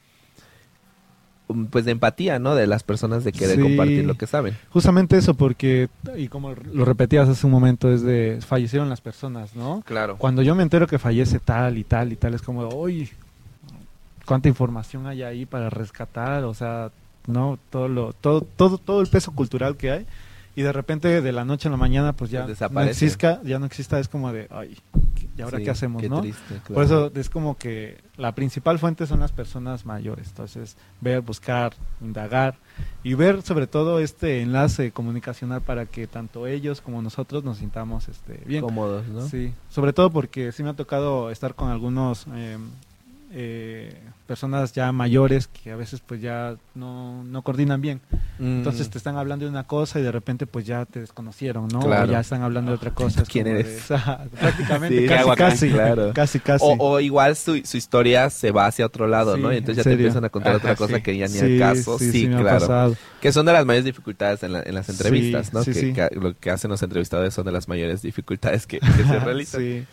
pues 1.69 1.85
de 1.85 1.91
empatía, 1.91 2.39
¿no? 2.39 2.55
De 2.55 2.65
las 2.67 2.83
personas 2.83 3.23
de 3.23 3.31
querer 3.31 3.57
Sí. 3.57 3.61
compartir 3.61 4.05
lo 4.05 4.15
que 4.15 4.25
saben. 4.27 4.57
Justamente 4.71 5.17
eso, 5.17 5.33
porque, 5.35 5.89
y 6.17 6.27
como 6.27 6.53
lo 6.73 6.85
repetías 6.85 7.29
hace 7.29 7.45
un 7.45 7.51
momento, 7.51 7.93
es 7.93 8.01
de 8.01 8.39
fallecieron 8.45 8.89
las 8.89 9.01
personas, 9.01 9.55
¿no? 9.55 9.83
Claro. 9.85 10.17
Cuando 10.17 10.41
yo 10.41 10.55
me 10.55 10.63
entero 10.63 10.87
que 10.87 10.97
fallece 10.99 11.39
tal 11.39 11.77
y 11.77 11.83
tal 11.83 12.11
y 12.11 12.15
tal, 12.15 12.33
es 12.33 12.41
como, 12.41 12.67
uy, 12.69 13.09
cuánta 14.25 14.47
información 14.47 15.05
hay 15.07 15.21
ahí 15.23 15.45
para 15.45 15.69
rescatar, 15.69 16.43
o 16.45 16.53
sea, 16.53 16.89
no 17.27 17.57
todo 17.69 17.87
lo, 17.87 18.13
todo, 18.13 18.41
todo, 18.41 18.77
todo 18.77 19.01
el 19.01 19.07
peso 19.07 19.31
cultural 19.31 19.77
que 19.77 19.91
hay, 19.91 20.05
y 20.55 20.61
de 20.61 20.71
repente 20.71 21.21
de 21.21 21.31
la 21.31 21.43
noche 21.43 21.67
a 21.67 21.71
la 21.71 21.77
mañana, 21.77 22.13
pues 22.13 22.31
ya 22.31 22.45
Pues 22.45 22.71
no 22.71 22.81
exista, 22.81 23.41
ya 23.43 23.59
no 23.59 23.65
exista, 23.65 23.99
es 23.99 24.07
como 24.07 24.31
de, 24.31 24.47
ay, 24.51 24.77
¿y 25.37 25.41
ahora 25.41 25.57
Sí, 25.57 25.65
qué 25.65 25.69
hacemos, 25.69 26.01
qué 26.01 26.09
no? 26.09 26.21
triste, 26.21 26.61
claro. 26.63 26.73
Por 26.73 26.83
eso 26.85 27.11
es 27.13 27.29
como 27.29 27.57
que 27.57 27.97
la 28.15 28.33
principal 28.33 28.79
fuente 28.79 29.05
son 29.05 29.19
las 29.19 29.33
personas 29.33 29.85
mayores. 29.85 30.29
Entonces, 30.29 30.77
ver, 31.01 31.19
buscar, 31.21 31.73
indagar 31.99 32.55
y 33.03 33.15
ver 33.15 33.41
sobre 33.41 33.67
todo 33.67 33.99
este 33.99 34.41
enlace 34.41 34.91
comunicacional 34.91 35.61
para 35.61 35.85
que 35.85 36.07
tanto 36.07 36.47
ellos 36.47 36.79
como 36.79 37.01
nosotros 37.01 37.43
nos 37.43 37.57
sintamos 37.57 38.07
este, 38.07 38.41
bien. 38.45 38.61
Cómodos, 38.61 39.07
¿no? 39.07 39.27
Sí, 39.27 39.53
sobre 39.69 39.91
todo 39.91 40.09
porque 40.09 40.53
sí 40.53 40.63
me 40.63 40.69
ha 40.69 40.73
tocado 40.73 41.31
estar 41.31 41.53
con 41.55 41.69
algunos 41.69 42.27
eh, 42.33 42.57
eh, 43.37 43.93
personas 44.27 44.71
ya 44.71 44.91
mayores 44.93 45.47
que 45.47 45.69
a 45.71 45.75
veces 45.75 45.99
pues 46.03 46.21
ya 46.21 46.55
no, 46.73 47.21
no 47.25 47.41
coordinan 47.41 47.81
bien. 47.81 47.99
Mm. 48.39 48.57
Entonces 48.59 48.89
te 48.89 48.97
están 48.97 49.17
hablando 49.17 49.43
de 49.43 49.51
una 49.51 49.65
cosa 49.65 49.99
y 49.99 50.03
de 50.03 50.11
repente 50.11 50.47
pues 50.47 50.65
ya 50.65 50.85
te 50.85 51.01
desconocieron, 51.01 51.67
¿no? 51.67 51.81
Claro. 51.81 52.07
O 52.07 52.11
ya 52.11 52.21
están 52.21 52.43
hablando 52.43 52.71
de 52.71 52.75
otra 52.77 52.91
cosa. 52.91 53.23
es 53.23 53.29
¿Quién 53.29 53.47
eres? 53.47 53.89
de- 53.89 53.97
prácticamente, 54.39 54.95
Sí, 55.01 55.07
¿qué 55.07 55.07
casi, 55.15 55.35
casi, 55.35 55.69
Claro. 55.69 56.11
casi, 56.15 56.39
casi. 56.39 56.63
O, 56.65 56.75
o 56.79 56.99
igual 57.01 57.35
su, 57.35 57.61
su 57.65 57.75
historia 57.75 58.29
se 58.29 58.51
va 58.51 58.67
hacia 58.67 58.85
otro 58.85 59.05
lado, 59.05 59.35
Sí, 59.35 59.41
¿no? 59.41 59.51
Y 59.51 59.57
entonces 59.57 59.83
ya 59.83 59.89
te 59.89 59.95
empiezan 59.95 60.23
a 60.23 60.29
contar 60.29 60.55
otra 60.55 60.75
cosa 60.77 60.95
sí. 60.95 61.01
que 61.03 61.17
ya 61.17 61.27
ni 61.27 61.37
al 61.39 61.59
caso. 61.59 61.99
Sí, 61.99 62.27
claro. 62.29 62.95
Que 63.19 63.33
son 63.33 63.45
de 63.45 63.51
las 63.53 63.65
mayores 63.65 63.83
dificultades 63.85 64.43
en, 64.43 64.53
la- 64.53 64.63
en 64.63 64.73
las 64.73 64.87
entrevistas, 64.87 65.53
¿no? 65.53 65.63
que 65.65 66.09
lo 66.13 66.37
que 66.39 66.51
hacen 66.51 66.71
los 66.71 66.81
entrevistadores 66.81 67.33
son 67.33 67.45
de 67.45 67.51
las 67.51 67.67
mayores 67.67 68.01
dificultades 68.01 68.65
que, 68.65 68.79
que 68.79 69.03
se 69.03 69.19
realizan. 69.19 69.87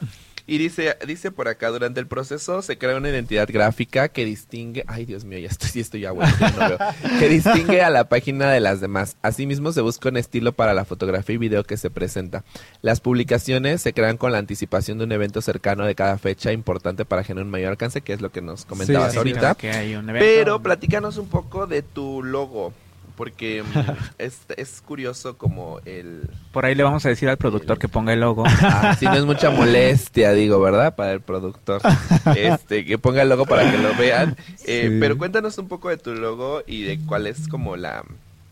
Y 0.46 0.58
dice, 0.58 0.96
dice 1.06 1.30
por 1.30 1.48
acá, 1.48 1.68
durante 1.68 2.00
el 2.00 2.06
proceso 2.06 2.62
se 2.62 2.78
crea 2.78 2.96
una 2.96 3.08
identidad 3.08 3.48
gráfica 3.50 4.08
que 4.08 4.24
distingue, 4.24 4.84
ay 4.86 5.04
Dios 5.04 5.24
mío, 5.24 5.38
ya 5.38 5.48
estoy, 5.48 5.68
sí 5.68 5.80
estoy 5.80 6.00
ya 6.00 6.10
bueno, 6.10 6.32
ya 6.38 6.50
no 6.50 6.68
veo, 6.68 6.78
que 7.18 7.28
distingue 7.28 7.82
a 7.82 7.90
la 7.90 8.08
página 8.08 8.50
de 8.50 8.60
las 8.60 8.80
demás. 8.80 9.16
Asimismo 9.22 9.72
se 9.72 9.80
busca 9.80 10.08
un 10.08 10.16
estilo 10.16 10.52
para 10.52 10.74
la 10.74 10.84
fotografía 10.84 11.34
y 11.34 11.38
video 11.38 11.64
que 11.64 11.76
se 11.76 11.90
presenta. 11.90 12.44
Las 12.80 13.00
publicaciones 13.00 13.82
se 13.82 13.92
crean 13.92 14.16
con 14.16 14.32
la 14.32 14.38
anticipación 14.38 14.98
de 14.98 15.04
un 15.04 15.12
evento 15.12 15.40
cercano 15.40 15.84
de 15.84 15.94
cada 15.94 16.18
fecha 16.18 16.52
importante 16.52 17.04
para 17.04 17.24
generar 17.24 17.44
un 17.44 17.50
mayor 17.50 17.70
alcance, 17.70 18.00
que 18.00 18.12
es 18.12 18.20
lo 18.20 18.30
que 18.30 18.42
nos 18.42 18.64
comentabas 18.64 19.12
Sí, 19.12 19.18
ahorita. 19.18 19.54
Que 19.54 19.70
hay 19.70 19.94
un 19.94 20.08
evento. 20.08 20.26
Pero 20.26 20.62
platícanos 20.62 21.18
un 21.18 21.28
poco 21.28 21.66
de 21.66 21.82
tu 21.82 22.22
logo, 22.22 22.72
porque 23.16 23.62
mm, 23.62 23.78
es, 24.18 24.38
es 24.56 24.80
curioso 24.82 25.36
como 25.36 25.80
el... 25.84 26.28
Por 26.52 26.64
ahí 26.64 26.74
le 26.74 26.82
vamos 26.82 27.04
a 27.06 27.08
decir 27.08 27.28
al 27.28 27.36
productor 27.36 27.78
que 27.78 27.88
ponga 27.88 28.12
el 28.12 28.20
logo. 28.20 28.44
Ah, 28.46 28.96
si 28.98 29.04
no 29.06 29.14
es 29.14 29.24
mucha 29.24 29.50
molestia, 29.52 30.32
digo, 30.32 30.60
¿verdad? 30.60 30.94
Para 30.94 31.12
el 31.12 31.20
productor. 31.20 31.80
Este, 32.36 32.84
que 32.84 32.98
ponga 32.98 33.22
el 33.22 33.28
logo 33.28 33.46
para 33.46 33.70
que 33.70 33.78
lo 33.78 33.94
vean. 33.96 34.36
Eh. 34.66 34.96
Pero 35.00 35.18
cuéntanos 35.18 35.58
un 35.58 35.68
poco 35.68 35.88
de 35.88 35.96
tu 35.96 36.14
logo 36.14 36.62
y 36.66 36.82
de 36.82 36.98
cuál 37.06 37.26
es 37.26 37.48
como 37.48 37.76
la, 37.76 38.04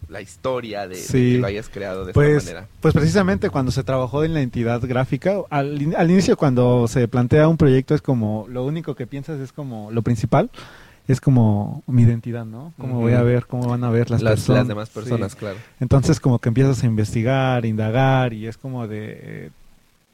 la 0.08 0.20
historia 0.20 0.82
de, 0.88 0.96
de 0.96 1.00
Sí. 1.02 1.32
que 1.34 1.38
lo 1.38 1.46
hayas 1.46 1.68
creado 1.68 2.04
de 2.04 2.12
Pues, 2.12 2.38
esta 2.38 2.50
manera. 2.54 2.68
pues 2.80 2.94
precisamente 2.94 3.48
cuando 3.50 3.70
se 3.72 3.84
trabajó 3.84 4.24
en 4.24 4.34
la 4.34 4.40
entidad 4.42 4.80
gráfica, 4.82 5.38
al, 5.50 5.94
al 5.96 6.10
inicio 6.10 6.36
cuando 6.36 6.88
se 6.88 7.06
plantea 7.08 7.46
un 7.48 7.56
proyecto 7.56 7.94
es 7.94 8.02
como, 8.02 8.46
lo 8.48 8.64
único 8.64 8.94
que 8.96 9.06
piensas 9.06 9.38
es 9.40 9.52
como, 9.52 9.90
lo 9.92 10.02
principal 10.02 10.50
es 11.08 11.20
como 11.20 11.82
mi 11.86 12.02
identidad, 12.02 12.44
¿no? 12.44 12.72
Cómo 12.78 13.00
voy 13.00 13.14
a 13.14 13.22
ver, 13.22 13.46
cómo 13.46 13.68
van 13.68 13.82
a 13.84 13.90
ver 13.90 14.10
las, 14.10 14.22
Las, 14.22 14.32
personas. 14.34 14.58
las 14.60 14.68
demás 14.68 14.90
personas, 14.90 15.32
Sí. 15.32 15.38
claro. 15.38 15.56
Entonces 15.80 16.20
como 16.20 16.38
que 16.38 16.48
empiezas 16.48 16.82
a 16.82 16.86
investigar, 16.86 17.64
indagar 17.66 18.32
y 18.32 18.46
es 18.46 18.56
como 18.56 18.86
de... 18.86 19.18
eh, 19.22 19.50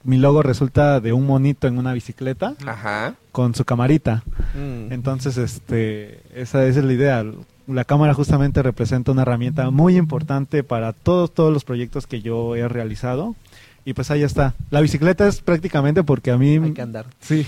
mi 0.05 0.19
logo 0.19 0.41
resulta 0.43 1.01
de 1.01 1.13
un 1.13 1.27
monito 1.27 1.67
en 1.67 1.79
una 1.79 1.93
bicicleta 1.93 2.55
Ajá. 2.65 3.15
con 3.33 3.55
su 3.57 3.65
camarita. 3.65 4.23
Mm. 4.55 4.93
Entonces, 4.93 5.37
este, 5.37 6.21
esa, 6.33 6.65
esa 6.65 6.79
es 6.79 6.85
la 6.85 6.93
idea. 6.93 7.25
La 7.67 7.85
cámara 7.85 8.15
justamente 8.15 8.63
representa 8.63 9.11
una 9.11 9.23
herramienta 9.23 9.69
muy 9.71 9.97
importante 9.97 10.63
para 10.63 10.93
todos, 10.93 11.35
todos 11.35 11.53
los 11.53 11.65
proyectos 11.65 12.07
que 12.07 12.23
yo 12.23 12.55
he 12.55 12.69
realizado. 12.69 13.35
Y 13.85 13.95
pues 13.95 14.13
ahí 14.13 14.23
está. 14.23 14.55
La 14.71 14.81
bicicleta 14.81 15.27
es 15.27 15.41
prácticamente 15.41 16.05
porque 16.05 16.31
a 16.31 16.39
mí... 16.39 16.57
Hay 16.57 16.73
que 16.73 16.83
andar. 16.83 17.07
Sí, 17.21 17.45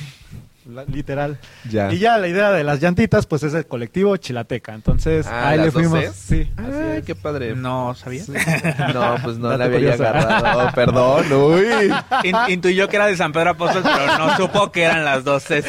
literal. 0.89 1.39
Ya. 1.71 1.93
Y 1.93 1.99
ya 1.99 2.19
la 2.19 2.29
idea 2.29 2.51
de 2.51 2.63
las 2.65 2.81
llantitas, 2.81 3.27
pues 3.27 3.43
es 3.43 3.55
el 3.55 3.67
colectivo 3.67 4.17
Chilateca. 4.17 4.75
Entonces, 4.75 5.27
Ah, 5.27 5.49
ahí 5.51 5.57
¿las 5.57 5.67
le 5.67 5.73
fuimos. 5.73 6.05
Sí, 6.15 6.49
Ay, 6.57 7.03
qué 7.05 7.15
padre. 7.15 7.55
No 7.55 7.95
sabía. 7.95 8.23
Sí. 8.25 8.33
No, 8.95 9.17
pues 9.23 9.39
no 9.39 9.57
la 9.57 9.65
había 9.65 9.79
curioso. 9.79 10.07
agarrado. 10.07 10.71
Perdón, 10.75 11.33
uy. 11.33 11.91
In- 12.25 12.37
intuyó 12.49 12.89
que 12.89 12.97
era 12.97 13.07
de 13.07 13.17
San 13.17 13.33
Pedro 13.33 13.51
Apóstol, 13.51 13.83
pero 13.83 14.19
no 14.19 14.37
supo 14.37 14.71
que 14.73 14.83
eran 14.85 15.05
las 15.05 15.25
dos 15.25 15.45
Cs. 15.45 15.65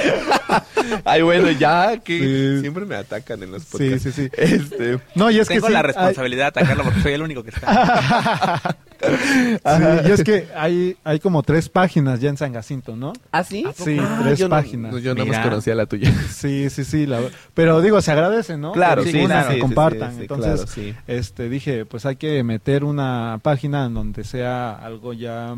Ay, 1.05 1.21
bueno, 1.21 1.49
ya 1.51 1.97
que 1.97 2.19
Sí. 2.19 2.61
siempre 2.61 2.85
me 2.85 2.95
atacan 2.95 3.41
en 3.43 3.51
los 3.51 3.63
Sí, 3.63 3.69
podcasts. 3.71 4.03
sí, 4.03 4.11
sí. 4.11 4.29
Este, 4.35 4.99
No, 5.15 5.29
y 5.29 5.39
es 5.39 5.47
Tengo 5.47 5.61
que 5.61 5.67
sí, 5.67 5.73
la 5.73 5.79
hay- 5.79 5.85
responsabilidad 5.85 6.45
de 6.53 6.59
atacarlo 6.61 6.83
porque 6.83 7.01
soy 7.01 7.13
el 7.13 7.21
único 7.21 7.43
que 7.43 7.49
está. 7.51 8.77
sí, 9.01 10.07
y 10.07 10.11
es 10.11 10.23
que 10.23 10.47
hay, 10.55 10.97
hay 11.03 11.19
como 11.19 11.43
tres 11.43 11.69
páginas 11.69 12.19
ya 12.19 12.29
en 12.29 12.37
San 12.37 12.53
Jacinto, 12.53 12.95
¿no? 12.95 13.13
¿Ah, 13.31 13.43
sí? 13.43 13.65
Sí, 13.75 13.97
Ah, 13.99 14.19
tres 14.23 14.39
yo 14.39 14.47
no- 14.47 14.55
páginas. 14.55 15.01
yo 15.01 15.15
no 15.15 15.25
más 15.25 15.39
conocía 15.39 15.75
la 15.75 15.85
tuya. 15.85 16.11
Sí, 16.29 16.69
sí, 16.69 16.83
sí. 16.83 17.05
la- 17.05 17.21
pero 17.53 17.81
digo, 17.81 18.01
se 18.01 18.11
agradece, 18.11 18.57
¿no? 18.57 18.71
Claro, 18.71 19.03
sí, 19.03 19.11
difunan, 19.11 19.53
sí, 19.53 19.59
compartan. 19.59 20.11
sí, 20.11 20.15
sí, 20.17 20.21
Entonces, 20.23 20.53
claro, 20.55 20.67
sí. 20.67 20.95
este, 21.07 21.49
dije, 21.49 21.85
pues 21.85 22.05
hay 22.05 22.15
que 22.17 22.43
meter 22.43 22.83
una 22.83 23.39
página 23.41 23.85
en 23.85 23.93
donde 23.93 24.23
sea 24.23 24.73
algo 24.75 25.13
ya 25.13 25.55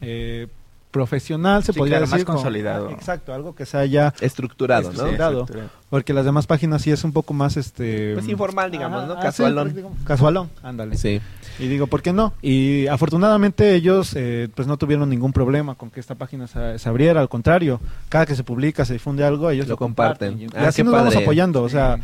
eh, 0.00 0.46
profesional, 0.92 1.64
se 1.64 1.72
Sí, 1.72 1.78
podría 1.78 1.96
claro, 1.98 2.06
más 2.06 2.10
decir. 2.12 2.26
como- 2.26 2.36
consolidado. 2.38 2.90
exacto, 2.90 3.34
algo 3.34 3.54
que 3.56 3.66
sea 3.66 3.84
ya 3.86 4.14
Estructurado, 4.20 4.92
¿no? 4.92 5.06
estructurado. 5.08 5.46
Porque 5.90 6.14
las 6.14 6.24
demás 6.24 6.46
páginas 6.46 6.80
sí 6.82 6.90
es 6.90 7.02
un 7.04 7.12
poco 7.12 7.34
más, 7.34 7.56
este... 7.56 8.14
Pues 8.14 8.28
informal, 8.28 8.70
digamos, 8.70 9.06
¿no? 9.08 9.14
ah, 9.14 9.16
sí, 9.16 9.22
Casualón. 9.22 9.64
prácticamente- 9.64 10.04
casualón, 10.04 10.50
ándale. 10.62 10.96
Sí. 10.96 11.20
Y 11.58 11.66
digo, 11.66 11.86
¿por 11.86 12.00
qué 12.02 12.12
no? 12.12 12.32
Y 12.40 12.86
afortunadamente 12.86 13.74
ellos 13.74 14.12
eh, 14.16 14.48
pues 14.54 14.66
no 14.68 14.76
tuvieron 14.78 15.08
ningún 15.10 15.32
problema 15.32 15.74
con 15.74 15.90
que 15.90 16.00
esta 16.00 16.14
página 16.14 16.46
se, 16.46 16.78
se 16.78 16.88
abriera, 16.88 17.20
al 17.20 17.28
contrario, 17.28 17.80
cada 18.08 18.24
que 18.24 18.34
se 18.34 18.44
publica, 18.44 18.84
se 18.84 18.94
difunde 18.94 19.24
algo, 19.24 19.50
ellos 19.50 19.66
Lo 19.66 19.72
lo, 19.72 19.76
comparten. 19.76 20.30
comparten. 20.38 20.60
Y, 20.60 20.64
Ah, 20.64 20.68
así 20.68 20.82
nos 20.82 20.92
vamos 20.94 21.14
apoyando, 21.16 21.62
o 21.62 21.68
sea, 21.68 21.98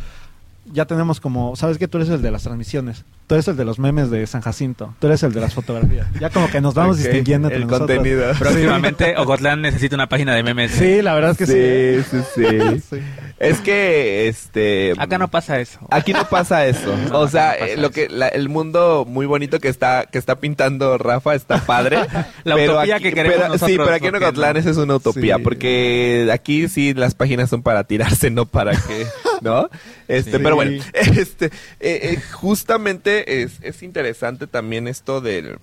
ya 0.71 0.85
tenemos 0.85 1.19
como, 1.19 1.55
¿sabes 1.55 1.77
qué? 1.77 1.87
Tú 1.87 1.97
eres 1.97 2.09
el 2.09 2.21
de 2.21 2.31
las 2.31 2.43
transmisiones, 2.43 3.03
tú 3.27 3.35
eres 3.35 3.47
el 3.47 3.57
de 3.57 3.65
los 3.65 3.79
memes 3.79 4.09
de 4.09 4.25
San 4.27 4.41
Jacinto, 4.41 4.93
tú 4.99 5.07
eres 5.07 5.23
el 5.23 5.33
de 5.33 5.41
las 5.41 5.53
fotografías. 5.53 6.07
Ya 6.19 6.29
como 6.29 6.49
que 6.49 6.61
nos 6.61 6.73
vamos 6.73 6.97
distinguiendo 6.97 7.47
entre 7.47 7.61
el 7.63 7.67
nosotros. 7.67 7.97
contenido. 7.97 8.31
Próximamente, 8.37 9.15
Ocotlán 9.17 9.61
necesita 9.61 9.95
una 9.95 10.07
página 10.09 10.33
de 10.35 10.43
memes. 10.43 10.71
Sí, 10.71 11.01
la 11.01 11.13
verdad 11.15 11.31
es 11.31 11.37
que 11.37 12.03
sí. 12.03 12.09
sí, 12.11 12.23
sí, 12.35 12.81
Sí. 12.89 13.01
Es 13.39 13.59
que, 13.61 14.27
este... 14.27 14.93
Acá 14.97 15.17
no 15.17 15.29
pasa 15.29 15.59
eso. 15.61 15.79
Aquí 15.91 16.11
no 16.13 16.27
pasa 16.27 16.65
eso. 16.65 16.95
No, 17.09 17.19
o 17.21 17.27
sea, 17.27 17.55
no 17.59 17.65
eh, 17.65 17.77
lo 17.77 17.91
que 17.91 18.07
la- 18.09 18.27
el 18.27 18.49
mundo 18.49 19.05
muy 19.07 19.25
bonito 19.25 19.59
que 19.59 19.69
está 19.69 20.05
que 20.11 20.17
está 20.17 20.39
pintando 20.39 20.97
Rafa 20.97 21.33
está 21.35 21.59
padre. 21.65 21.99
La 22.43 22.55
pero 22.55 22.73
utopía 22.73 22.95
aquí- 22.95 23.03
que 23.05 23.13
queremos 23.13 23.37
pero- 23.37 23.47
nosotros, 23.49 23.69
Sí, 23.71 23.77
pero 23.77 23.93
aquí 23.95 24.07
en 24.07 24.15
Ocotlán 24.15 24.53
no. 24.53 24.59
esa 24.59 24.69
es 24.69 24.77
una 24.77 24.95
utopía, 24.95 25.37
Sí. 25.37 25.41
porque 25.43 26.29
aquí 26.31 26.67
sí 26.67 26.93
las 26.93 27.15
páginas 27.15 27.49
son 27.49 27.61
para 27.63 27.83
tirarse, 27.85 28.29
no 28.29 28.45
para 28.45 28.71
que, 28.71 29.05
¿no? 29.41 29.69
Este, 30.07 30.31
Sí. 30.31 30.37
pero 30.43 30.55
bueno, 30.55 30.83
este, 30.93 31.45
eh, 31.47 31.51
eh, 31.79 32.21
justamente 32.31 33.41
es, 33.41 33.53
es 33.61 33.83
interesante 33.83 34.47
también 34.47 34.87
esto 34.87 35.21
del, 35.21 35.57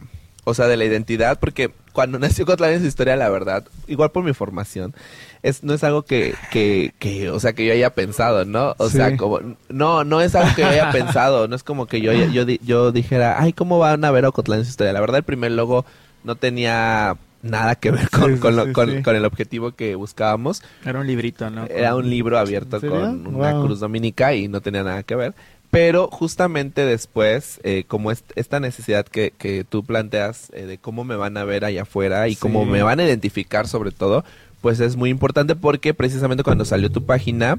o 0.45 0.55
sea, 0.55 0.67
de 0.67 0.77
la 0.77 0.85
identidad, 0.85 1.39
porque 1.41 1.71
cuando 1.93 2.19
nació 2.19 2.45
Ocotlán 2.45 2.73
en 2.73 2.81
su 2.81 2.87
historia, 2.87 3.17
la 3.17 3.29
verdad, 3.29 3.65
igual 3.87 4.11
por 4.11 4.23
mi 4.23 4.33
formación, 4.35 4.95
es, 5.43 5.63
no 5.63 5.73
es 5.75 5.83
algo 5.85 6.03
que, 6.03 6.35
que, 6.51 6.93
que, 6.99 7.31
o 7.31 7.41
sea, 7.41 7.53
que 7.55 7.65
yo 7.67 7.73
haya 7.73 7.91
pensado, 7.95 8.45
¿no? 8.45 8.75
O 8.79 8.89
Sí. 8.91 8.97
sea, 8.99 9.17
como, 9.17 9.41
no, 9.69 10.05
no 10.05 10.21
es 10.21 10.35
algo 10.35 10.55
que 10.55 10.63
yo 10.63 10.69
haya 10.69 10.91
pensado, 10.93 11.49
no 11.49 11.57
es 11.57 11.63
como 11.63 11.87
que 11.87 12.01
yo, 12.01 12.13
yo, 12.13 12.43
yo 12.45 12.93
dijera, 12.93 13.41
ay, 13.41 13.53
¿cómo 13.53 13.79
van 13.79 14.05
a 14.05 14.11
ver 14.11 14.25
a 14.25 14.29
Ocotlán 14.29 14.59
en 14.61 14.65
su 14.67 14.71
historia? 14.71 14.93
La 14.93 15.01
verdad, 15.01 15.19
el 15.19 15.23
primer 15.25 15.53
logo 15.53 15.85
no 16.25 16.35
tenía 16.37 17.17
nada 17.47 17.75
que 17.77 17.91
ver 17.91 18.11
con, 18.11 18.29
Sí, 18.31 18.35
sí, 18.35 18.41
con, 18.41 18.57
lo- 18.57 18.67
sí, 18.67 18.73
con- 18.73 18.91
sí. 18.97 19.03
con 19.03 19.17
el 19.17 19.25
objetivo 19.25 19.73
que 19.73 19.95
buscábamos. 19.95 20.63
Era 20.85 21.01
un 21.01 21.07
librito, 21.07 21.49
¿no? 21.51 21.67
Era 21.67 21.95
un 21.97 22.09
libro 22.11 22.39
abierto 22.39 22.81
con 22.81 23.27
una 23.27 23.53
Wow. 23.55 23.65
cruz 23.67 23.81
dominica 23.81 24.35
y 24.35 24.49
no 24.49 24.61
tenía 24.61 24.83
nada 24.83 25.03
que 25.03 25.15
ver. 25.15 25.35
Pero 25.71 26.09
justamente 26.09 26.85
después, 26.87 27.61
eh, 27.65 27.85
como 27.89 28.11
est- 28.11 28.31
esta 28.37 28.61
necesidad 28.61 29.05
que, 29.05 29.33
que 29.37 29.65
tú 29.65 29.85
planteas 29.85 30.51
eh, 30.55 30.65
de 30.65 30.79
cómo 30.79 31.05
me 31.05 31.17
van 31.17 31.37
a 31.37 31.45
ver 31.45 31.65
allá 31.65 31.83
afuera 31.83 32.29
y 32.29 32.35
Sí. 32.35 32.41
cómo 32.41 32.65
me 32.65 32.83
van 32.83 33.01
a 33.01 33.05
identificar 33.05 33.67
sobre 33.67 33.91
todo, 33.91 34.25
pues 34.61 34.81
es 34.81 34.97
muy 34.97 35.11
importante 35.11 35.55
porque 35.57 35.93
precisamente 35.93 36.45
cuando 36.45 36.65
salió 36.65 36.91
tu 36.91 37.05
página, 37.05 37.59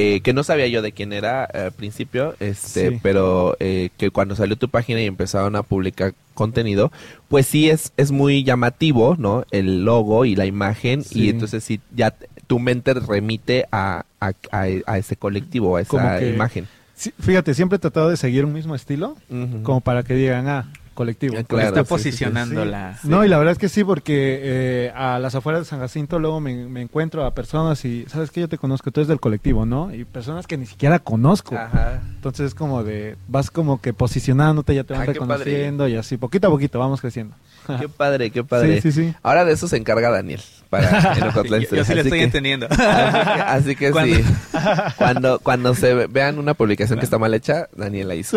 eh, 0.00 0.20
que 0.20 0.32
no 0.32 0.44
sabía 0.44 0.68
yo 0.68 0.80
de 0.82 0.92
quién 0.92 1.12
era 1.12 1.44
al 1.44 1.72
principio, 1.72 2.34
este, 2.40 2.90
Sí. 2.90 2.98
pero 3.02 3.56
eh, 3.58 3.90
que 3.96 4.10
cuando 4.10 4.36
salió 4.36 4.56
tu 4.56 4.68
página 4.68 5.00
y 5.00 5.06
empezaron 5.06 5.56
a 5.56 5.62
publicar 5.62 6.14
contenido, 6.34 6.92
pues 7.28 7.46
sí 7.46 7.68
es, 7.68 7.92
es 7.96 8.12
muy 8.12 8.44
llamativo, 8.44 9.16
¿no? 9.18 9.44
El 9.50 9.84
logo 9.84 10.24
y 10.24 10.36
la 10.36 10.46
imagen 10.46 11.02
Sí. 11.02 11.24
y 11.24 11.28
entonces 11.30 11.64
sí 11.64 11.80
ya 11.96 12.14
tu 12.46 12.58
mente 12.58 12.94
remite 12.94 13.66
a, 13.72 14.04
a, 14.20 14.28
a- 14.52 14.66
a 14.86 14.98
ese 14.98 15.16
colectivo, 15.16 15.76
a 15.76 15.80
esa 15.80 16.18
que- 16.20 16.30
imagen. 16.30 16.68
Sí, 16.94 17.12
fíjate, 17.20 17.54
siempre 17.54 17.76
he 17.76 17.78
tratado 17.78 18.08
de 18.10 18.16
seguir 18.16 18.44
un 18.44 18.52
mismo 18.52 18.74
estilo, 18.74 19.16
como 19.62 19.80
para 19.80 20.02
que 20.02 20.14
digan, 20.14 20.48
ah, 20.48 20.72
colectivo. 20.98 21.36
Claro, 21.46 21.68
está 21.68 21.84
sí, 21.84 22.02
sí, 22.02 22.10
sí, 22.10 22.18
posicionando 22.18 22.64
sí. 22.64 23.08
No, 23.08 23.24
y 23.24 23.28
la 23.28 23.38
verdad 23.38 23.52
es 23.52 23.58
que 23.58 23.68
sí, 23.68 23.84
porque 23.84 24.40
eh, 24.42 24.92
a 24.96 25.20
las 25.20 25.36
afueras 25.36 25.62
de 25.62 25.64
San 25.66 25.78
Jacinto 25.78 26.18
luego 26.18 26.40
me, 26.40 26.66
me 26.66 26.82
encuentro 26.82 27.24
a 27.24 27.34
personas 27.34 27.84
y, 27.84 28.04
¿sabes 28.08 28.32
qué? 28.32 28.40
Yo 28.40 28.48
te 28.48 28.58
conozco, 28.58 28.90
tú 28.90 28.98
eres 28.98 29.06
del 29.06 29.20
colectivo, 29.20 29.64
¿no? 29.64 29.94
Y 29.94 30.04
personas 30.04 30.48
que 30.48 30.56
ni 30.56 30.66
siquiera 30.66 30.98
conozco. 30.98 31.56
Ajá. 31.56 32.02
Entonces 32.16 32.48
es 32.48 32.54
como 32.56 32.82
de, 32.82 33.16
vas 33.28 33.52
como 33.52 33.80
que 33.80 33.92
posicionándote, 33.92 34.74
ya 34.74 34.82
te 34.82 34.92
van 34.94 35.02
padre. 35.02 35.12
reconociendo 35.12 35.86
y 35.86 35.94
así, 35.94 36.16
poquito 36.16 36.48
a 36.48 36.50
poquito 36.50 36.80
vamos 36.80 37.00
creciendo. 37.00 37.36
Qué 37.80 37.88
padre, 37.88 38.30
qué 38.30 38.44
padre. 38.44 38.80
Sí, 38.80 38.92
sí, 38.92 39.04
sí. 39.08 39.14
Ahora 39.22 39.44
de 39.44 39.52
eso 39.52 39.68
se 39.68 39.76
encarga 39.76 40.10
Daniel 40.10 40.40
para 40.70 41.12
en 41.16 41.22
Ocotlán 41.24 41.60
yo, 41.62 41.76
yo 41.76 41.84
sí 41.84 41.94
le 41.94 42.00
estoy 42.02 42.18
que- 42.18 42.24
entendiendo. 42.24 42.66
Así 42.70 42.76
que, 42.84 43.42
así 43.42 43.76
que 43.76 43.90
Cuando- 43.90 44.16
sí. 44.16 44.24
Cuando, 44.96 45.38
cuando 45.40 45.74
se 45.74 45.94
ve- 45.94 46.06
vean 46.08 46.38
una 46.38 46.54
publicación 46.54 46.98
que 46.98 47.04
está 47.04 47.18
mal 47.18 47.32
hecha, 47.34 47.68
Daniel 47.76 48.08
la 48.08 48.14
hizo. 48.14 48.36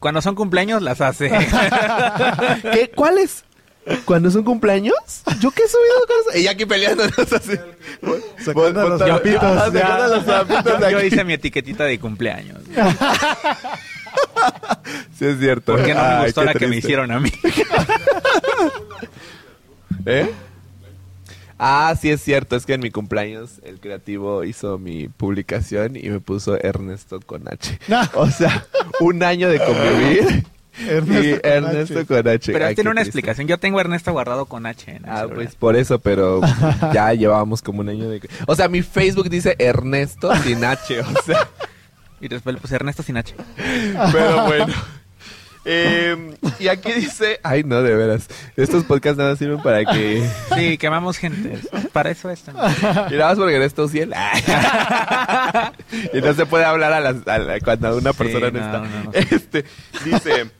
Cuando 0.00 0.20
son 0.22 0.34
cumpleaños 0.34 0.82
las 0.82 1.00
hace. 1.00 1.30
¿Qué? 2.72 2.90
¿Cuáles? 2.94 3.44
¿Cuando 4.04 4.30
son 4.30 4.44
cumpleaños? 4.44 4.94
¿Yo 5.40 5.50
qué 5.50 5.62
he 5.64 5.68
subido 5.68 6.06
con 6.06 6.16
eso? 6.34 6.38
Y 6.40 6.46
aquí 6.46 6.64
peleándonos 6.66 7.18
así. 7.32 7.52
Sacando 8.44 8.88
los 8.90 9.02
Ah, 9.02 9.70
de 9.70 10.92
yo 10.92 11.00
hice 11.02 11.24
mi 11.24 11.32
etiquetita 11.32 11.84
de 11.84 11.98
cumpleaños. 11.98 12.58
Sí, 15.18 15.26
es 15.26 15.38
cierto. 15.38 15.72
Porque 15.76 15.94
no 15.94 16.02
me 16.02 16.24
gustó 16.24 16.44
la 16.44 16.54
que 16.54 16.66
me 16.66 16.76
hicieron 16.76 17.10
a 17.12 17.20
mí. 17.20 17.30
¿Eh? 20.06 20.30
Ah, 21.58 21.94
sí 22.00 22.10
es 22.10 22.20
cierto, 22.20 22.56
es 22.56 22.66
que 22.66 22.74
en 22.74 22.80
mi 22.80 22.90
cumpleaños 22.90 23.60
el 23.64 23.78
creativo 23.78 24.42
hizo 24.42 24.78
mi 24.78 25.06
publicación 25.08 25.94
y 25.96 26.08
me 26.10 26.18
puso 26.18 26.58
Ernesto 26.60 27.20
con 27.20 27.46
H. 27.46 27.78
O 28.14 28.28
sea, 28.30 28.66
un 28.98 29.22
año 29.22 29.48
de 29.48 29.58
convivir 29.60 30.44
Ernesto 30.88 31.28
y 31.36 31.40
con 31.40 31.50
Ernesto 31.52 31.98
H. 32.00 32.06
con 32.06 32.28
H. 32.28 32.52
Pero 32.52 32.66
Ay, 32.66 32.74
tiene 32.74 32.90
una 32.90 33.02
triste. 33.02 33.10
explicación. 33.20 33.46
Yo 33.46 33.58
tengo 33.58 33.78
a 33.78 33.82
Ernesto 33.82 34.10
guardado 34.10 34.46
con 34.46 34.66
H 34.66 34.90
en 34.90 35.04
el 35.04 35.10
Ah, 35.10 35.16
celular. 35.18 35.34
pues 35.36 35.54
por 35.54 35.76
eso, 35.76 36.00
pero 36.00 36.40
ya 36.92 37.14
llevábamos 37.14 37.62
como 37.62 37.80
un 37.80 37.90
año 37.90 38.08
de... 38.08 38.20
O 38.48 38.56
sea, 38.56 38.68
mi 38.68 38.82
Facebook 38.82 39.28
dice 39.30 39.54
Ernesto 39.60 40.34
sin 40.42 40.64
H, 40.64 40.98
o 41.00 41.22
sea... 41.24 41.48
Y 42.22 42.28
después 42.28 42.54
le 42.54 42.60
puse 42.60 42.76
Ernesto 42.76 43.02
sin 43.02 43.18
H. 43.18 43.34
Pero 44.12 44.46
bueno. 44.46 44.72
Eh, 45.64 46.34
y 46.58 46.66
aquí 46.66 46.90
dice, 46.92 47.38
ay 47.44 47.62
no, 47.62 47.82
de 47.82 47.94
veras, 47.94 48.26
estos 48.56 48.82
podcasts 48.82 49.16
nada 49.16 49.36
sirven 49.36 49.62
para 49.62 49.84
que... 49.84 50.28
Sí, 50.56 50.76
quemamos 50.76 51.18
gente. 51.18 51.56
Para 51.92 52.10
eso 52.10 52.30
están. 52.30 52.56
Y 53.10 53.14
nada 53.14 53.28
más 53.28 53.38
porque 53.38 53.54
eres 53.56 53.72
social. 53.72 54.12
y 56.12 56.20
no 56.20 56.34
se 56.34 56.46
puede 56.46 56.64
hablar 56.64 56.92
a 56.92 56.98
las, 57.00 57.26
a 57.28 57.38
la- 57.38 57.60
cuando 57.60 57.96
una 57.96 58.12
persona 58.12 58.50
no, 58.50 58.58
no, 58.58 58.64
está. 58.66 58.78
no, 58.80 59.04
no. 59.04 59.12
Este, 59.12 59.64
dice, 60.04 60.50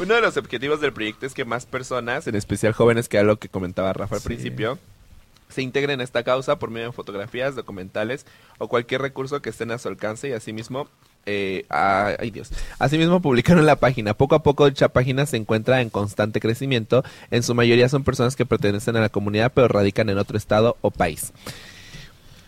uno 0.00 0.14
de 0.14 0.20
los 0.20 0.36
objetivos 0.36 0.80
del 0.80 0.92
proyecto 0.92 1.26
es 1.26 1.34
que 1.34 1.44
más 1.44 1.66
personas, 1.66 2.28
en 2.28 2.36
especial 2.36 2.72
jóvenes, 2.72 3.08
que 3.08 3.16
era 3.16 3.26
lo 3.26 3.40
que 3.40 3.48
comentaba 3.48 3.92
Rafa 3.92 4.14
al 4.16 4.22
principio, 4.22 4.78
se 5.48 5.62
integren 5.62 5.94
en 5.94 6.00
esta 6.02 6.22
causa 6.22 6.60
por 6.60 6.70
medio 6.70 6.86
de 6.86 6.92
fotografías, 6.92 7.56
documentales 7.56 8.26
o 8.58 8.68
cualquier 8.68 9.02
recurso 9.02 9.42
que 9.42 9.50
estén 9.50 9.72
a 9.72 9.78
su 9.78 9.88
alcance 9.88 10.28
y 10.28 10.32
asimismo 10.32 10.88
eh, 11.26 11.64
ay 11.68 12.30
Dios. 12.30 12.50
Asimismo 12.78 13.20
publicaron 13.22 13.64
la 13.66 13.76
página. 13.76 14.14
Poco 14.14 14.34
a 14.34 14.42
poco 14.42 14.66
dicha 14.68 14.88
página 14.88 15.26
se 15.26 15.36
encuentra 15.36 15.80
en 15.80 15.90
constante 15.90 16.40
crecimiento. 16.40 17.04
En 17.30 17.42
su 17.42 17.54
mayoría 17.54 17.88
son 17.88 18.04
personas 18.04 18.36
que 18.36 18.46
pertenecen 18.46 18.96
a 18.96 19.00
la 19.00 19.08
comunidad 19.08 19.52
pero 19.54 19.68
radican 19.68 20.08
en 20.10 20.18
otro 20.18 20.36
estado 20.36 20.76
o 20.80 20.90
país. 20.90 21.32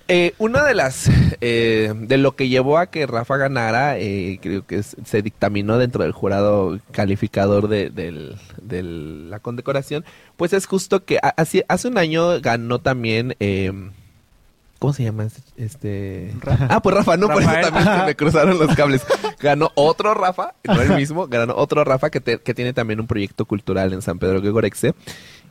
Eh, 0.06 0.34
una 0.36 0.64
de 0.66 0.74
las 0.74 1.08
eh, 1.40 1.90
de 1.96 2.18
lo 2.18 2.36
que 2.36 2.50
llevó 2.50 2.76
a 2.76 2.90
que 2.90 3.06
Rafa 3.06 3.38
ganara, 3.38 3.98
eh, 3.98 4.38
creo 4.42 4.66
que 4.66 4.82
se 4.82 5.22
dictaminó 5.22 5.78
dentro 5.78 6.02
del 6.02 6.12
jurado 6.12 6.78
calificador 6.90 7.68
de, 7.68 7.88
del- 7.88 8.36
de 8.60 8.82
la 8.82 9.38
condecoración, 9.38 10.04
pues 10.36 10.52
es 10.52 10.66
justo 10.66 11.06
que 11.06 11.18
así- 11.38 11.64
hace 11.68 11.88
un 11.88 11.96
año 11.96 12.38
ganó 12.42 12.80
también, 12.80 13.34
eh, 13.40 13.72
¿cómo 14.78 14.92
se 14.92 15.04
llama 15.04 15.24
este? 15.24 15.40
este? 15.56 16.34
Ah, 16.68 16.80
pues 16.82 16.94
Rafa, 16.94 17.16
no, 17.16 17.28
por 17.28 17.42
eso 17.42 17.50
también 17.62 17.84
se 17.84 18.04
me 18.06 18.14
cruzaron 18.16 18.58
los 18.58 18.74
cables. 18.74 19.02
Ganó 19.40 19.70
otro 19.74 20.14
Rafa, 20.14 20.54
no 20.64 20.80
el 20.80 20.94
mismo, 20.96 21.26
ganó 21.28 21.54
otro 21.56 21.84
Rafa 21.84 22.10
que, 22.10 22.20
te- 22.20 22.38
que 22.38 22.54
tiene 22.54 22.72
también 22.72 23.00
un 23.00 23.06
proyecto 23.06 23.44
cultural 23.44 23.92
en 23.92 24.02
San 24.02 24.18
Pedro 24.18 24.40
de 24.40 24.50
Gorexe 24.50 24.94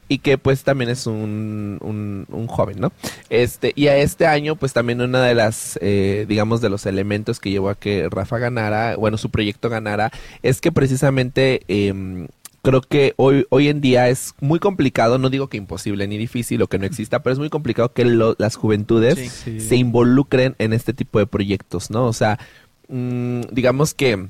y 0.10 0.18
que 0.20 0.38
pues 0.38 0.64
también 0.64 0.90
es 0.90 1.08
un, 1.08 1.78
un, 1.82 2.26
un 2.30 2.48
joven, 2.48 2.80
¿no? 2.80 2.92
Este, 3.30 3.72
y 3.76 3.88
a 3.88 3.96
este 3.98 4.28
año 4.28 4.56
pues 4.58 4.74
también 4.74 5.00
una 5.02 5.24
de 5.24 5.34
las, 5.34 5.80
eh, 5.82 6.26
digamos, 6.28 6.60
de 6.62 6.70
los 6.70 6.86
elementos 6.86 7.40
que 7.40 7.50
llevó 7.52 7.70
a 7.70 7.76
que 7.76 8.08
Rafa 8.12 8.38
ganara, 8.38 8.98
bueno, 8.98 9.18
su 9.18 9.30
proyecto 9.30 9.70
ganara, 9.70 10.12
es 10.42 10.60
que 10.60 10.72
precisamente 10.74 11.62
em, 11.70 12.28
creo 12.64 12.82
que 12.82 13.14
hoy, 13.18 13.46
hoy 13.50 13.68
en 13.68 13.82
día 13.82 14.10
es 14.10 14.34
muy 14.40 14.58
complicado, 14.58 15.18
no 15.20 15.30
digo 15.30 15.48
que 15.50 15.58
imposible 15.58 16.08
ni 16.08 16.18
difícil 16.18 16.62
o 16.64 16.68
que 16.68 16.80
no 16.80 16.86
exista, 16.86 17.22
pero 17.22 17.34
es 17.34 17.40
muy 17.40 17.50
complicado 17.50 17.92
que 17.94 18.06
lo- 18.06 18.36
las 18.40 18.56
juventudes 18.56 19.20
Sí. 19.20 19.30
Sí. 19.30 19.60
se 19.60 19.76
involucren 19.76 20.56
en 20.60 20.74
este 20.74 20.94
tipo 20.94 21.20
de 21.20 21.28
proyectos, 21.28 21.92
¿no? 21.92 22.06
O 22.06 22.14
sea, 22.14 22.40
mm, 22.88 23.42
digamos 23.52 23.94
que, 23.94 24.28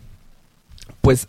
pues, 1.01 1.27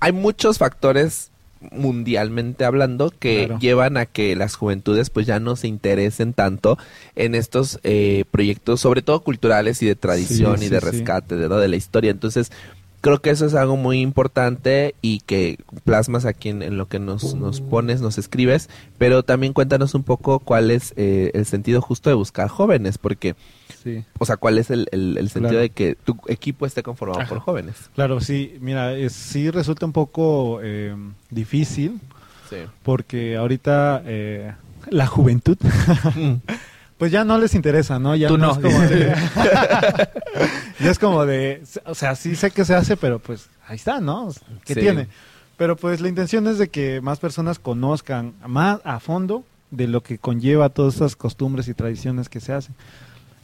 hay 0.00 0.12
muchos 0.12 0.58
factores 0.58 1.30
mundialmente 1.72 2.64
hablando 2.64 3.10
que 3.16 3.44
Claro. 3.46 3.60
llevan 3.60 3.96
a 3.98 4.06
que 4.06 4.34
las 4.34 4.54
juventudes 4.56 5.10
pues 5.10 5.26
ya 5.26 5.38
no 5.40 5.56
se 5.56 5.68
interesen 5.68 6.32
tanto 6.32 6.78
en 7.16 7.34
estos 7.34 7.78
eh, 7.82 8.24
proyectos 8.30 8.80
sobre 8.80 9.02
todo 9.02 9.20
culturales 9.20 9.82
y 9.82 9.86
de 9.86 9.94
tradición 9.94 10.56
Sí, 10.58 10.64
y 10.64 10.68
sí, 10.68 10.74
de 10.74 10.80
sí. 10.80 10.86
rescate 10.86 11.36
de, 11.36 11.48
¿no? 11.50 11.58
de 11.58 11.68
la 11.68 11.76
historia 11.76 12.10
entonces 12.10 12.50
creo 13.00 13.20
que 13.22 13.30
eso 13.30 13.46
es 13.46 13.54
algo 13.54 13.76
muy 13.76 14.00
importante 14.00 14.94
y 15.02 15.20
que 15.20 15.58
plasmas 15.84 16.24
aquí 16.26 16.48
en, 16.50 16.62
en 16.62 16.76
lo 16.76 16.86
que 16.86 16.98
nos, 16.98 17.34
nos 17.34 17.60
pones, 17.60 18.00
nos 18.00 18.18
escribes, 18.18 18.68
pero 18.98 19.22
también 19.22 19.52
cuéntanos 19.52 19.94
un 19.94 20.02
poco 20.02 20.38
cuál 20.38 20.70
es 20.70 20.92
eh, 20.96 21.30
el 21.34 21.46
sentido 21.46 21.80
justo 21.80 22.10
de 22.10 22.14
buscar 22.14 22.48
jóvenes, 22.48 22.98
porque, 22.98 23.34
Sí. 23.82 24.04
o 24.18 24.26
sea, 24.26 24.36
cuál 24.36 24.58
es 24.58 24.70
el, 24.70 24.88
el- 24.92 25.16
el 25.16 25.28
sentido 25.30 25.50
Claro. 25.52 25.62
de 25.62 25.70
que 25.70 25.94
tu 25.94 26.16
equipo 26.26 26.66
esté 26.66 26.82
conformado 26.82 27.20
Ajá. 27.20 27.28
por 27.30 27.38
jóvenes. 27.38 27.76
Claro, 27.94 28.20
sí, 28.20 28.56
mira, 28.60 28.92
es- 28.94 29.12
sí 29.14 29.50
resulta 29.50 29.86
un 29.86 29.92
poco 29.92 30.60
eh, 30.62 30.94
difícil 31.30 31.98
Sí. 32.50 32.56
porque 32.82 33.36
ahorita 33.36 34.02
eh, 34.04 34.52
la 34.90 35.06
juventud 35.06 35.56
pues 37.00 37.10
ya 37.10 37.24
no 37.24 37.36
les 37.38 37.54
interesa, 37.56 37.98
¿no? 37.98 38.14
Ya 38.14 38.28
Tú 38.28 38.38
no, 38.38 38.46
no. 38.46 38.52
es 38.52 38.58
como 38.58 38.80
de 38.88 39.14
ya 40.80 40.90
es 40.90 40.98
como 40.98 41.26
de 41.26 41.62
o 41.86 41.94
sea, 41.94 42.14
sí 42.14 42.36
sé 42.36 42.50
que 42.50 42.64
se 42.64 42.74
hace, 42.74 42.96
pero 42.96 43.18
pues 43.18 43.48
ahí 43.66 43.76
está, 43.76 44.00
¿no? 44.00 44.28
¿Qué 44.64 44.74
Sí. 44.74 44.80
tiene? 44.80 45.08
Pero 45.56 45.76
pues 45.76 46.00
la 46.00 46.08
intención 46.08 46.46
es 46.46 46.58
de 46.58 46.68
que 46.68 47.00
más 47.00 47.18
personas 47.18 47.58
conozcan 47.58 48.34
más 48.46 48.80
a 48.84 49.00
fondo 49.00 49.44
de 49.70 49.86
lo 49.88 50.02
que 50.02 50.18
conlleva 50.18 50.68
todas 50.68 50.94
estas 50.94 51.16
costumbres 51.16 51.68
y 51.68 51.74
tradiciones 51.74 52.28
que 52.28 52.40
se 52.40 52.52
hacen. 52.52 52.74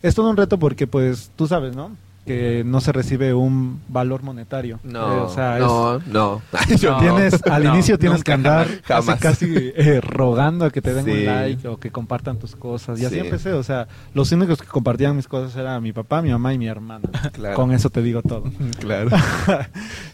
Es 0.03 0.15
todo 0.15 0.29
un 0.31 0.37
reto 0.37 0.59
porque 0.59 0.87
pues 0.87 1.31
tú 1.37 1.47
sabes, 1.47 1.75
¿no? 1.75 1.91
Que 2.27 2.65
no 2.67 2.81
se 2.81 2.91
recibe 2.93 3.33
un 3.35 3.81
valor 3.89 4.23
monetario. 4.25 4.81
No, 4.83 5.13
Eh, 5.13 5.21
o 5.21 5.29
sea, 5.29 5.59
es- 5.59 6.07
no, 6.09 6.43
tienes 6.99 7.41
al 7.49 7.65
No, 7.65 7.75
inicio 7.75 7.99
tienes 7.99 8.19
nunca, 8.19 8.25
que 8.25 8.33
andar 8.33 8.67
jamás. 8.83 9.21
casi 9.21 9.47
casi 9.47 9.73
eh, 9.77 10.01
rogando 10.01 10.65
a 10.65 10.71
que 10.71 10.83
te 10.83 10.93
den 10.93 11.05
Sí. 11.05 11.11
un 11.13 11.25
like 11.25 11.69
o 11.69 11.79
que 11.79 11.91
compartan 11.91 12.39
tus 12.39 12.57
cosas 12.57 13.01
y 13.01 13.05
así 13.05 13.15
Sí. 13.15 13.21
empecé 13.21 13.53
o 13.53 13.63
sea 13.63 13.87
los 14.15 14.33
únicos 14.33 14.61
que 14.61 14.67
compartían 14.67 15.15
mis 15.17 15.29
cosas 15.29 15.55
eran 15.57 15.83
mi 15.83 15.93
papá 15.93 16.21
mi 16.23 16.31
mamá 16.31 16.53
y 16.53 16.59
mi 16.59 16.67
hermana 16.67 17.09
Claro. 17.33 17.55
con 17.55 17.71
eso 17.73 17.91
te 17.91 18.03
digo 18.03 18.23
todo 18.23 18.45
Claro. 18.81 19.11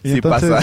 y 0.05 0.13
Sí 0.15 0.21
pasa. 0.21 0.61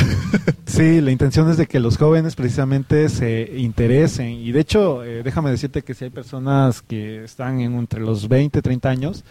sí 0.66 1.02
la 1.02 1.12
intención 1.12 1.50
es 1.50 1.58
de 1.58 1.66
que 1.68 1.80
los 1.80 1.98
jóvenes 1.98 2.36
precisamente 2.36 3.10
se 3.10 3.52
interesen 3.58 4.30
y 4.30 4.52
de 4.52 4.60
hecho 4.60 5.04
eh, 5.04 5.24
déjame 5.24 5.50
decirte 5.52 5.82
que 5.82 5.94
si 5.94 6.06
hay 6.06 6.12
personas 6.12 6.82
que 6.82 7.24
están 7.24 7.60
en 7.60 7.74
entre 7.76 8.02
los 8.02 8.28
20 8.28 8.62
30 8.62 8.90
años 8.90 9.24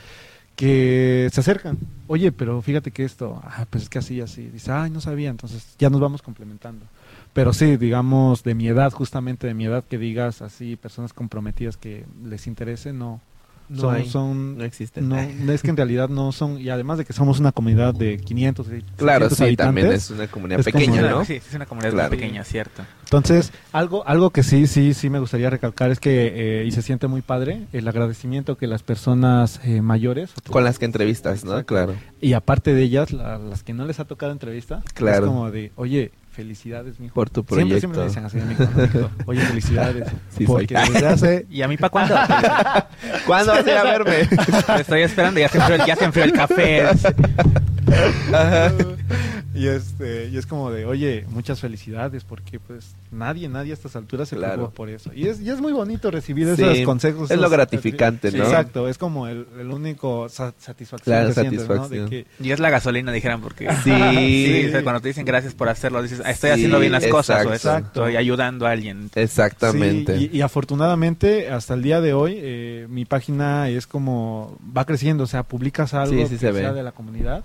que 0.58 1.30
se 1.32 1.38
acercan. 1.38 1.78
Oye, 2.08 2.32
pero 2.32 2.60
fíjate 2.60 2.90
que 2.90 3.04
esto, 3.04 3.40
ah, 3.44 3.64
pues 3.70 3.84
es 3.84 3.88
que 3.88 4.00
así, 4.00 4.20
así. 4.20 4.48
Dice, 4.48 4.72
ay, 4.72 4.90
no 4.90 5.00
sabía, 5.00 5.30
entonces 5.30 5.76
ya 5.78 5.88
nos 5.88 6.00
vamos 6.00 6.20
complementando. 6.20 6.84
pero 7.32 7.52
sí, 7.52 7.76
digamos, 7.76 8.42
de 8.42 8.56
mi 8.56 8.66
edad, 8.66 8.90
justamente 8.90 9.46
de 9.46 9.54
mi 9.54 9.66
edad, 9.66 9.84
que 9.84 9.98
digas 9.98 10.42
así, 10.42 10.74
personas 10.74 11.12
comprometidas 11.12 11.76
que 11.76 12.04
les 12.24 12.48
interese, 12.48 12.92
no. 12.92 13.20
No 13.68 13.80
son, 13.82 13.94
hay, 13.94 14.08
son- 14.08 14.58
no 14.58 14.64
existen. 14.64 15.08
no, 15.08 15.18
es 15.52 15.62
que 15.62 15.70
en 15.70 15.76
realidad 15.76 16.08
no 16.08 16.32
son, 16.32 16.58
y 16.60 16.68
además 16.70 16.98
de 16.98 17.04
que 17.04 17.12
somos 17.12 17.38
una 17.40 17.52
comunidad 17.52 17.94
de 17.94 18.16
500, 18.18 18.66
600 18.66 18.96
Claro, 18.96 19.30
sí, 19.30 19.56
también 19.56 19.92
es 19.92 20.10
una 20.10 20.26
comunidad 20.26 20.60
es 20.60 20.64
pequeña, 20.66 21.02
¿no? 21.02 21.24
Sí, 21.24 21.34
es 21.34 21.54
una 21.54 21.66
comunidad 21.66 21.92
Claro. 21.92 22.08
muy 22.08 22.18
pequeña, 22.18 22.44
cierto. 22.44 22.82
Entonces, 23.04 23.52
algo, 23.72 24.06
algo 24.06 24.30
que 24.30 24.42
sí, 24.42 24.66
sí, 24.66 24.94
sí 24.94 25.10
me 25.10 25.18
gustaría 25.18 25.50
recalcar 25.50 25.90
es 25.90 26.00
que, 26.00 26.60
eh, 26.62 26.64
y 26.66 26.70
se 26.72 26.82
siente 26.82 27.06
muy 27.08 27.22
padre, 27.22 27.66
el 27.72 27.86
agradecimiento 27.88 28.56
que 28.56 28.66
las 28.66 28.82
personas 28.82 29.60
eh, 29.64 29.80
mayores, 29.82 30.30
Con 30.50 30.64
las 30.64 30.78
que 30.78 30.84
entrevistas, 30.84 31.44
¿no? 31.44 31.64
Claro. 31.64 31.94
y 32.20 32.32
aparte 32.32 32.74
de 32.74 32.82
ellas, 32.82 33.12
la- 33.12 33.38
las 33.38 33.62
que 33.62 33.74
no 33.74 33.84
les 33.86 34.00
ha 34.00 34.04
tocado 34.06 34.32
entrevista, 34.32 34.82
Claro. 34.94 35.24
es 35.26 35.30
como 35.30 35.50
de, 35.50 35.72
oye, 35.76 36.10
felicidades, 36.38 37.00
mijo. 37.00 37.14
Por 37.14 37.28
tu 37.30 37.40
Siempre, 37.42 37.56
proyecto. 37.56 37.80
siempre 37.80 38.00
me 38.00 38.06
dicen 38.06 38.24
así, 38.24 38.36
mijo, 38.38 39.10
oye, 39.26 39.40
felicidades. 39.40 40.08
Sí, 40.36 40.44
porque 40.46 40.74
desde. 41.02 41.46
¿Y 41.50 41.62
a 41.62 41.68
mí 41.68 41.76
para 41.76 41.90
cuándo? 41.90 42.14
¿Cuándo 43.26 43.52
vas 43.52 43.66
a 43.66 43.70
ir 43.70 43.76
a 43.76 43.82
verme? 43.82 44.24
Te 44.26 44.80
estoy 44.82 45.02
esperando, 45.02 45.40
ya 45.40 45.48
se 45.48 45.58
enfrió, 45.58 45.74
el- 45.74 45.84
ya 45.84 45.96
se 45.96 46.04
enfrió 46.04 46.24
el 46.24 46.32
café. 46.32 46.84
y 49.58 49.66
este 49.68 50.28
y 50.28 50.36
es 50.38 50.46
como 50.46 50.70
de 50.70 50.86
oye 50.86 51.24
muchas 51.28 51.60
felicidades 51.60 52.24
porque 52.24 52.60
pues 52.60 52.94
nadie 53.10 53.48
nadie 53.48 53.72
a 53.72 53.74
estas 53.74 53.96
alturas 53.96 54.28
se 54.28 54.36
Claro. 54.36 54.54
preocupa 54.54 54.74
por 54.76 54.88
eso 54.90 55.10
y 55.14 55.26
es 55.26 55.40
y 55.40 55.50
es 55.50 55.60
muy 55.60 55.72
bonito 55.72 56.10
recibir 56.10 56.46
Sí, 56.56 56.62
esos 56.62 56.80
consejos 56.82 57.30
es 57.30 57.38
lo 57.40 57.50
gratificante, 57.50 58.30
Sí, 58.30 58.38
¿no? 58.38 58.44
exacto 58.44 58.88
es 58.88 58.98
como 58.98 59.26
el, 59.26 59.46
el 59.58 59.70
único 59.70 60.28
sa- 60.28 60.54
satisfacción 60.58 61.12
Claro, 61.14 61.28
que 61.28 61.34
sientes, 61.40 61.60
¿no? 61.68 61.74
satisfacción. 61.74 62.10
de 62.10 62.24
que 62.24 62.44
Y 62.44 62.50
es 62.52 62.60
la 62.60 62.70
gasolina, 62.70 63.10
dijeran, 63.12 63.40
porque... 63.40 63.68
Sí. 63.84 64.66
o 64.66 64.70
sea, 64.70 64.82
cuando 64.82 65.00
te 65.00 65.08
dicen 65.08 65.24
gracias 65.24 65.54
por 65.54 65.68
hacerlo, 65.68 66.02
dices, 66.02 66.22
"Ah, 66.24 66.30
estoy 66.30 66.50
Sí, 66.50 66.54
haciendo 66.54 66.78
bien 66.78 66.92
las 66.92 67.06
cosas, 67.06 67.44
o 67.46 67.52
exacto. 67.52 67.86
estoy 68.06 68.16
ayudando 68.16 68.66
a 68.66 68.70
alguien. 68.70 69.10
Exactamente. 69.14 70.18
Sí, 70.18 70.30
y, 70.32 70.38
y 70.38 70.40
afortunadamente 70.42 71.48
hasta 71.50 71.74
el 71.74 71.82
día 71.82 72.00
de 72.00 72.12
hoy 72.12 72.34
eh, 72.36 72.86
mi 72.88 73.04
página 73.04 73.68
es 73.68 73.86
como 73.86 74.58
va 74.76 74.84
creciendo, 74.84 75.24
o 75.24 75.26
sea, 75.26 75.42
publicas 75.42 75.94
algo 75.94 76.14
Sí, 76.14 76.24
sí 76.24 76.34
que 76.34 76.38
se 76.38 76.52
ve. 76.52 76.60
sea 76.60 76.72
de 76.72 76.82
la 76.82 76.92
comunidad 76.92 77.42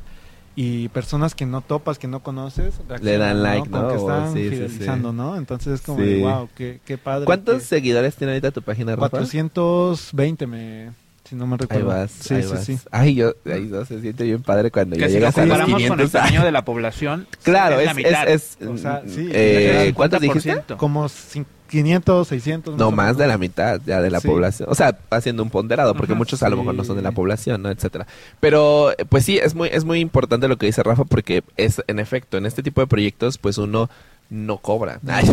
y 0.56 0.88
personas 0.90 1.34
que 1.36 1.46
no 1.46 1.62
topas, 1.62 1.98
que 1.98 2.08
no 2.08 2.22
conoces, 2.22 2.76
Le 3.02 3.18
dan 3.18 3.42
like, 3.42 3.70
Como 3.70 3.82
¿no? 3.84 3.90
que 3.90 3.96
están 3.96 4.34
sí, 4.34 4.40
sí, 4.40 4.44
sí. 4.44 4.50
fidelizando, 4.56 5.12
¿no? 5.14 5.36
Entonces 5.36 5.74
es 5.76 5.82
como 5.82 6.00
Sí. 6.00 6.06
de 6.06 6.20
wow, 6.22 6.50
qué, 6.56 6.80
qué 6.86 6.98
padre. 6.98 7.26
¿Cuántos 7.26 7.56
que- 7.62 7.68
seguidores 7.68 8.16
tiene 8.16 8.34
ahorita 8.34 8.52
tu 8.52 8.62
página, 8.62 8.96
Rafa? 8.96 9.10
420 9.10 10.48
me 10.48 10.92
si 11.24 11.36
no 11.36 11.48
me 11.48 11.54
Ahí 11.54 11.60
recuerdo. 11.62 11.88
vas, 11.88 12.12
sí, 12.12 12.34
ahí 12.34 12.44
sí, 12.44 12.50
vas. 12.52 12.66
sí. 12.66 12.78
Ay, 12.92 13.16
yo, 13.16 13.34
ay, 13.46 13.62
no, 13.72 13.86
se 13.86 14.02
siente 14.02 14.26
bien 14.26 14.44
padre 14.44 14.70
cuando 14.72 14.98
ya 14.98 15.08
si 15.08 15.14
llegas 15.14 15.38
a 15.38 15.46
los 15.46 15.58
comparamos 15.58 15.74
con 15.88 16.00
el 16.02 16.08
500. 16.08 16.12
tamaño 16.12 16.44
de 16.44 16.52
la 16.52 16.66
población, 16.66 17.28
Claro, 17.44 17.76
es 17.80 17.82
es, 17.82 17.86
la 17.88 17.94
mitad. 17.94 18.28
es, 18.28 18.58
es, 18.60 18.68
O 18.68 18.78
sea, 18.78 19.04
sí, 19.08 19.30
eh, 19.32 19.94
¿cuántos 19.96 20.20
dijiste? 20.20 20.52
50%. 20.54 20.76
Como 20.78 21.06
cin- 21.08 21.46
500, 21.74 22.28
600. 22.28 22.78
No, 22.78 22.92
más 22.92 23.18
de 23.18 23.28
la 23.28 23.38
mitad 23.38 23.82
ya 23.86 24.00
de 24.02 24.10
la 24.12 24.20
Sí. 24.20 24.28
población. 24.28 24.70
O 24.72 24.76
sea, 24.76 24.98
haciendo 25.10 25.42
un 25.44 25.50
ponderado, 25.50 25.94
porque 25.96 26.14
Ajá, 26.14 26.18
muchos 26.20 26.44
a 26.44 26.50
lo 26.50 26.58
mejor 26.58 26.76
no 26.76 26.84
son 26.84 26.96
de 26.96 27.02
la 27.02 27.12
población, 27.12 27.62
¿no? 27.64 27.70
Etcétera. 27.70 28.06
Pero, 28.40 28.92
pues 29.10 29.26
sí, 29.26 29.38
es 29.40 29.56
muy, 29.56 29.70
es 29.72 29.84
muy 29.84 30.00
importante 30.00 30.48
lo 30.48 30.58
que 30.58 30.68
dice 30.68 30.84
Rafa, 30.84 31.04
porque 31.04 31.44
es, 31.58 31.82
en 31.88 32.00
efecto, 32.00 32.38
en 32.38 32.46
este 32.46 32.62
tipo 32.64 32.80
de 32.82 32.88
proyectos, 32.88 33.38
pues 33.38 33.58
uno 33.58 33.90
no 34.30 34.58
cobra. 34.58 35.00
Ay, 35.08 35.26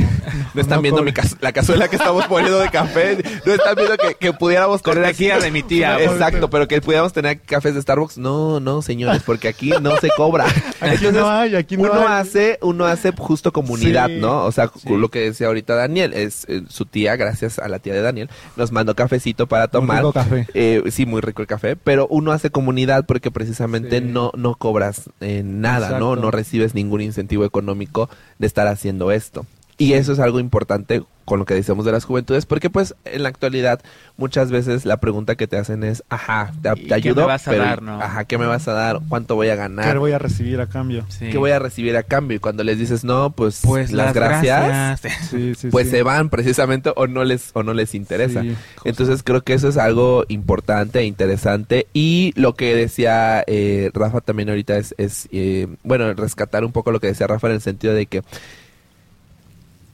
no, 0.55 0.61
están 0.61 0.79
no 0.79 0.83
viendo 0.83 1.03
mi 1.03 1.13
cas- 1.13 1.37
la 1.41 1.53
cazuela 1.53 1.89
que 1.89 1.97
estamos 1.97 2.27
poniendo 2.27 2.59
de 2.59 2.69
café. 2.71 3.19
No 3.47 3.53
están 3.55 3.75
viendo 3.75 3.97
que, 3.97 4.15
que 4.15 4.33
pudiéramos 4.33 4.83
correr 4.83 5.05
aquí 5.05 5.29
Cortesía 5.29 5.39
de 5.39 5.51
mi 5.51 5.63
tía. 5.63 5.99
Exacto, 6.03 6.51
pero 6.51 6.69
que 6.69 6.81
pudiéramos 6.81 7.13
tener 7.13 7.41
cafés 7.41 7.75
de 7.75 7.83
Starbucks. 7.83 8.19
No, 8.19 8.61
no, 8.61 8.83
señores, 8.83 9.23
porque 9.25 9.49
aquí 9.49 9.73
no 9.81 9.97
se 9.99 10.09
cobra. 10.17 10.45
Aquí 10.81 11.07
Entonces, 11.07 11.13
no 11.15 11.29
hay, 11.31 11.55
aquí 11.57 11.77
no 11.77 11.83
uno 11.91 12.01
hay. 12.09 12.21
hace, 12.23 12.59
uno 12.63 12.87
hace 12.87 13.13
justo 13.17 13.53
comunidad, 13.53 14.07
Sí, 14.09 14.17
¿no? 14.19 14.45
O 14.47 14.53
sea, 14.53 14.71
sí. 14.75 14.89
lo 14.97 15.11
que 15.11 15.21
decía 15.21 15.49
ahorita 15.49 15.75
Daniel, 15.75 16.15
es 16.15 16.47
eh, 16.49 16.63
su 16.69 16.87
tía, 16.87 17.17
gracias 17.17 17.59
a 17.59 17.69
la 17.69 17.81
tía 17.81 17.93
de 17.93 18.01
Daniel, 18.01 18.31
nos 18.57 18.73
mandó 18.73 18.95
cafecito 18.95 19.47
para 19.47 19.65
Muy 19.65 19.71
tomar. 19.73 19.97
rico 19.99 20.13
café. 20.15 20.47
Eh, 20.55 20.83
sí, 20.91 21.05
muy 21.05 21.21
rico 21.21 21.43
el 21.43 21.49
café, 21.49 21.77
pero 21.77 22.07
uno 22.09 22.33
hace 22.33 22.49
comunidad 22.51 23.05
porque 23.07 23.31
precisamente 23.31 23.99
Sí. 23.99 24.05
no, 24.07 24.33
no 24.35 24.55
cobras 24.55 25.11
eh, 25.21 25.43
nada, 25.45 25.99
¿no? 25.99 26.17
No 26.17 26.31
recibes 26.31 26.75
ningún 26.75 27.03
incentivo 27.03 27.45
económico 27.45 28.09
de 28.39 28.47
estar 28.47 28.67
haciendo 28.67 28.80
esto. 29.13 29.47
Y 29.81 29.95
eso 29.95 30.13
es 30.13 30.19
algo 30.19 30.41
importante 30.41 31.03
con 31.25 31.39
lo 31.39 31.47
que 31.47 31.55
decimos 31.55 31.85
de 31.85 31.93
las 31.93 32.05
juventudes, 32.05 32.45
porque 32.45 32.71
pues 32.71 32.95
en 33.05 33.23
la 33.23 33.29
actualidad 33.29 33.81
muchas 34.17 34.51
veces 34.51 34.85
la 34.85 34.97
pregunta 34.97 35.37
que 35.37 35.47
te 35.47 35.57
hacen 35.57 35.85
es, 35.85 36.03
ajá, 36.09 36.53
te, 36.61 36.69
¿Y 36.71 36.83
te 36.83 36.89
qué 36.89 36.95
ayudo, 36.95 37.23
me 37.23 37.29
vas 37.29 37.47
a 37.47 37.51
pero, 37.53 37.63
dar, 37.63 37.83
no? 37.83 38.01
ajá, 38.01 38.25
¿qué 38.25 38.37
me 38.37 38.47
vas 38.47 38.67
a 38.67 38.73
dar? 38.73 39.01
¿Cuánto 39.09 39.37
voy 39.37 39.49
a 39.49 39.55
ganar? 39.55 39.93
¿Qué 39.93 39.99
voy 39.99 40.11
a 40.11 40.19
recibir 40.19 40.61
a 40.61 40.67
cambio? 40.67 41.07
Sí. 41.09 41.31
¿Qué 41.31 41.39
voy 41.39 41.53
a 41.53 41.61
recibir 41.61 41.97
a 41.97 42.03
cambio? 42.03 42.37
Y 42.37 42.41
cuando 42.41 42.65
les 42.65 42.79
dices, 42.79 43.05
no, 43.05 43.31
pues, 43.31 43.61
Pues 43.65 43.93
las, 43.93 44.13
gracias, 44.13 45.01
Sí, 45.31 45.55
sí, 45.55 45.69
pues 45.69 45.87
sí. 45.87 45.93
se 45.93 46.03
van 46.03 46.31
precisamente 46.31 46.93
o 46.97 47.07
no 47.07 47.23
les, 47.25 47.51
o 47.55 47.63
no 47.63 47.75
les 47.75 47.95
interesa. 47.95 48.43
Sí, 48.43 48.55
Entonces 48.85 49.23
creo 49.23 49.43
que 49.43 49.55
eso 49.55 49.69
es 49.69 49.79
algo 49.79 50.25
importante 50.29 50.99
e 50.99 51.05
interesante. 51.05 51.87
Y 51.95 52.33
lo 52.35 52.55
que 52.55 52.75
decía 52.75 53.45
eh, 53.47 53.91
Rafa 53.95 54.21
también 54.21 54.49
ahorita 54.51 54.77
es, 54.77 54.95
es 54.99 55.29
eh, 55.31 55.69
bueno, 55.85 56.13
rescatar 56.13 56.65
un 56.67 56.73
poco 56.73 56.91
lo 56.91 57.01
que 57.01 57.07
decía 57.07 57.29
Rafa 57.29 57.47
en 57.47 57.55
el 57.55 57.61
sentido 57.63 57.95
de 57.95 58.05
que... 58.07 58.23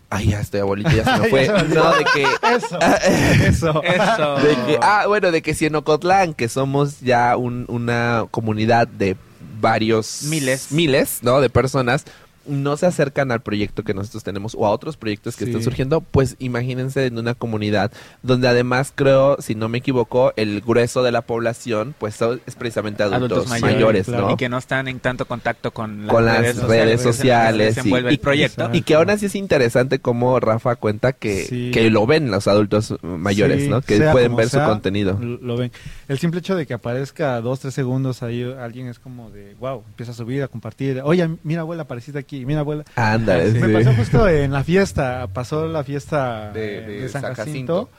Ay, 0.09 0.29
ya 0.29 0.41
estoy 0.41 0.61
abuelito, 0.61 0.91
ya 0.91 1.05
se 1.05 1.21
me 1.23 1.29
fue. 1.31 1.47
se 1.47 1.53
me 1.53 1.59
olvidó. 1.61 1.85
no, 1.85 1.97
de 1.97 2.05
que... 2.05 2.23
Eso, 2.57 2.79
eso. 2.81 3.83
Eso. 3.83 4.37
de 4.37 4.55
que- 4.67 4.79
ah, 4.81 5.05
bueno, 5.09 5.31
de 5.33 5.43
que 5.43 5.55
si 5.55 5.67
en 5.67 5.75
Ocotlán, 5.75 6.33
que 6.35 6.49
somos 6.49 7.01
ya 7.01 7.37
un- 7.37 7.65
una 7.69 8.27
comunidad 8.31 8.87
de 8.89 9.17
varios 9.61 10.23
Miles. 10.25 10.71
miles, 10.71 11.19
¿no? 11.23 11.41
De 11.41 11.49
personas, 11.51 12.05
no 12.49 12.77
se 12.77 12.87
acercan 12.87 13.31
al 13.33 13.41
proyecto 13.43 13.83
que 13.83 13.95
nosotros 13.95 14.25
tenemos 14.25 14.55
o 14.59 14.67
a 14.67 14.71
otros 14.71 14.97
proyectos 14.97 15.37
que 15.37 15.45
Sí. 15.45 15.51
están 15.51 15.63
surgiendo, 15.65 16.01
pues 16.01 16.37
imagínense 16.39 17.07
en 17.07 17.19
una 17.19 17.35
comunidad 17.35 17.93
donde 18.23 18.49
además 18.49 18.93
creo, 18.95 19.37
si 19.41 19.55
no 19.55 19.69
me 19.69 19.79
equivoco, 19.79 20.33
el 20.37 20.61
grueso 20.61 21.03
de 21.03 21.13
la 21.13 21.23
población, 21.23 21.95
pues 21.99 22.15
son- 22.15 22.41
es 22.47 22.55
precisamente 22.55 23.03
adultos, 23.03 23.31
Adultos 23.33 23.51
mayores, 23.51 23.75
mayores, 23.75 24.07
claro. 24.07 24.27
¿no? 24.29 24.33
Y 24.33 24.37
que 24.37 24.49
no 24.49 24.59
están 24.59 24.89
en 24.89 25.01
tanto 25.01 25.27
contacto 25.27 25.71
con 25.73 26.07
las, 26.07 26.15
con 26.15 26.25
las 26.25 26.39
redes 26.67 27.01
sociales 27.03 27.75
se 27.75 27.81
y, 27.81 27.83
desenvuelve 27.83 28.11
y- 28.11 28.15
el 28.15 28.21
proyecto. 28.21 28.71
y 28.73 28.83
que 28.83 28.95
aún 28.95 29.11
así 29.11 29.27
es 29.27 29.35
interesante 29.35 29.99
como 29.99 30.39
Rafa 30.41 30.77
cuenta 30.77 31.13
que, 31.13 31.45
Sí. 31.45 31.71
que 31.73 31.91
lo 31.91 32.07
ven 32.07 32.31
los 32.31 32.47
adultos 32.49 32.95
mayores, 33.03 33.65
Sí, 33.65 33.69
¿no? 33.69 33.81
Que 33.83 33.99
sea 33.99 34.13
pueden 34.13 34.37
ver 34.37 34.49
su 34.49 34.59
contenido. 34.59 35.19
Lo, 35.21 35.39
lo 35.39 35.57
ven. 35.57 35.73
El 36.09 36.19
simple 36.19 36.41
hecho 36.41 36.55
de 36.57 36.67
que 36.67 36.75
aparezca 36.75 37.41
dos, 37.41 37.61
tres 37.61 37.75
segundos 37.75 38.23
ahí 38.23 38.43
alguien 38.61 38.87
es 38.89 38.99
como 38.99 39.31
de, 39.31 39.55
wow, 39.59 39.83
empieza 39.89 40.13
a 40.13 40.15
subir, 40.15 40.43
a 40.43 40.49
compartir. 40.49 41.01
Oye, 41.05 41.29
mira 41.43 41.63
abuela, 41.63 41.83
apareciste 41.83 42.19
aquí, 42.19 42.36
mira 42.45 42.61
abuela. 42.61 42.85
Ándale, 42.97 43.53
Me 43.53 43.67
sí. 43.69 43.73
pasó 43.73 43.95
justo 43.97 44.29
en 44.29 44.53
la 44.53 44.63
fiesta, 44.65 45.27
pasó 45.33 45.67
la 45.69 45.83
fiesta 45.85 46.51
De- 46.53 46.81
de 46.83 47.01
de, 47.03 47.09
San, 47.09 47.23
San 47.23 47.35
Jacinto, 47.35 47.85
Jacinto. 47.87 47.91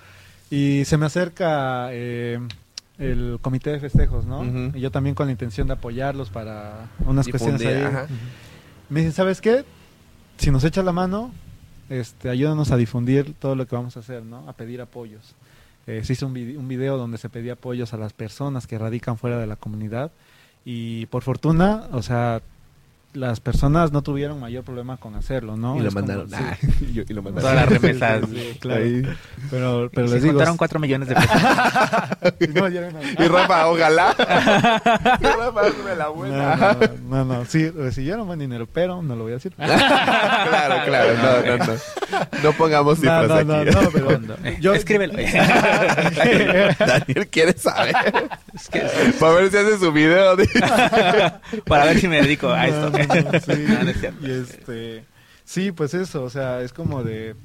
y 0.51 0.85
se 0.85 0.97
me 0.97 1.05
acerca 1.07 1.87
eh, 1.91 2.39
el 2.99 3.37
comité 3.41 3.71
de 3.71 3.79
festejos, 3.79 4.25
¿no? 4.25 4.43
Y 4.75 4.79
yo 4.81 4.91
también 4.91 5.15
con 5.15 5.27
la 5.27 5.31
intención 5.31 5.67
de 5.67 5.73
apoyarlos 5.73 6.29
para 6.29 6.87
unas 7.05 7.27
cuestiones 7.27 7.65
ahí. 7.65 7.81
ajá. 7.81 8.07
Me 8.89 8.99
dicen, 9.01 9.13
¿sabes 9.13 9.41
qué? 9.41 9.63
Si 10.37 10.51
nos 10.51 10.63
echas 10.63 10.85
la 10.85 10.91
mano, 10.91 11.31
este, 11.89 12.29
ayúdanos 12.29 12.71
a 12.71 12.77
difundir 12.77 13.33
todo 13.39 13.55
lo 13.55 13.65
que 13.67 13.75
vamos 13.75 13.97
a 13.97 14.01
hacer, 14.01 14.23
¿no? 14.23 14.47
A 14.49 14.53
pedir 14.53 14.81
apoyos. 14.81 15.35
Eh, 15.87 16.03
se 16.03 16.13
hizo 16.13 16.27
un, 16.27 16.33
vide- 16.33 16.57
un 16.57 16.67
video 16.67 16.97
donde 16.97 17.17
se 17.17 17.29
pedía 17.29 17.53
apoyos 17.53 17.93
a 17.93 17.97
las 17.97 18.13
personas 18.13 18.67
que 18.67 18.77
radican 18.77 19.17
fuera 19.17 19.37
de 19.39 19.47
la 19.47 19.55
comunidad 19.55 20.11
y 20.65 21.05
por 21.07 21.23
fortuna, 21.23 21.83
o 21.93 22.01
sea, 22.01 22.41
las 23.17 23.39
personas 23.39 23.91
no 23.91 24.01
tuvieron 24.03 24.39
mayor 24.39 24.63
problema 24.63 24.97
con 24.97 25.15
hacerlo, 25.15 25.57
¿no? 25.57 25.75
y 25.77 25.79
lo 25.81 25.89
Es 25.89 25.93
como- 25.95 26.07
mandaron. 26.07 26.29
sí. 26.29 26.35
Ah, 26.39 26.57
y, 26.81 26.93
yo- 26.93 27.03
y 27.07 27.13
lo 27.13 27.21
mandaron. 27.23 27.41
Todas 27.51 27.55
las 27.55 27.81
remesas. 27.81 28.21
Sí, 28.29 28.57
claro. 28.59 28.83
Ahí. 28.83 29.03
Pero, 29.49 29.89
pero 29.93 30.07
Y 30.07 30.09
les 30.09 30.19
se 30.19 30.19
digo, 30.27 30.33
juntaron 30.33 30.57
4 30.57 30.79
millones 30.79 31.09
de 31.09 31.15
pesos. 31.15 31.29
no. 32.53 32.67
Y 32.69 33.27
Rafa, 33.27 33.67
ojalá. 33.67 34.15
y 35.19 35.23
Rafa, 35.25 35.61
hazme 35.61 35.95
la 35.97 36.07
buena. 36.09 36.55
No, 36.55 36.73
no, 36.73 37.25
no, 37.25 37.25
no, 37.39 37.45
sí, 37.45 37.69
recibieron 37.69 38.27
buen 38.27 38.39
dinero, 38.39 38.67
pero 38.71 39.01
no 39.01 39.15
lo 39.15 39.23
voy 39.23 39.31
a 39.33 39.35
decir. 39.35 39.53
claro, 39.55 40.75
claro, 40.85 41.13
no, 41.15 41.57
no, 41.57 41.65
no. 41.65 41.73
No 42.43 42.51
pongamos 42.53 42.97
cifras 42.99 43.27
no, 43.27 43.33
aquí. 43.35 43.45
no, 43.71 43.81
no, 43.81 43.89
pero 43.91 44.19
yo- 44.59 44.73
Escríbelo. 44.73 45.13
Daniel 46.79 47.27
quiere 47.29 47.53
saber. 47.57 47.95
Es 48.53 48.69
que- 48.69 48.81
Para 49.19 49.33
ver 49.33 49.51
si 49.51 49.57
hace 49.57 49.77
su 49.79 49.91
video. 49.91 50.35
de- 50.35 50.47
para 51.65 51.85
ver 51.85 51.99
si 51.99 52.07
me 52.07 52.21
dedico 52.21 52.49
a 52.49 52.67
esto. 52.67 52.91
Sí. 53.45 53.65
No, 53.67 53.83
no 53.83 53.89
es 53.89 53.99
cierto. 53.99 54.25
Y 54.27 54.31
este, 54.31 55.03
sí, 55.45 55.71
pues 55.71 55.93
eso, 55.93 56.23
o 56.23 56.29
sea, 56.29 56.61
es 56.61 56.73
como 56.73 57.03
de 57.03 57.35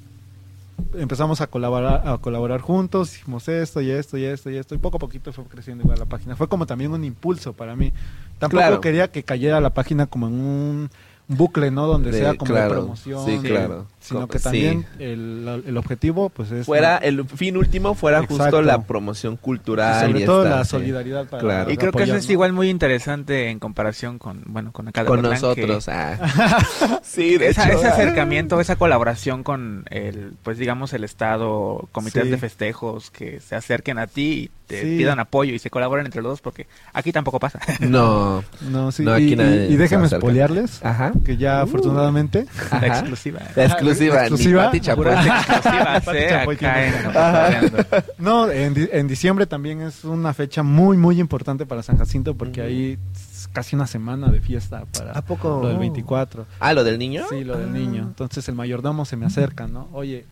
empezamos 0.94 1.40
a 1.40 1.46
colaborar 1.46 2.07
a 2.07 2.18
colaborar 2.18 2.61
juntos, 2.61 3.14
hicimos 3.16 3.46
esto 3.48 3.81
y 3.81 3.90
esto 3.90 4.18
y 4.18 4.25
esto 4.25 4.51
y 4.51 4.57
esto 4.57 4.75
y 4.75 4.79
poco 4.79 4.96
a 4.96 5.01
poquito 5.01 5.33
fue 5.33 5.44
creciendo 5.44 5.85
igual 5.85 5.98
la 5.98 6.07
página. 6.07 6.37
Fue 6.37 6.48
como 6.48 6.66
también 6.66 6.92
un 6.92 7.05
impulso 7.05 7.53
para 7.53 7.77
mí. 7.77 7.92
Tampoco 8.38 8.60
Claro. 8.60 8.81
quería 8.81 9.08
que 9.10 9.23
cayera 9.23 9.60
la 9.60 9.71
página 9.71 10.06
como 10.06 10.27
en 10.29 10.35
un 10.35 10.90
bucle, 11.29 11.71
¿no? 11.71 11.87
Donde 11.87 12.10
de- 12.10 12.19
sea 12.19 12.35
como 12.35 12.50
claro, 12.50 12.75
de 12.75 12.81
promoción. 12.81 13.25
Sí, 13.27 13.38
claro. 13.46 13.87
Sino 14.03 14.29
que 14.29 14.38
sí. 14.38 14.44
también 14.44 14.87
el, 14.98 15.63
el 15.67 15.77
objetivo 15.77 16.29
pues 16.31 16.50
es 16.53 16.67
fuera 16.67 16.96
el 16.98 17.25
fin 17.27 17.57
último 17.57 17.94
fuera 17.94 18.27
justo 18.27 18.61
la 18.63 18.83
promoción 18.83 19.37
cultural 19.37 20.07
sobre 20.07 20.21
y 20.23 20.25
todo 20.25 20.44
esta, 20.44 20.57
la 20.59 20.65
sí. 20.65 20.71
solidaridad 20.71 21.27
para 21.27 21.42
Claro. 21.42 21.71
Y 21.71 21.77
creo 21.77 21.92
que 21.92 22.03
eso 22.05 22.17
es 22.17 22.29
igual 22.31 22.53
muy 22.53 22.69
interesante 22.69 23.48
en 23.50 23.59
comparación 23.59 24.19
con, 24.19 24.42
bueno, 24.46 24.73
con 24.73 24.88
acá 24.88 25.03
de 25.03 25.09
con 25.09 25.23
que 25.23 25.29
nosotros 25.29 25.88
ah. 25.88 27.00
sí 27.03 27.38
de 27.38 27.48
esa- 27.48 27.69
hecho 27.69 27.79
ese 27.79 27.87
ah. 27.88 27.92
acercamiento, 27.92 28.61
esa 28.61 28.77
colaboración 28.77 29.42
con 29.42 29.85
el, 29.90 30.33
pues 30.42 30.59
digamos 30.59 30.92
el 30.92 31.05
Estado, 31.05 31.88
comités 31.92 32.25
Sí. 32.25 32.31
de 32.31 32.38
festejos 32.38 33.11
que 33.11 33.40
se 33.40 33.55
acerquen 33.57 33.98
a 33.98 34.07
ti 34.07 34.23
y 34.23 34.50
te 34.67 34.83
Sí. 34.83 34.96
pidan 34.96 35.19
apoyo 35.21 35.53
y 35.55 35.59
se 35.59 35.69
colaboren 35.69 36.07
entre 36.07 36.23
los 36.23 36.33
dos, 36.33 36.40
porque 36.40 36.67
aquí 36.94 37.13
tampoco 37.13 37.38
pasa. 37.38 37.61
no 37.81 38.42
no 38.71 38.90
sí 38.92 39.03
No, 39.05 39.19
y, 39.19 39.25
aquí 39.25 39.33
y- 39.35 39.37
nadie 39.37 39.67
y 39.69 39.77
déjenme 39.77 40.09
spoilearles 40.09 40.83
ajá 40.85 41.13
que 41.25 41.37
ya 41.37 41.59
Uh. 41.61 41.65
afortunadamente 41.65 42.46
La 42.71 42.87
exclusiva. 42.87 43.40
la 43.55 43.65
exclusiva, 43.65 43.92
Exclusiva. 43.93 44.61
ni 44.63 44.67
Pati 44.67 44.81
Chapoy. 44.81 45.05
Pati 46.05 46.17
eh, 46.17 46.35
acá 46.35 47.59
en. 47.59 47.73
No, 48.19 48.51
en, 48.51 48.75
di- 48.75 48.88
en 48.93 49.09
diciembre 49.09 49.47
también 49.47 49.81
es 49.83 50.05
una 50.05 50.33
fecha 50.35 50.63
muy, 50.63 50.97
muy 50.97 51.21
importante 51.21 51.67
para 51.67 51.83
San 51.83 51.99
Jacinto 51.99 52.35
porque 52.37 52.61
Ujú. 52.61 52.69
hay 52.69 52.99
s- 53.15 53.49
casi 53.53 53.77
una 53.77 53.87
semana 53.87 54.29
de 54.31 54.40
fiesta 54.40 54.85
para 54.97 55.13
¿A 55.13 55.23
poco? 55.23 55.61
lo 55.63 55.69
del 55.69 55.79
24. 55.79 56.47
ah 56.61 56.73
lo 56.73 56.85
del 56.85 56.99
niño 56.99 57.25
Sí, 57.29 57.45
lo 57.45 57.57
del 57.59 57.69
Ah. 57.69 57.73
niño. 57.73 58.03
Entonces 58.03 58.49
el 58.49 58.55
mayordomo 58.55 59.05
se 59.05 59.17
me 59.17 59.27
acerca, 59.27 59.67
¿no? 59.67 59.88
Oye, 59.93 60.25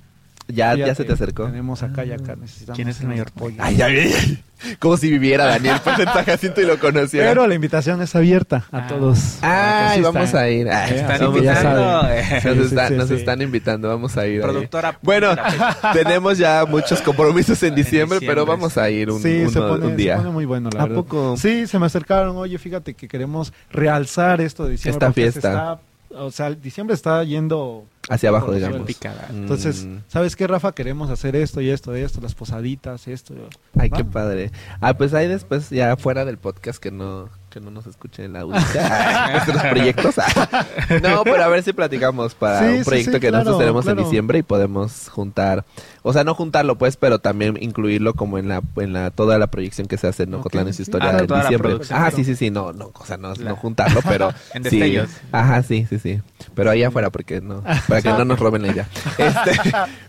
ya 0.51 0.74
ya 0.74 0.94
se 0.94 1.05
te 1.05 1.12
acercó 1.12 1.46
Tenemos 1.46 1.82
acá 1.82 2.05
y 2.05 2.12
acá, 2.12 2.36
necesitamos 2.36 2.76
¿Quién 2.76 2.88
es 2.88 3.01
el 3.01 3.09
mayordomo? 3.09 3.36
apoyos. 3.46 3.59
Ay, 3.61 3.80
ay, 3.82 3.98
ay. 3.98 4.44
Como 4.78 4.98
si 4.98 5.09
viviera 5.11 5.46
Daniel 5.46 5.76
pues, 5.82 5.98
en 6.01 6.05
San 6.05 6.22
Jacinto 6.24 6.61
y 6.61 6.66
lo 6.66 6.78
conociera. 6.78 7.26
Pero 7.30 7.46
la 7.46 7.55
invitación 7.55 8.03
es 8.03 8.14
abierta 8.14 8.64
a 8.70 8.78
Ah. 8.78 8.86
todos. 8.88 9.38
Ay, 9.40 10.03
vamos 10.03 10.34
a 10.34 10.51
ir. 10.51 10.68
Ay, 10.68 10.92
Eh, 10.92 10.96
Están 10.96 11.11
así 11.12 11.18
que 11.20 11.24
vamos 11.24 11.42
ya 11.42 11.51
a 11.51 11.55
ir. 11.55 11.59
invitando. 11.64 12.01
saben. 12.03 12.18
eh, 12.18 12.40
Nos, 12.44 12.57
Sí, 12.57 12.62
está- 12.74 12.88
sí, 12.88 12.94
nos 12.94 13.09
sí. 13.09 13.14
están 13.14 13.40
invitando, 13.42 13.88
vamos 13.88 14.16
a 14.18 14.26
ir. 14.26 14.34
ahí. 14.44 14.51
Productora. 14.51 14.98
Bueno, 15.03 15.28
tenemos 15.94 16.36
ya 16.36 16.66
muchos 16.68 17.01
compromisos 17.01 17.62
en 17.62 17.74
diciembre, 17.74 18.16
diciembre, 18.18 18.26
pero 18.26 18.44
vamos 18.44 18.76
a 18.76 18.90
ir 18.90 19.11
un, 19.11 19.22
sí, 19.22 19.48
se 19.48 19.59
uno- 19.59 19.68
pone, 19.68 19.86
un 19.86 19.96
día. 19.96 20.16
se 20.16 20.18
pone 20.22 20.30
muy 20.32 20.44
bueno, 20.44 20.68
la 20.74 20.80
¿A 20.80 20.82
verdad. 20.86 20.96
poco? 21.03 21.36
Sí, 21.38 21.66
se 21.66 21.78
me 21.78 21.86
acercaron, 21.86 22.36
oye, 22.36 22.59
fíjate 22.59 22.92
que 22.92 23.09
queremos 23.09 23.53
realzar 23.72 24.42
esto 24.42 24.64
de 24.66 24.72
diciembre. 24.72 25.07
Esta 25.07 25.12
fiesta. 25.14 25.38
está- 25.38 25.78
o 26.18 26.30
sea, 26.30 26.51
diciembre 26.51 26.94
está 26.94 27.22
yendo... 27.24 27.84
Hacia 28.11 28.29
abajo, 28.29 28.53
digamos. 28.53 28.83
Picada. 28.83 29.29
Entonces, 29.31 29.85
Mm. 29.87 29.99
¿sabes 30.09 30.37
qué, 30.37 30.47
Rafa? 30.47 30.73
Queremos 30.73 31.09
hacer 31.11 31.37
esto 31.37 31.61
y 31.63 31.71
esto 31.71 31.97
y 31.97 32.01
esto, 32.01 32.21
las 32.21 32.35
posaditas, 32.35 33.09
esto. 33.09 33.35
Ay, 33.79 33.89
qué 33.91 34.05
padre. 34.05 34.51
Ah, 34.81 34.95
pues 34.95 35.15
ahí 35.15 35.29
después, 35.29 35.71
ya 35.71 35.97
fuera 35.97 36.25
del 36.25 36.37
podcast, 36.37 36.79
que 36.83 36.91
no 36.91 37.29
que 37.51 37.59
no 37.59 37.73
nos 37.73 37.85
escuchen 37.89 38.27
en 38.27 38.33
la 38.35 38.41
audiencia. 38.43 39.29
Nuestros 39.33 39.63
proyectos. 39.63 40.15
No, 41.03 41.25
pero 41.25 41.43
a 41.43 41.49
ver 41.49 41.63
si 41.65 41.73
platicamos 41.73 42.35
para 42.35 42.61
Sí, 42.61 42.79
un 42.79 42.85
proyecto 42.85 43.13
sí, 43.15 43.21
que 43.21 43.31
nosotros 43.33 43.57
claro, 43.57 43.59
tenemos 43.59 43.87
en 43.89 43.97
diciembre 44.05 44.39
y 44.39 44.43
podemos 44.45 45.09
juntar. 45.09 45.65
O 46.03 46.12
sea, 46.12 46.24
no 46.24 46.34
juntarlo, 46.34 46.76
pues, 46.78 46.96
pero 46.96 47.18
también 47.18 47.59
incluirlo 47.61 48.14
como 48.14 48.38
en 48.38 48.48
la 48.48 48.62
en 48.76 48.92
la 48.92 49.11
toda 49.11 49.38
la 49.38 49.48
proyección 49.48 49.86
que 49.86 49.98
se 49.98 50.07
hace 50.07 50.22
en 50.24 50.34
Ok, 50.34 50.40
Ocotlán 50.40 50.68
en 50.68 50.74
su 50.74 50.82
historia 50.82 51.11
Ah, 51.11 51.18
en 51.20 51.26
toda 51.26 51.42
la 51.44 51.48
diciembre. 51.51 51.78
Ah, 51.90 52.11
sí, 52.11 52.24
sí, 52.24 52.36
sí. 52.36 52.51
No, 52.51 52.72
no, 52.72 52.90
o 52.94 53.05
sea, 53.07 53.16
no, 53.16 53.34
La- 53.34 53.51
no 53.51 53.57
juntarlo, 53.57 54.01
pero. 54.09 54.30
En 54.55 54.64
sí. 54.64 54.78
destellos. 54.78 55.11
Ajá, 55.32 55.62
sí, 55.62 55.86
sí, 55.88 55.98
sí. 55.98 56.20
Pero 56.55 56.70
ahí 56.70 56.82
afuera, 56.82 57.11
porque 57.11 57.40
no. 57.40 57.62
Para 57.86 58.01
que 58.03 58.09
no 58.11 58.24
nos 58.24 58.38
roben 58.38 58.62
la 58.62 58.68
idea. 58.68 58.88
Este, 59.18 59.53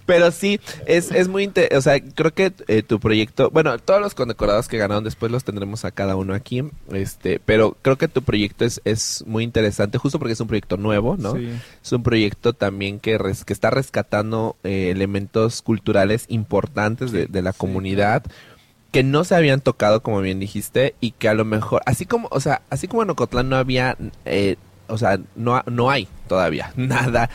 pero 0.05 0.31
sí, 0.31 0.59
es, 0.85 1.11
es 1.11 1.27
muy. 1.27 1.51
O 1.75 1.81
sea, 1.81 1.99
creo 1.99 2.33
que 2.33 2.53
eh, 2.67 2.81
tu 2.83 2.99
proyecto. 2.99 3.49
Bueno, 3.51 3.77
todos 3.79 3.99
los 4.01 4.15
condecorados 4.15 4.67
que 4.67 4.77
ganaron 4.77 5.03
después 5.03 5.31
los 5.31 5.43
tendremos 5.43 5.83
a 5.85 5.91
cada 5.91 6.15
uno 6.15 6.33
aquí. 6.33 6.63
Este, 6.91 7.39
pero 7.43 7.75
creo 7.81 7.97
que 7.97 8.07
tu 8.07 8.21
proyecto 8.21 8.63
es, 8.65 8.81
es 8.85 9.23
muy 9.27 9.43
interesante, 9.43 9.97
justo 9.97 10.19
porque 10.19 10.33
es 10.33 10.39
un 10.39 10.47
proyecto 10.47 10.77
nuevo, 10.77 11.17
¿no? 11.17 11.35
Sí. 11.35 11.49
Es 11.83 11.91
un 11.91 12.03
proyecto 12.03 12.53
también 12.53 12.99
que, 12.99 13.17
res- 13.17 13.43
que 13.45 13.53
está 13.53 13.69
rescatando 13.69 14.55
eh, 14.63 14.89
elementos 14.91 15.61
culturales 15.61 15.80
importantes 16.27 17.11
de, 17.11 17.27
de 17.27 17.41
la 17.41 17.53
Sí, 17.53 17.59
comunidad 17.59 18.23
que 18.91 19.03
no 19.03 19.23
se 19.23 19.35
habían 19.35 19.61
tocado, 19.61 20.03
como 20.03 20.21
bien 20.21 20.39
dijiste, 20.39 20.95
y 20.99 21.11
que 21.11 21.29
a 21.29 21.33
lo 21.33 21.45
mejor, 21.45 21.81
así 21.85 22.05
como, 22.05 22.27
o 22.31 22.39
sea, 22.39 22.61
así 22.69 22.87
como 22.87 23.03
en 23.03 23.09
Ocotlán 23.09 23.49
no 23.49 23.55
había, 23.55 23.97
eh, 24.25 24.57
o 24.87 24.97
sea, 24.97 25.19
no, 25.35 25.63
no 25.65 25.89
hay 25.89 26.07
todavía 26.27 26.73
nada 26.75 27.29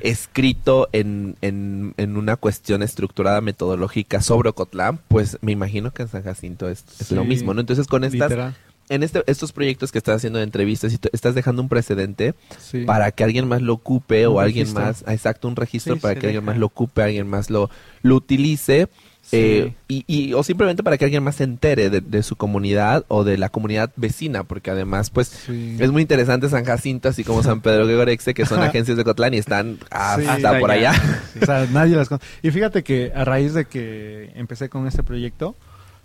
escrito 0.00 0.88
en, 0.92 1.36
en, 1.40 1.94
en 1.96 2.16
una 2.16 2.36
cuestión 2.36 2.82
estructurada 2.82 3.40
metodológica 3.40 4.20
sobre 4.20 4.50
Ocotlán, 4.50 4.98
pues 5.08 5.38
me 5.40 5.52
imagino 5.52 5.92
que 5.92 6.02
en 6.02 6.08
San 6.08 6.24
Jacinto 6.24 6.68
es, 6.68 6.84
es 6.98 7.10
lo 7.12 7.24
mismo, 7.24 7.54
¿no? 7.54 7.60
Entonces 7.60 7.86
con 7.86 8.04
estas, 8.04 8.30
Literal. 8.30 8.54
En 8.88 9.02
este, 9.02 9.22
estos 9.26 9.52
proyectos 9.52 9.92
que 9.92 9.98
estás 9.98 10.16
haciendo 10.16 10.38
de 10.38 10.44
entrevistas 10.44 10.92
y 10.92 10.98
estás 11.12 11.34
dejando 11.34 11.62
un 11.62 11.68
precedente 11.68 12.34
Sí. 12.58 12.84
para 12.84 13.10
que 13.12 13.24
alguien 13.24 13.48
más 13.48 13.62
lo 13.62 13.74
ocupe 13.74 14.26
Un 14.26 14.36
o 14.36 14.40
alguien 14.40 14.64
registro. 14.66 14.84
más, 14.84 15.04
exacto, 15.08 15.48
un 15.48 15.56
registro 15.56 15.94
Sí, 15.94 16.00
para 16.00 16.14
que 16.16 16.26
alguien 16.26 16.44
más 16.44 16.58
lo 16.58 16.66
ocupe, 16.66 17.02
alguien 17.02 17.26
más 17.28 17.50
lo, 17.50 17.70
lo 18.02 18.16
utilice. 18.16 18.88
Sí. 19.26 19.38
eh, 19.38 19.74
y, 19.88 20.04
y- 20.06 20.34
o 20.34 20.42
simplemente 20.42 20.82
para 20.82 20.98
que 20.98 21.06
alguien 21.06 21.22
más 21.22 21.36
se 21.36 21.44
entere 21.44 21.88
de, 21.88 22.02
de 22.02 22.22
su 22.22 22.36
comunidad 22.36 23.06
o 23.08 23.24
de 23.24 23.38
la 23.38 23.48
comunidad 23.48 23.90
vecina, 23.96 24.44
porque 24.44 24.70
además, 24.70 25.08
pues, 25.08 25.28
Sí. 25.28 25.78
es 25.80 25.90
muy 25.90 26.02
interesante 26.02 26.50
San 26.50 26.66
Jacinto, 26.66 27.08
así 27.08 27.24
como 27.24 27.42
San 27.42 27.62
Pedro 27.62 27.86
Gregorexe, 27.86 28.34
que 28.34 28.44
son 28.44 28.60
agencias 28.62 28.98
de 28.98 29.02
Cotlán 29.04 29.32
y 29.32 29.38
están 29.38 29.78
ah, 29.90 30.18
Sí. 30.20 30.26
hasta 30.28 30.58
por 30.60 30.70
allá. 30.70 30.92
O 31.40 31.46
sea, 31.46 31.66
nadie 31.72 31.96
las 31.96 32.10
conoce. 32.10 32.26
Y 32.42 32.50
fíjate 32.50 32.82
que 32.82 33.12
a 33.14 33.24
raíz 33.24 33.54
de 33.54 33.64
que 33.64 34.30
empecé 34.34 34.68
con 34.68 34.86
este 34.86 35.02
proyecto, 35.02 35.56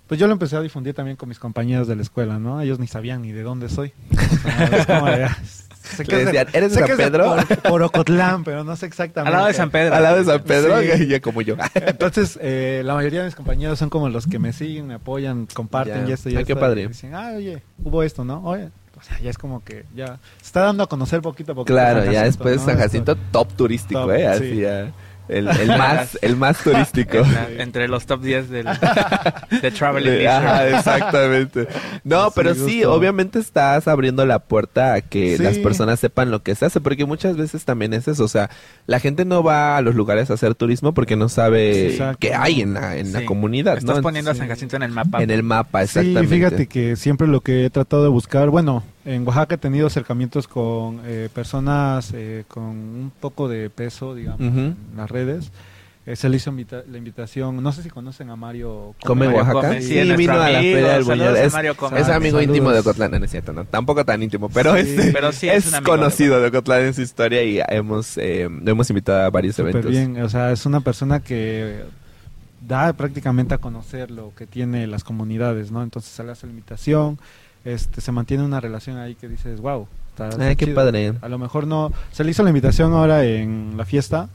pues 0.10 0.20
yo 0.20 0.26
lo 0.28 0.34
empecé 0.34 0.58
a 0.58 0.62
difundir 0.62 0.94
también 0.96 1.16
con 1.16 1.30
mis 1.30 1.38
compañeros 1.40 1.88
de 1.88 1.96
la 1.96 2.02
escuela, 2.02 2.40
¿no? 2.40 2.60
Ellos 2.60 2.80
ni 2.80 2.88
sabían 2.88 3.22
ni 3.22 3.32
de 3.32 3.44
dónde 3.44 3.70
soy. 3.70 3.94
De, 4.10 5.24
ah, 5.24 5.38
sé 5.84 6.04
Le 6.06 6.20
es 6.20 6.26
decían, 6.26 6.48
¿eres 6.52 6.72
de 6.74 6.82
sé 6.82 6.88
San 6.88 6.98
que 6.98 7.04
Pedro? 7.04 7.36
por, 7.36 7.58
por 7.70 7.84
Ocotlán, 7.84 8.44
pero 8.44 8.64
no 8.64 8.76
sé 8.76 8.88
exactamente. 8.88 9.30
Al 9.30 9.34
lado 9.40 9.48
de 9.48 9.54
San 9.54 9.70
Pedro. 9.70 9.96
Al 9.96 10.04
lado 10.04 10.18
de 10.18 10.26
San 10.26 10.44
Pedro, 10.44 10.82
Sí. 10.82 11.04
y 11.04 11.08
ya 11.08 11.20
como 11.22 11.42
yo. 11.42 11.56
Entonces, 11.76 12.38
eh, 12.42 12.82
la 12.84 12.96
mayoría 12.96 13.20
de 13.20 13.26
mis 13.28 13.36
compañeros 13.36 13.78
son 13.80 13.90
como 13.90 14.10
los 14.10 14.26
que 14.28 14.40
me 14.40 14.52
siguen, 14.52 14.88
me 14.88 14.96
apoyan, 14.96 15.48
comparten 15.54 16.04
Ya. 16.06 16.10
y 16.10 16.14
esto 16.14 16.30
y 16.30 16.34
Ay, 16.36 16.42
esto. 16.42 16.56
qué 16.56 16.60
padre. 16.60 16.82
y 16.84 16.88
dicen, 16.88 17.14
ah, 17.14 17.34
oye, 17.38 17.62
hubo 17.84 18.02
esto, 18.04 18.26
¿no? 18.26 18.44
Oye, 18.46 18.70
o 19.00 19.04
sea, 19.04 19.20
ya 19.20 19.30
es 19.30 19.38
como 19.38 19.64
que 19.64 19.86
ya 19.96 20.18
se 20.42 20.46
está 20.48 20.62
dando 20.62 20.84
a 20.84 20.88
conocer 20.88 21.22
poquito 21.22 21.52
a 21.52 21.56
poquito. 21.56 21.74
Claro, 21.74 22.04
San 22.04 22.12
ya 22.14 22.24
después 22.24 22.58
¿no? 22.58 22.66
San 22.66 22.78
Jacinto 22.80 23.16
top 23.32 23.48
turístico, 23.54 24.02
Top, 24.02 24.12
¿eh? 24.12 24.20
sí. 24.20 24.26
Así 24.26 24.56
ya. 24.62 24.92
El, 25.30 25.48
el 25.48 25.68
más, 25.68 26.18
el 26.22 26.36
más 26.36 26.58
turístico. 26.64 27.18
En 27.18 27.34
la- 27.34 27.48
entre 27.64 27.88
los 27.88 28.06
top 28.06 28.22
10 28.22 28.50
del, 28.50 28.66
de 29.62 29.72
Travel 29.72 30.04
De-. 30.04 30.28
Ajá, 30.28 30.68
exactamente. 30.70 31.68
No, 32.04 32.26
Sí, 32.28 32.32
pero 32.36 32.56
sí, 32.56 32.84
obviamente 32.84 33.40
estás 33.40 33.88
abriendo 33.88 34.26
la 34.26 34.40
puerta 34.40 34.94
a 34.96 35.02
que 35.02 35.38
Sí. 35.38 35.44
las 35.44 35.58
personas 35.60 36.00
sepan 36.00 36.32
lo 36.32 36.42
que 36.44 36.56
se 36.56 36.66
hace, 36.66 36.82
porque 36.82 37.06
muchas 37.06 37.38
veces 37.38 37.64
también 37.66 37.94
es 37.94 38.08
eso, 38.08 38.24
o 38.24 38.28
sea, 38.28 38.50
la 38.88 39.00
gente 39.00 39.24
no 39.26 39.44
va 39.44 39.78
a 39.78 39.82
los 39.82 39.96
lugares 39.96 40.30
a 40.32 40.34
hacer 40.34 40.56
turismo 40.56 40.94
porque 40.94 41.16
no 41.16 41.30
sabe 41.30 41.74
Sí, 41.74 41.80
exacto. 41.94 42.18
qué 42.20 42.34
hay 42.34 42.62
en 42.62 42.74
la, 42.74 42.98
en 42.98 43.14
la 43.14 43.20
Sí. 43.20 43.26
comunidad, 43.26 43.78
Estás 43.78 43.98
¿no? 43.98 44.02
poniendo 44.02 44.32
a 44.32 44.34
Sí. 44.34 44.40
San 44.40 44.48
Jacinto 44.50 44.76
en 44.78 44.84
el 44.84 44.92
mapa. 44.92 45.22
En 45.22 45.30
el 45.30 45.44
mapa, 45.44 45.80
Sí, 45.86 46.00
exactamente. 46.00 46.36
fíjate 46.36 46.68
que 46.68 46.96
siempre 46.96 47.28
lo 47.28 47.42
que 47.42 47.66
he 47.66 47.70
tratado 47.70 48.04
de 48.04 48.10
buscar, 48.10 48.50
bueno, 48.50 48.84
en 49.06 49.26
Oaxaca 49.28 49.56
he 49.56 49.58
tenido 49.58 49.88
acercamientos 49.88 50.48
con 50.48 51.02
eh, 51.06 51.30
personas 51.34 52.12
eh, 52.14 52.44
con 52.48 52.64
un 52.64 53.12
poco 53.20 53.48
de 53.48 53.70
peso, 53.70 54.14
digamos, 54.16 54.42
en 54.42 54.76
las 54.96 55.10
redes. 55.10 55.52
Eh, 56.06 56.16
se 56.16 56.28
le 56.28 56.38
hizo 56.38 56.50
invita- 56.50 56.84
la 56.90 56.98
invitación, 56.98 57.62
no 57.62 57.72
sé 57.72 57.84
si 57.84 57.90
conocen 57.90 58.30
a 58.32 58.36
Mario 58.36 58.96
¿Come 59.06 59.26
Mario 59.28 59.40
Oaxaca? 59.42 59.68
Come, 59.68 59.82
Sí, 59.82 59.88
sí, 60.04 60.16
vino 60.16 60.34
a 60.34 60.38
la 60.50 60.58
amigo. 60.58 60.76
Feria 60.76 60.94
del 60.94 61.04
Buñuel. 61.04 61.36
Es, 61.36 61.54
Come. 61.54 62.00
amigo 62.00 62.06
Saludos. 62.38 62.44
íntimo 62.44 62.72
de 62.72 62.80
Ocotlán, 62.80 63.12
no, 63.12 63.18
es 63.26 63.30
cierto, 63.32 63.54
no, 63.54 63.66
tampoco 63.66 64.04
tan 64.06 64.24
íntimo, 64.24 64.50
pero 64.50 64.74
Sí, 64.76 64.80
este 64.82 65.12
pero 65.14 65.32
sí 65.32 65.50
es, 65.50 65.72
conocido 65.82 66.42
de 66.42 66.48
Ocotlán 66.48 66.82
en 66.86 66.94
su 66.96 67.02
historia 67.02 67.44
y 67.44 67.60
hemos, 67.68 68.18
eh, 68.18 68.50
lo 68.50 68.72
hemos 68.72 68.90
invitado 68.90 69.24
a 69.26 69.30
varios 69.30 69.56
Súper 69.56 69.72
eventos. 69.72 69.92
bien, 69.92 70.20
o 70.24 70.30
sea, 70.30 70.52
es 70.52 70.66
una 70.66 70.80
persona 70.82 71.20
que 71.20 71.84
da 72.68 72.92
prácticamente 72.94 73.54
a 73.54 73.60
conocer 73.60 74.10
lo 74.10 74.34
que 74.36 74.48
tiene 74.48 74.88
las 74.88 75.04
comunidades, 75.04 75.70
¿no? 75.72 75.84
Entonces 75.84 76.12
se 76.12 76.24
le 76.24 76.32
hace 76.32 76.48
la 76.48 76.52
invitación, 76.54 77.20
este, 77.66 78.02
se 78.02 78.12
mantiene 78.12 78.44
una 78.44 78.60
relación 78.60 78.98
ahí 78.98 79.16
que 79.16 79.28
dices, 79.28 79.60
wow, 79.62 79.88
está, 80.12 80.30
está 80.30 80.48
Ay, 80.48 80.56
qué 80.56 80.66
chido". 80.66 80.76
padre. 80.76 81.14
A 81.22 81.30
lo 81.30 81.38
mejor 81.38 81.68
no, 81.68 81.92
se 82.12 82.24
le 82.24 82.32
hizo 82.32 82.44
la 82.44 82.50
invitación 82.50 82.94
ahora 82.94 83.24
en 83.26 83.74
la 83.78 83.86
fiesta, 83.86 84.30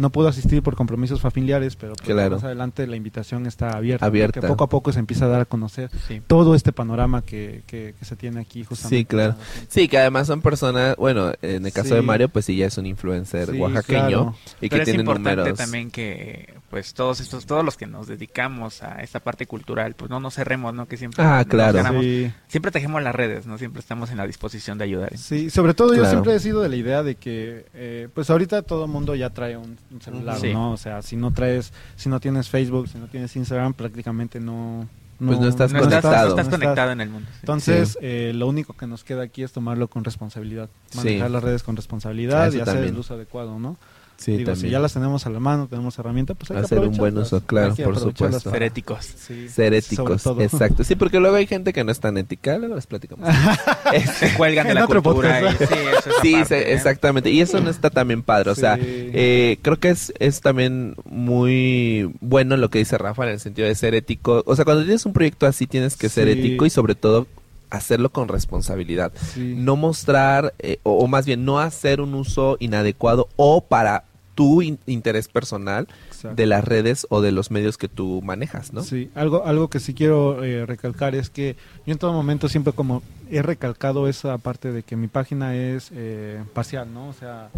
no 0.00 0.10
pudo 0.10 0.28
asistir 0.28 0.62
por 0.62 0.74
compromisos 0.76 1.20
familiares, 1.20 1.76
pero 1.76 1.92
pues, 1.94 2.06
Claro. 2.08 2.36
más 2.36 2.44
adelante 2.44 2.86
la 2.86 2.96
invitación 2.96 3.46
está 3.46 3.70
abierta, 3.76 4.06
Abierta. 4.06 4.40
porque 4.40 4.48
poco 4.48 4.64
a 4.64 4.68
poco 4.68 4.92
se 4.92 4.98
empieza 4.98 5.26
a 5.26 5.28
dar 5.28 5.40
a 5.42 5.44
conocer 5.44 5.90
Sí. 6.08 6.20
todo 6.26 6.54
este 6.54 6.72
panorama 6.72 7.22
que, 7.22 7.62
que, 7.66 7.94
que 7.98 8.04
se 8.04 8.16
tiene 8.16 8.40
aquí 8.40 8.64
justamente. 8.64 8.96
Sí, 8.98 9.04
claro. 9.04 9.34
Sí, 9.68 9.88
que 9.88 9.98
además 9.98 10.26
son 10.26 10.40
personas, 10.40 10.96
bueno, 10.96 11.32
en 11.42 11.66
el 11.66 11.72
caso 11.72 11.90
Sí. 11.90 11.94
de 11.94 12.02
Mario, 12.02 12.28
pues 12.28 12.44
sí, 12.46 12.56
ya 12.56 12.66
es 12.66 12.78
un 12.78 12.86
influencer 12.86 13.50
Sí, 13.50 13.58
oaxaqueño 13.58 14.06
claro. 14.08 14.34
y 14.60 14.68
que 14.68 14.70
Pero 14.70 14.82
es 14.82 14.84
tiene 14.86 15.00
importante 15.00 15.36
números. 15.36 15.58
también 15.58 15.90
que 15.90 16.54
pues 16.70 16.94
todos 16.94 17.20
estos 17.20 17.46
todos 17.46 17.64
los 17.64 17.76
que 17.76 17.86
nos 17.86 18.06
dedicamos 18.06 18.82
a 18.82 19.02
esta 19.02 19.18
parte 19.20 19.46
cultural 19.46 19.94
pues 19.94 20.08
no 20.10 20.20
nos 20.20 20.34
cerremos 20.34 20.72
no 20.72 20.86
que 20.86 20.96
siempre 20.96 21.22
Ah, 21.24 21.38
nos 21.38 21.46
claro. 21.46 21.72
ganamos. 21.78 22.04
Sí. 22.04 22.32
siempre 22.46 22.70
tejemos 22.70 23.02
las 23.02 23.14
redes 23.14 23.44
no 23.46 23.58
siempre 23.58 23.80
estamos 23.80 24.10
en 24.10 24.16
la 24.18 24.26
disposición 24.26 24.78
de 24.78 24.84
ayudar 24.84 25.16
Sí, 25.18 25.50
sobre 25.50 25.74
todo 25.74 25.94
yo 25.94 26.04
siempre 26.06 26.34
he 26.34 26.38
sido 26.40 26.60
de 26.62 26.68
la 26.68 26.76
idea 26.76 27.02
de 27.02 27.16
que, 27.16 27.66
eh, 27.74 28.08
pues 28.14 28.30
ahorita 28.30 28.62
todo 28.62 28.84
el 28.84 28.90
mundo 28.90 29.14
ya 29.16 29.30
trae 29.30 29.56
un, 29.56 29.76
un 29.92 30.00
celular, 30.00 30.38
Sí. 30.38 30.52
¿no? 30.52 30.72
O 30.72 30.76
sea, 30.76 31.02
si 31.02 31.16
no 31.16 31.32
traes, 31.32 31.72
si 31.96 32.08
no 32.08 32.20
tienes 32.20 32.48
Facebook, 32.48 32.88
si 32.88 32.98
no 32.98 33.06
tienes 33.08 33.34
Instagram, 33.36 33.74
prácticamente 33.74 34.40
no... 34.40 34.88
Pues 35.18 35.38
no 35.38 35.48
estás 35.48 35.70
no 35.70 35.80
estás, 35.80 36.00
conectado. 36.00 36.24
no 36.24 36.30
estás 36.40 36.46
no 36.46 36.50
conectado 36.52 36.92
en 36.92 37.00
el 37.02 37.10
mundo 37.10 37.28
sí. 37.30 37.38
Entonces, 37.40 37.98
eh, 38.00 38.32
lo 38.34 38.46
único 38.48 38.72
que 38.72 38.86
nos 38.86 39.04
queda 39.04 39.22
aquí 39.22 39.42
es 39.42 39.52
tomarlo 39.52 39.88
con 39.88 40.02
responsabilidad, 40.02 40.70
manejar 40.96 41.26
Sí. 41.28 41.32
las 41.34 41.42
redes 41.42 41.62
con 41.62 41.76
responsabilidad 41.76 42.48
eso 42.48 42.56
y 42.56 42.60
hacer 42.62 42.74
también. 42.74 42.94
el 42.94 42.98
uso 43.00 43.12
adecuado, 43.14 43.58
¿no? 43.58 43.76
Sí, 44.20 44.32
Digo, 44.36 44.50
si 44.50 44.60
también. 44.60 44.72
ya 44.72 44.78
las 44.80 44.92
tenemos 44.92 45.24
a 45.24 45.30
la 45.30 45.40
mano, 45.40 45.66
tenemos 45.66 45.98
herramientas, 45.98 46.36
pues 46.38 46.50
hay 46.50 46.58
que 46.58 46.62
Hacer 46.64 46.80
un 46.80 46.94
buen 46.94 47.16
uso, 47.16 47.40
claro, 47.40 47.74
por 47.74 47.98
supuesto. 47.98 48.50
Ser 48.50 48.62
éticos. 48.64 49.06
Sí, 49.16 49.48
Ser 49.48 49.72
éticos, 49.72 50.26
exacto. 50.40 50.84
Sí, 50.84 50.94
porque 50.94 51.18
luego 51.20 51.36
hay 51.36 51.46
gente 51.46 51.72
que 51.72 51.82
no 51.84 51.90
es 51.90 52.00
tan 52.00 52.18
ética, 52.18 52.58
luego 52.58 52.74
les 52.74 52.86
platicamos. 52.86 53.26
Se 54.18 54.34
cuelgan 54.34 54.66
de 54.68 54.74
la 54.74 54.86
cultura. 54.86 55.40
podcast. 55.40 55.62
y- 55.62 55.66
sí, 55.66 55.74
eso 55.74 56.10
es 56.10 56.14
Sí, 56.20 56.34
aparte, 56.34 56.48
se- 56.48 56.70
¿eh? 56.70 56.74
exactamente. 56.74 57.30
Y 57.30 57.40
eso 57.40 57.60
no 57.60 57.70
está 57.70 57.88
también 57.88 58.22
padre. 58.22 58.50
O 58.50 58.54
sea, 58.54 58.76
Sí. 58.76 58.82
eh, 58.84 59.58
creo 59.62 59.78
que 59.78 59.88
es, 59.88 60.12
es 60.18 60.42
también 60.42 60.94
muy 61.06 62.12
bueno 62.20 62.56
lo 62.58 62.68
que 62.68 62.78
dice 62.80 62.98
Rafa 62.98 63.24
en 63.24 63.30
el 63.30 63.40
sentido 63.40 63.68
de 63.68 63.74
ser 63.74 63.94
ético. 63.94 64.42
O 64.46 64.54
sea, 64.54 64.64
cuando 64.66 64.82
tienes 64.84 65.06
un 65.06 65.12
proyecto 65.14 65.46
así 65.46 65.66
tienes 65.66 65.96
que 65.96 66.08
ser 66.10 66.26
Sí. 66.32 66.38
ético 66.38 66.66
y 66.66 66.70
sobre 66.70 66.94
todo 66.94 67.26
hacerlo 67.70 68.10
con 68.10 68.28
responsabilidad. 68.28 69.12
Sí. 69.34 69.54
No 69.56 69.76
mostrar, 69.76 70.52
eh, 70.58 70.78
o, 70.82 70.92
o 70.98 71.06
más 71.06 71.24
bien 71.24 71.44
no 71.44 71.60
hacer 71.60 72.00
un 72.00 72.14
uso 72.14 72.56
inadecuado 72.60 73.28
o 73.36 73.60
para 73.60 74.04
tu 74.40 74.62
in- 74.62 74.78
interés 74.86 75.28
personal 75.28 75.86
Exacto. 76.08 76.34
de 76.34 76.46
las 76.46 76.64
redes 76.64 77.06
o 77.10 77.20
de 77.20 77.30
los 77.30 77.50
medios 77.50 77.76
que 77.76 77.88
tú 77.88 78.22
manejas, 78.24 78.72
¿no? 78.72 78.82
Sí, 78.82 79.10
algo, 79.14 79.44
algo 79.44 79.68
que 79.68 79.80
sí 79.80 79.92
quiero 79.92 80.42
eh, 80.42 80.64
recalcar 80.64 81.14
es 81.14 81.28
que 81.28 81.56
yo 81.86 81.92
en 81.92 81.98
todo 81.98 82.14
momento 82.14 82.48
siempre 82.48 82.72
como 82.72 83.02
he 83.30 83.42
recalcado 83.42 84.08
esa 84.08 84.38
parte 84.38 84.72
de 84.72 84.82
que 84.82 84.96
mi 84.96 85.08
página 85.08 85.54
es 85.54 85.90
eh, 85.92 86.42
parcial, 86.54 86.88
¿no? 86.94 87.08
O 87.08 87.12
sea, 87.12 87.50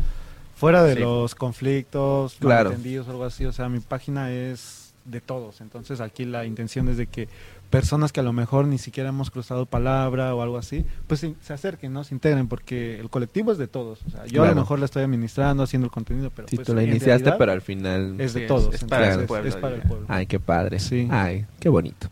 fuera 0.57 0.83
de 0.83 0.95
Sí. 0.95 1.01
los 1.01 1.37
conflictos, 1.37 2.35
Claro. 2.41 2.71
malentendidos 2.71 3.07
o 3.07 3.11
algo 3.13 3.25
así, 3.25 3.45
o 3.45 3.53
sea, 3.53 3.69
mi 3.69 3.79
página 3.79 4.33
es 4.33 4.93
de 5.05 5.21
todos. 5.21 5.61
Entonces 5.61 6.01
aquí 6.01 6.25
la 6.25 6.45
intención 6.47 6.89
es 6.89 6.97
de 6.97 7.07
que 7.07 7.29
personas 7.73 8.13
que 8.13 8.21
a 8.21 8.23
lo 8.23 8.35
mejor 8.35 8.67
ni 8.67 8.77
siquiera 8.77 9.09
hemos 9.09 9.31
cruzado 9.31 9.65
palabra 9.65 10.35
o 10.35 10.43
algo 10.43 10.59
así, 10.59 10.85
pues 11.07 11.21
se, 11.21 11.53
acerquen, 11.53 11.95
¿no? 11.95 12.05
Se 12.05 12.15
integren, 12.15 12.47
porque 12.47 13.01
el 13.01 13.09
colectivo 13.09 13.51
es 13.51 13.57
de 13.57 13.67
todos. 13.67 14.01
O 14.07 14.11
sea, 14.11 14.27
yo 14.27 14.45
a 14.45 14.49
lo 14.49 14.55
mejor 14.55 14.79
la 14.79 14.85
estoy 14.85 15.03
administrando, 15.03 15.63
haciendo 15.63 15.87
el 15.87 15.91
contenido, 15.91 16.31
pero 16.31 16.49
Si 16.49 16.57
pues, 16.57 16.67
tú 16.67 16.75
la 16.75 16.83
iniciaste, 16.83 17.09
realidad 17.25 17.39
pero 17.39 17.53
al 17.53 17.63
final... 17.63 18.21
es 18.21 18.35
de 18.35 18.43
Sí, 18.43 18.47
todos. 18.47 18.75
es 18.75 18.85
para 18.85 19.07
el 19.07 19.21
entonces, 19.23 19.27
pueblo, 19.27 19.49
es 19.49 19.57
para 19.57 19.75
el 19.77 19.83
pueblo. 19.83 20.07
Ay, 20.11 20.27
qué 20.27 20.39
padre. 20.39 20.81
Sí. 20.81 21.09
Ay, 21.11 21.47
qué 21.63 21.69
bonito. 21.69 22.09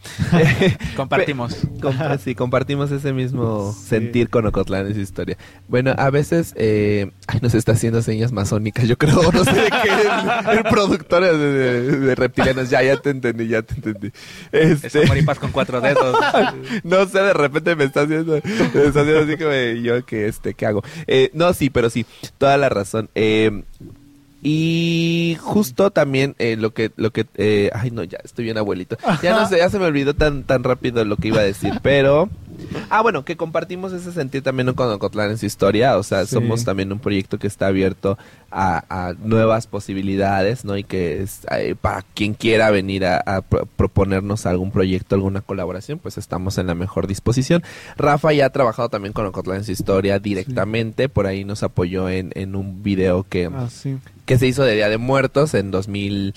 Compartimos. 0.96 1.56
Compa- 1.80 2.18
sí, 2.18 2.36
compartimos 2.36 2.90
ese 2.92 3.12
mismo 3.12 3.72
Sí. 3.72 3.88
sentir 3.88 4.30
con 4.30 4.46
Ocotlán, 4.46 4.86
esa 4.86 5.00
historia. 5.00 5.36
Bueno, 5.66 5.92
a 5.98 6.08
veces 6.10 6.52
eh, 6.56 7.10
ay, 7.26 7.40
nos 7.42 7.54
está 7.54 7.72
haciendo 7.72 8.00
señas 8.00 8.30
masónicas, 8.30 8.86
yo 8.86 8.96
creo, 8.96 9.20
no 9.32 9.44
sé 9.44 9.52
de 9.52 9.70
qué, 9.70 10.50
el, 10.52 10.58
el 10.58 10.64
productor 10.64 11.24
de, 11.24 11.36
de- 11.36 11.98
de 11.98 12.14
reptilianos, 12.14 12.70
ya, 12.70 12.80
ya 12.84 12.96
te 12.98 13.10
entendí, 13.10 13.48
ya 13.48 13.62
te 13.62 13.74
entendí. 13.74 14.12
Es 14.52 14.84
Este, 14.84 15.02
amor 15.02 15.18
y 15.18 15.22
paz 15.22 15.40
con 15.40 15.50
cuatro 15.50 15.80
dedos. 15.80 16.16
no 16.84 17.06
sé, 17.06 17.18
de 17.18 17.32
repente 17.32 17.74
me 17.74 17.84
está 17.84 18.02
haciendo, 18.02 18.40
me 18.44 18.84
está 18.86 19.00
haciendo 19.00 19.20
así 19.20 19.36
como 19.36 19.52
yo 19.82 20.06
que 20.06 20.28
este, 20.28 20.54
¿qué 20.54 20.66
hago? 20.66 20.82
Eh, 21.08 21.30
no, 21.34 21.52
sí, 21.54 21.70
pero 21.70 21.90
sí, 21.90 22.06
toda 22.38 22.56
la 22.56 22.68
razón. 22.68 23.10
Eh, 23.16 23.64
y 24.42 25.36
justo 25.40 25.90
también 25.90 26.34
eh, 26.38 26.56
lo 26.56 26.72
que, 26.72 26.92
lo 26.96 27.10
que, 27.10 27.26
eh, 27.36 27.70
ay 27.74 27.90
no, 27.90 28.04
ya 28.04 28.18
estoy 28.24 28.44
bien 28.44 28.58
abuelito. 28.58 28.96
Ya 29.22 29.38
no 29.38 29.46
sé, 29.48 29.58
ya 29.58 29.68
se 29.68 29.78
me 29.78 29.86
olvidó 29.86 30.14
tan, 30.14 30.44
tan 30.44 30.64
rápido 30.64 31.04
lo 31.04 31.16
que 31.16 31.28
iba 31.28 31.40
a 31.40 31.44
decir, 31.44 31.74
pero, 31.82 32.30
ah 32.90 33.02
bueno, 33.02 33.24
que 33.24 33.36
compartimos 33.36 33.92
ese 33.92 34.12
sentir 34.12 34.42
también 34.42 34.72
con 34.74 34.90
Ocotlán 34.90 35.30
en 35.30 35.38
su 35.38 35.46
historia, 35.46 35.96
o 35.96 36.02
sea, 36.02 36.26
Sí. 36.26 36.34
somos 36.34 36.64
también 36.64 36.92
un 36.92 36.98
proyecto 36.98 37.38
que 37.38 37.46
está 37.46 37.66
abierto 37.68 38.18
a, 38.50 38.84
a 38.88 39.12
nuevas 39.14 39.66
posibilidades, 39.66 40.64
¿no? 40.64 40.76
Y 40.76 40.84
que 40.84 41.22
es, 41.22 41.40
eh, 41.52 41.74
para 41.80 42.02
quien 42.14 42.34
quiera 42.34 42.70
venir 42.70 43.04
a, 43.06 43.18
a 43.18 43.42
pro- 43.42 43.66
proponernos 43.76 44.46
algún 44.46 44.70
proyecto, 44.72 45.14
alguna 45.14 45.40
colaboración, 45.40 45.98
pues 45.98 46.18
estamos 46.18 46.58
en 46.58 46.66
la 46.66 46.74
mejor 46.74 47.06
disposición. 47.06 47.62
Rafa 47.96 48.32
ya 48.32 48.46
ha 48.46 48.50
trabajado 48.50 48.88
también 48.88 49.12
con 49.12 49.26
Ocotlán 49.26 49.58
en 49.58 49.64
su 49.64 49.72
historia 49.72 50.18
directamente, 50.18 51.08
por 51.08 51.26
ahí 51.26 51.44
nos 51.44 51.62
apoyó 51.62 52.08
en, 52.08 52.32
en 52.34 52.54
un 52.56 52.82
video 52.82 53.24
que, 53.28 53.46
Ah, 53.52 53.68
sí. 53.70 53.98
que 54.26 54.38
se 54.38 54.46
hizo 54.46 54.62
de 54.64 54.74
Día 54.74 54.88
de 54.88 54.98
Muertos 54.98 55.54
en 55.54 55.70
2000, 55.70 56.34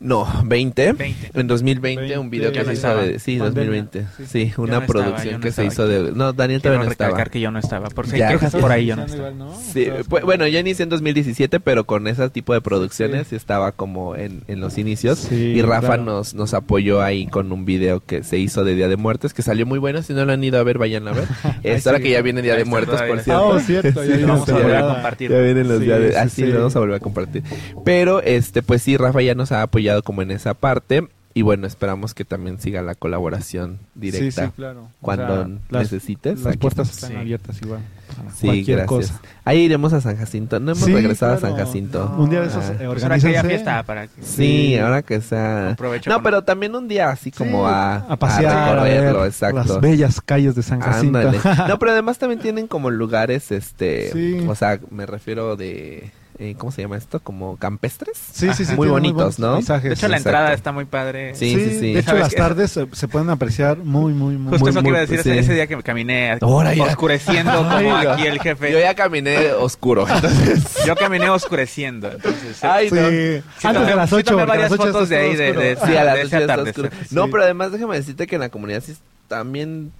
no, 0.00 0.26
20. 0.44 0.92
20. 0.92 1.30
En 1.40 1.46
2020 1.46 2.18
un 2.18 2.30
video 2.30 2.52
que 2.52 2.58
se 2.58 2.62
hizo 2.64 2.72
estaba. 2.72 3.02
de, 3.02 3.18
sí, 3.18 3.38
Pandemia, 3.38 3.82
2020. 3.82 4.06
sí. 4.18 4.26
Sí, 4.26 4.52
una 4.56 4.72
no 4.74 4.80
estaba, 4.80 4.86
producción 4.86 5.24
yo 5.32 5.38
no 5.38 5.42
que 5.42 5.52
se 5.52 5.66
estaba 5.66 5.68
hizo 5.68 5.82
aquí. 5.84 5.92
de 6.10 6.12
No, 6.18 6.32
Daniel 6.32 6.60
Quiero 6.60 6.74
todavía 6.76 6.84
no 6.84 6.90
recalcar 6.90 7.18
estaba. 7.18 7.30
que 7.32 7.40
yo 7.40 7.50
no 7.50 7.58
estaba. 7.58 7.88
Por 7.88 8.06
si 8.06 8.18
Ya. 8.18 8.28
hay 8.28 8.34
quejas 8.34 8.54
por 8.56 8.70
ahí 8.72 8.86
yo 8.86 8.96
no 8.96 9.02
estaba. 9.04 9.30
igual, 9.30 9.38
¿no? 9.38 9.58
Sí, 9.60 9.88
pues, 10.08 10.24
bueno, 10.24 10.46
yo 10.46 10.58
inicié 10.58 10.82
en 10.84 10.88
2017, 10.90 11.60
pero 11.60 11.84
con 11.84 12.06
ese 12.06 12.28
tipo 12.30 12.52
de 12.54 12.60
producciones 12.60 13.28
Sí. 13.28 13.36
estaba 13.36 13.72
como 13.72 14.14
en, 14.16 14.42
en 14.48 14.60
los 14.60 14.78
inicios. 14.78 15.18
Sí, 15.18 15.34
y 15.34 15.62
Rafa 15.62 15.86
claro. 15.88 16.04
nos, 16.04 16.34
nos 16.34 16.54
apoyó 16.54 17.02
ahí 17.02 17.26
con 17.26 17.50
un 17.52 17.64
video 17.64 18.00
que 18.00 18.22
se 18.22 18.38
hizo 18.38 18.64
de 18.64 18.74
Día 18.74 18.88
de 18.88 18.96
Muertos, 18.96 19.34
que 19.34 19.42
salió 19.42 19.66
muy 19.66 19.78
bueno. 19.78 20.02
Si 20.02 20.12
no 20.12 20.24
lo 20.24 20.32
han 20.32 20.44
ido 20.44 20.58
a 20.58 20.62
ver, 20.62 20.78
vayan 20.78 21.08
a 21.08 21.12
ver. 21.12 21.24
Es 21.64 21.82
sí. 21.82 21.88
ahora 21.88 22.00
que 22.00 22.10
ya 22.10 22.22
viene 22.22 22.40
Día 22.42 22.52
de 22.54 22.58
está 22.60 22.70
Muertos, 22.70 23.02
por 23.02 23.20
cierto. 23.20 23.32
Ah, 23.32 23.42
oh, 23.42 23.58
cierto, 23.60 24.04
ya 24.04 24.26
Vamos 24.26 24.48
a 24.48 24.52
volver 24.52 24.76
a 24.76 24.80
compartir. 24.94 25.30
Ya 25.30 25.40
vienen 25.40 25.68
los 25.68 25.80
días 25.80 26.00
de... 26.00 26.10
sí, 26.10 26.16
Así 26.16 26.42
sí. 26.42 26.46
lo 26.46 26.58
vamos 26.58 26.76
a 26.76 26.78
volver 26.78 26.96
a 26.96 27.00
compartir. 27.00 27.42
Pero, 27.84 28.22
este, 28.22 28.62
pues 28.62 28.82
sí, 28.82 28.96
Rafa 28.96 29.22
ya 29.22 29.34
nos 29.34 29.50
ha 29.52 29.62
apoyado 29.62 29.87
como 30.04 30.22
en 30.22 30.30
esa 30.30 30.54
parte. 30.54 31.08
Y 31.34 31.42
bueno, 31.42 31.68
esperamos 31.68 32.14
que 32.14 32.24
también 32.24 32.58
siga 32.58 32.82
la 32.82 32.96
colaboración 32.96 33.78
directa. 33.94 34.42
Sí, 34.42 34.48
sí, 34.48 34.52
claro. 34.56 34.84
O 34.84 34.90
Cuando 35.00 35.26
sea, 35.44 35.48
las, 35.70 35.82
necesites. 35.92 36.40
las 36.40 36.56
puertas 36.56 36.90
están 36.90 37.10
Sí. 37.10 37.16
abiertas 37.16 37.62
igual. 37.62 37.80
para 38.16 38.30
Sí, 38.32 38.46
cualquier 38.46 38.78
gracias. 38.78 39.10
cosa. 39.12 39.20
Ahí 39.44 39.58
iremos 39.60 39.92
a 39.92 40.00
San 40.00 40.16
Jacinto. 40.16 40.58
No 40.58 40.72
hemos 40.72 40.82
Sí, 40.84 40.92
regresado 40.94 41.34
a. 41.34 41.38
San 41.38 41.54
Jacinto. 41.54 42.12
Un 42.18 42.30
día 42.30 42.40
de 42.40 42.46
esos 42.48 42.64
Ah. 42.64 42.74
eh, 42.80 42.84
ahora 42.86 43.18
que 43.20 43.26
haya 43.28 43.44
fiesta 43.44 43.82
para 43.84 44.06
que... 44.08 44.22
Sí, 44.22 44.68
Sí. 44.72 44.78
ahora 44.78 45.02
que 45.02 45.20
sea... 45.20 45.70
Aprovecho 45.72 46.10
No, 46.10 46.16
con- 46.16 46.22
pero 46.24 46.42
también 46.42 46.74
un 46.74 46.88
día 46.88 47.10
así 47.10 47.30
como 47.30 47.68
Sí, 47.68 47.72
a, 47.72 47.96
a 47.96 48.16
pasear, 48.16 48.56
a 48.56 48.72
recorrerlo, 48.82 49.18
ver 49.20 49.28
exacto. 49.28 49.56
las 49.58 49.80
bellas 49.80 50.20
calles 50.22 50.54
de 50.56 50.62
San 50.62 50.80
Jacinto. 50.80 51.18
Ándale. 51.18 51.38
No, 51.68 51.78
pero 51.78 51.92
además 51.92 52.18
también 52.18 52.40
tienen 52.40 52.66
como 52.66 52.90
lugares, 52.90 53.52
este, 53.52 54.10
Sí. 54.10 54.44
o 54.48 54.54
sea, 54.56 54.80
me 54.90 55.04
refiero 55.06 55.54
de, 55.54 56.10
eh, 56.40 56.54
¿cómo 56.56 56.70
se 56.70 56.82
llama 56.82 56.96
esto? 56.96 57.18
Como 57.20 57.56
campestres. 57.56 58.16
Sí, 58.32 58.52
sí, 58.54 58.64
sí. 58.64 58.74
Muy 58.76 58.88
bonitos, 58.88 59.16
buenos 59.16 59.38
¿no? 59.40 59.52
paisajes. 59.54 59.88
De 59.90 59.94
hecho, 59.94 60.08
la 60.08 60.16
Exacto. 60.18 60.28
entrada 60.38 60.54
está 60.54 60.70
muy 60.72 60.84
padre. 60.84 61.34
Sí, 61.34 61.54
sí, 61.54 61.70
sí. 61.80 61.92
De 61.94 61.98
hecho, 62.00 62.10
¿Sabes 62.10 62.22
las 62.22 62.34
tardes 62.34 62.70
se, 62.70 62.86
se 62.92 63.08
pueden 63.08 63.28
apreciar 63.30 63.78
muy, 63.78 64.12
muy, 64.12 64.36
muy. 64.36 64.50
Justo 64.52 64.64
Muy, 64.64 64.70
eso 64.70 64.78
que 64.78 64.82
muy- 64.82 64.90
iba 64.90 64.98
a 64.98 65.00
decir 65.00 65.22
sí. 65.22 65.30
ese, 65.30 65.38
ese 65.40 65.54
día 65.54 65.66
que 65.66 65.76
me 65.76 65.82
caminé 65.82 66.38
Ahora 66.40 66.74
ya. 66.74 66.84
oscureciendo 66.84 67.52
como 67.68 67.96
aquí 67.96 68.26
el 68.26 68.40
jefe. 68.40 68.70
Yo 68.72 68.78
ya 68.78 68.94
caminé 68.94 69.52
oscuro, 69.52 70.06
entonces. 70.14 70.78
Yo 70.86 70.94
caminé 70.94 71.28
oscureciendo. 71.28 72.10
Entonces, 72.12 72.62
Ay, 72.62 72.88
Sí, 72.88 72.94
no. 72.94 73.02
antes 73.02 73.42
tomé- 73.62 73.86
de 73.86 73.96
las 73.96 74.08
sí 74.10 74.14
8 74.16 74.24
tomé 74.30 74.36
porque 74.38 74.42
a 74.42 74.46
varias 74.46 74.70
las 74.70 74.80
8 74.80 74.92
fotos 74.92 75.08
de 75.08 75.16
ahí, 75.16 75.34
de- 75.36 75.52
de- 75.52 75.76
Sí, 75.76 75.96
a 75.96 76.04
las 76.04 76.14
de 76.14 76.20
dos 76.22 76.26
ese 76.28 76.30
ya 76.30 76.38
está 76.40 76.52
atardecer. 76.54 76.84
oscuro. 76.86 77.02
No, 77.10 77.24
Sí. 77.24 77.30
pero 77.32 77.42
además 77.42 77.72
déjame 77.72 77.96
decirte 77.96 78.26
que 78.26 78.36
en 78.36 78.40
la 78.42 78.48
comunidad 78.48 78.80
sí 78.84 78.92
está 78.92 79.42
bien 79.42 79.90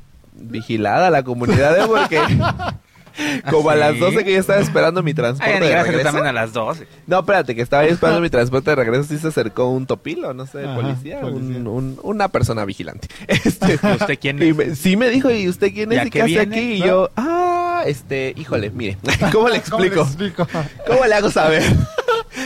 vigilada 0.40 1.10
la 1.10 1.24
comunidad, 1.24 1.76
¿eh? 1.78 1.82
porque 1.88 2.20
como 3.50 3.70
a 3.70 3.74
las 3.76 3.98
12 3.98 4.24
que 4.24 4.32
yo 4.32 4.40
estaba 4.40 4.60
esperando 4.60 5.02
mi 5.02 5.14
transporte 5.14 5.52
Ay, 5.54 5.60
de 5.60 5.82
regreso. 5.82 6.02
también 6.04 6.26
a 6.26 6.32
las 6.32 6.52
12. 6.52 6.86
No, 7.06 7.20
espérate, 7.20 7.54
que 7.54 7.62
estaba 7.62 7.84
yo 7.86 7.92
esperando 7.94 8.20
mi 8.20 8.30
transporte 8.30 8.70
de 8.70 8.76
regreso, 8.76 9.04
sí 9.04 9.18
se 9.18 9.28
acercó 9.28 9.68
un 9.70 9.86
topilo, 9.86 10.34
no 10.34 10.46
sé, 10.46 10.64
Ajá, 10.64 10.74
policía, 10.74 11.18
un- 11.24 11.32
policía. 11.32 11.58
un- 11.70 12.00
una 12.02 12.28
persona 12.28 12.64
vigilante. 12.64 13.08
Este, 13.28 13.74
¿Usted 13.74 14.18
quién 14.20 14.42
y 14.42 14.48
es? 14.50 14.56
me- 14.56 14.74
sí 14.76 14.96
me 14.96 15.10
dijo, 15.10 15.30
¿y 15.30 15.48
usted 15.48 15.72
quién 15.72 15.92
¿Y 15.92 15.96
es? 15.96 16.06
¿Y 16.06 16.10
qué 16.10 16.22
hace 16.22 16.40
aquí? 16.40 16.58
Y 16.74 16.78
yo, 16.78 17.10
ah, 17.16 17.82
este, 17.86 18.34
híjole, 18.36 18.70
mire, 18.70 18.98
¿cómo 19.32 19.48
le 19.48 19.56
explico? 19.56 19.76
¿Cómo 19.76 19.84
le 20.18 20.26
explico? 20.28 20.46
¿Cómo 20.86 21.04
le 21.06 21.14
hago 21.14 21.30
saber? 21.30 21.62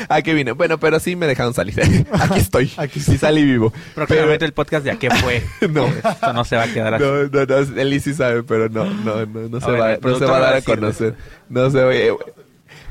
¿A 0.09 0.23
qué 0.23 0.35
vine? 0.35 0.53
Bueno, 0.53 0.79
pero 0.79 1.01
sí 1.01 1.17
me 1.17 1.27
dejaron 1.27 1.55
salir. 1.55 1.81
Aquí 2.13 2.39
estoy. 2.39 2.73
Aquí 2.77 3.01
sí 3.01 3.19
salí 3.19 3.45
vivo. 3.45 3.73
Próximamente 3.95 4.45
el 4.45 4.53
podcast 4.53 4.85
de 4.85 4.91
a 4.91 4.99
qué 4.99 5.11
fue. 5.11 5.43
No. 5.69 5.87
Esto 5.87 6.33
no 6.33 6.45
se 6.45 6.57
va 6.57 6.65
a 6.65 6.69
quedar 6.69 6.95
así. 6.95 7.05
No, 7.05 7.25
no, 7.25 7.47
no, 7.47 7.81
él 7.81 8.01
sí 8.01 8.15
sabe, 8.15 8.43
pero 8.43 8.69
no, 8.69 8.85
no, 8.85 9.27
no, 9.27 9.49
no 9.49 9.61
se 9.61 9.67
Bueno, 9.67 9.83
va, 9.83 9.97
no 10.01 10.19
se 10.19 10.25
va 10.25 10.37
a 10.37 10.41
dar 10.41 10.55
a 10.55 10.63
conocer. 10.63 11.15
No 11.49 11.71
se 11.71 11.83
va, 11.83 11.95
eh, 11.95 12.13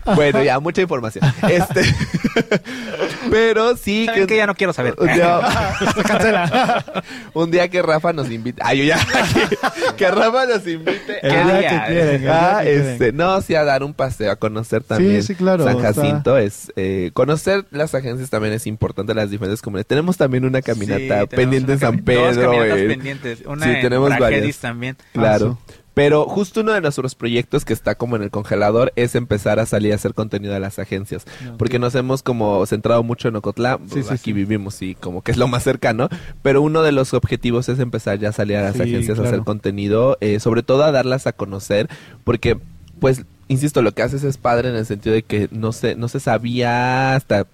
bueno, 0.15 0.43
ya, 0.43 0.59
mucha 0.59 0.81
información. 0.81 1.23
Este, 1.49 1.81
pero 3.29 3.75
sí 3.77 4.05
¿Saben 4.05 4.27
que 4.27 4.35
ya 4.37 4.47
no 4.47 4.55
quiero 4.55 4.73
saber? 4.73 4.95
un 4.97 5.07
día, 5.13 5.39
Se 5.95 6.03
cancela. 6.03 7.03
un 7.33 7.51
día 7.51 7.67
que 7.69 7.81
Rafa 7.81 8.13
nos 8.13 8.29
invite, 8.31 8.61
ay, 8.63 8.79
yo 8.79 8.83
ya, 8.85 8.99
que, 8.99 9.95
que 9.95 10.11
Rafa 10.11 10.45
nos 10.45 10.65
invite 10.67 11.19
El 11.21 11.31
¿Qué 11.31 11.43
día 11.43 11.59
día? 11.59 11.69
que 11.85 11.91
quieren. 11.93 12.15
el 12.15 12.21
día 12.21 12.31
Ah, 12.57 12.59
que 12.59 12.65
quieren. 12.69 12.87
este, 12.91 13.11
no, 13.13 13.41
sí, 13.41 13.55
a 13.55 13.63
dar 13.63 13.83
un 13.83 13.93
paseo, 13.93 14.31
a 14.31 14.35
conocer 14.35 14.83
también. 14.83 15.23
sí, 15.23 15.35
claro, 15.35 15.63
San 15.65 15.77
está- 15.77 15.93
Jacinto 15.93 16.37
es, 16.37 16.71
eh, 16.75 17.11
conocer 17.13 17.65
las 17.71 17.93
agencias 17.95 18.29
también 18.29 18.53
es 18.53 18.67
importante, 18.67 19.13
las 19.13 19.29
diferentes 19.29 19.61
comunidades. 19.61 19.87
Tenemos 19.87 20.17
también 20.17 20.45
una 20.45 20.61
caminata 20.61 21.21
Sí, 21.21 21.27
pendiente 21.35 21.73
en 21.73 21.79
San 21.79 21.93
cami- 21.93 22.15
dos 22.15 22.35
Pedro. 22.35 22.51
caminatas 22.51 22.79
en- 22.79 22.87
pendientes. 22.87 23.39
Una 23.45 23.65
Sí, 23.65 23.71
en 23.71 23.81
tenemos 23.81 24.09
varias. 24.17 24.57
también. 24.57 24.97
Claro. 25.13 25.57
Ah, 25.61 25.73
Pero 25.93 26.25
justo 26.25 26.61
uno 26.61 26.71
de 26.71 26.81
nuestros 26.81 27.15
proyectos 27.15 27.65
que 27.65 27.73
está 27.73 27.95
como 27.95 28.15
en 28.15 28.23
el 28.23 28.31
congelador 28.31 28.93
es 28.95 29.15
empezar 29.15 29.59
a 29.59 29.65
salir 29.65 29.91
a 29.91 29.95
hacer 29.95 30.13
contenido 30.13 30.53
de 30.53 30.59
las 30.59 30.79
agencias. 30.79 31.25
Porque 31.57 31.79
nos 31.79 31.95
hemos 31.95 32.23
como 32.23 32.65
centrado 32.65 33.03
mucho 33.03 33.27
en 33.27 33.35
Ocotlán, 33.35 33.79
Sí, 33.89 34.03
sí, 34.03 34.09
aquí 34.13 34.33
vivimos 34.33 34.81
y 34.81 34.95
como 34.95 35.21
que 35.21 35.31
es 35.31 35.37
lo 35.37 35.47
más 35.47 35.63
cercano, 35.63 36.07
pero 36.41 36.61
uno 36.61 36.81
de 36.81 36.91
los 36.91 37.13
objetivos 37.13 37.67
es 37.69 37.79
empezar 37.79 38.19
ya 38.19 38.29
a 38.29 38.33
salir 38.33 38.57
a 38.57 38.63
las 38.63 38.79
agencias 38.79 39.19
a 39.19 39.23
hacer 39.23 39.41
contenido, 39.41 40.17
eh, 40.21 40.39
sobre 40.39 40.63
todo 40.63 40.83
a 40.83 40.91
darlas 40.91 41.27
a 41.27 41.33
conocer, 41.33 41.89
porque 42.23 42.57
pues 42.99 43.25
insisto, 43.51 43.81
lo 43.81 43.93
que 43.93 44.01
haces 44.01 44.23
es 44.23 44.37
padre 44.37 44.69
en 44.69 44.75
el 44.75 44.85
sentido 44.85 45.13
de 45.13 45.23
que 45.23 45.49
no 45.51 45.73
se, 45.73 45.95
no 45.95 46.07
se 46.07 46.19
sabía 46.21 47.15
hasta 47.15 47.47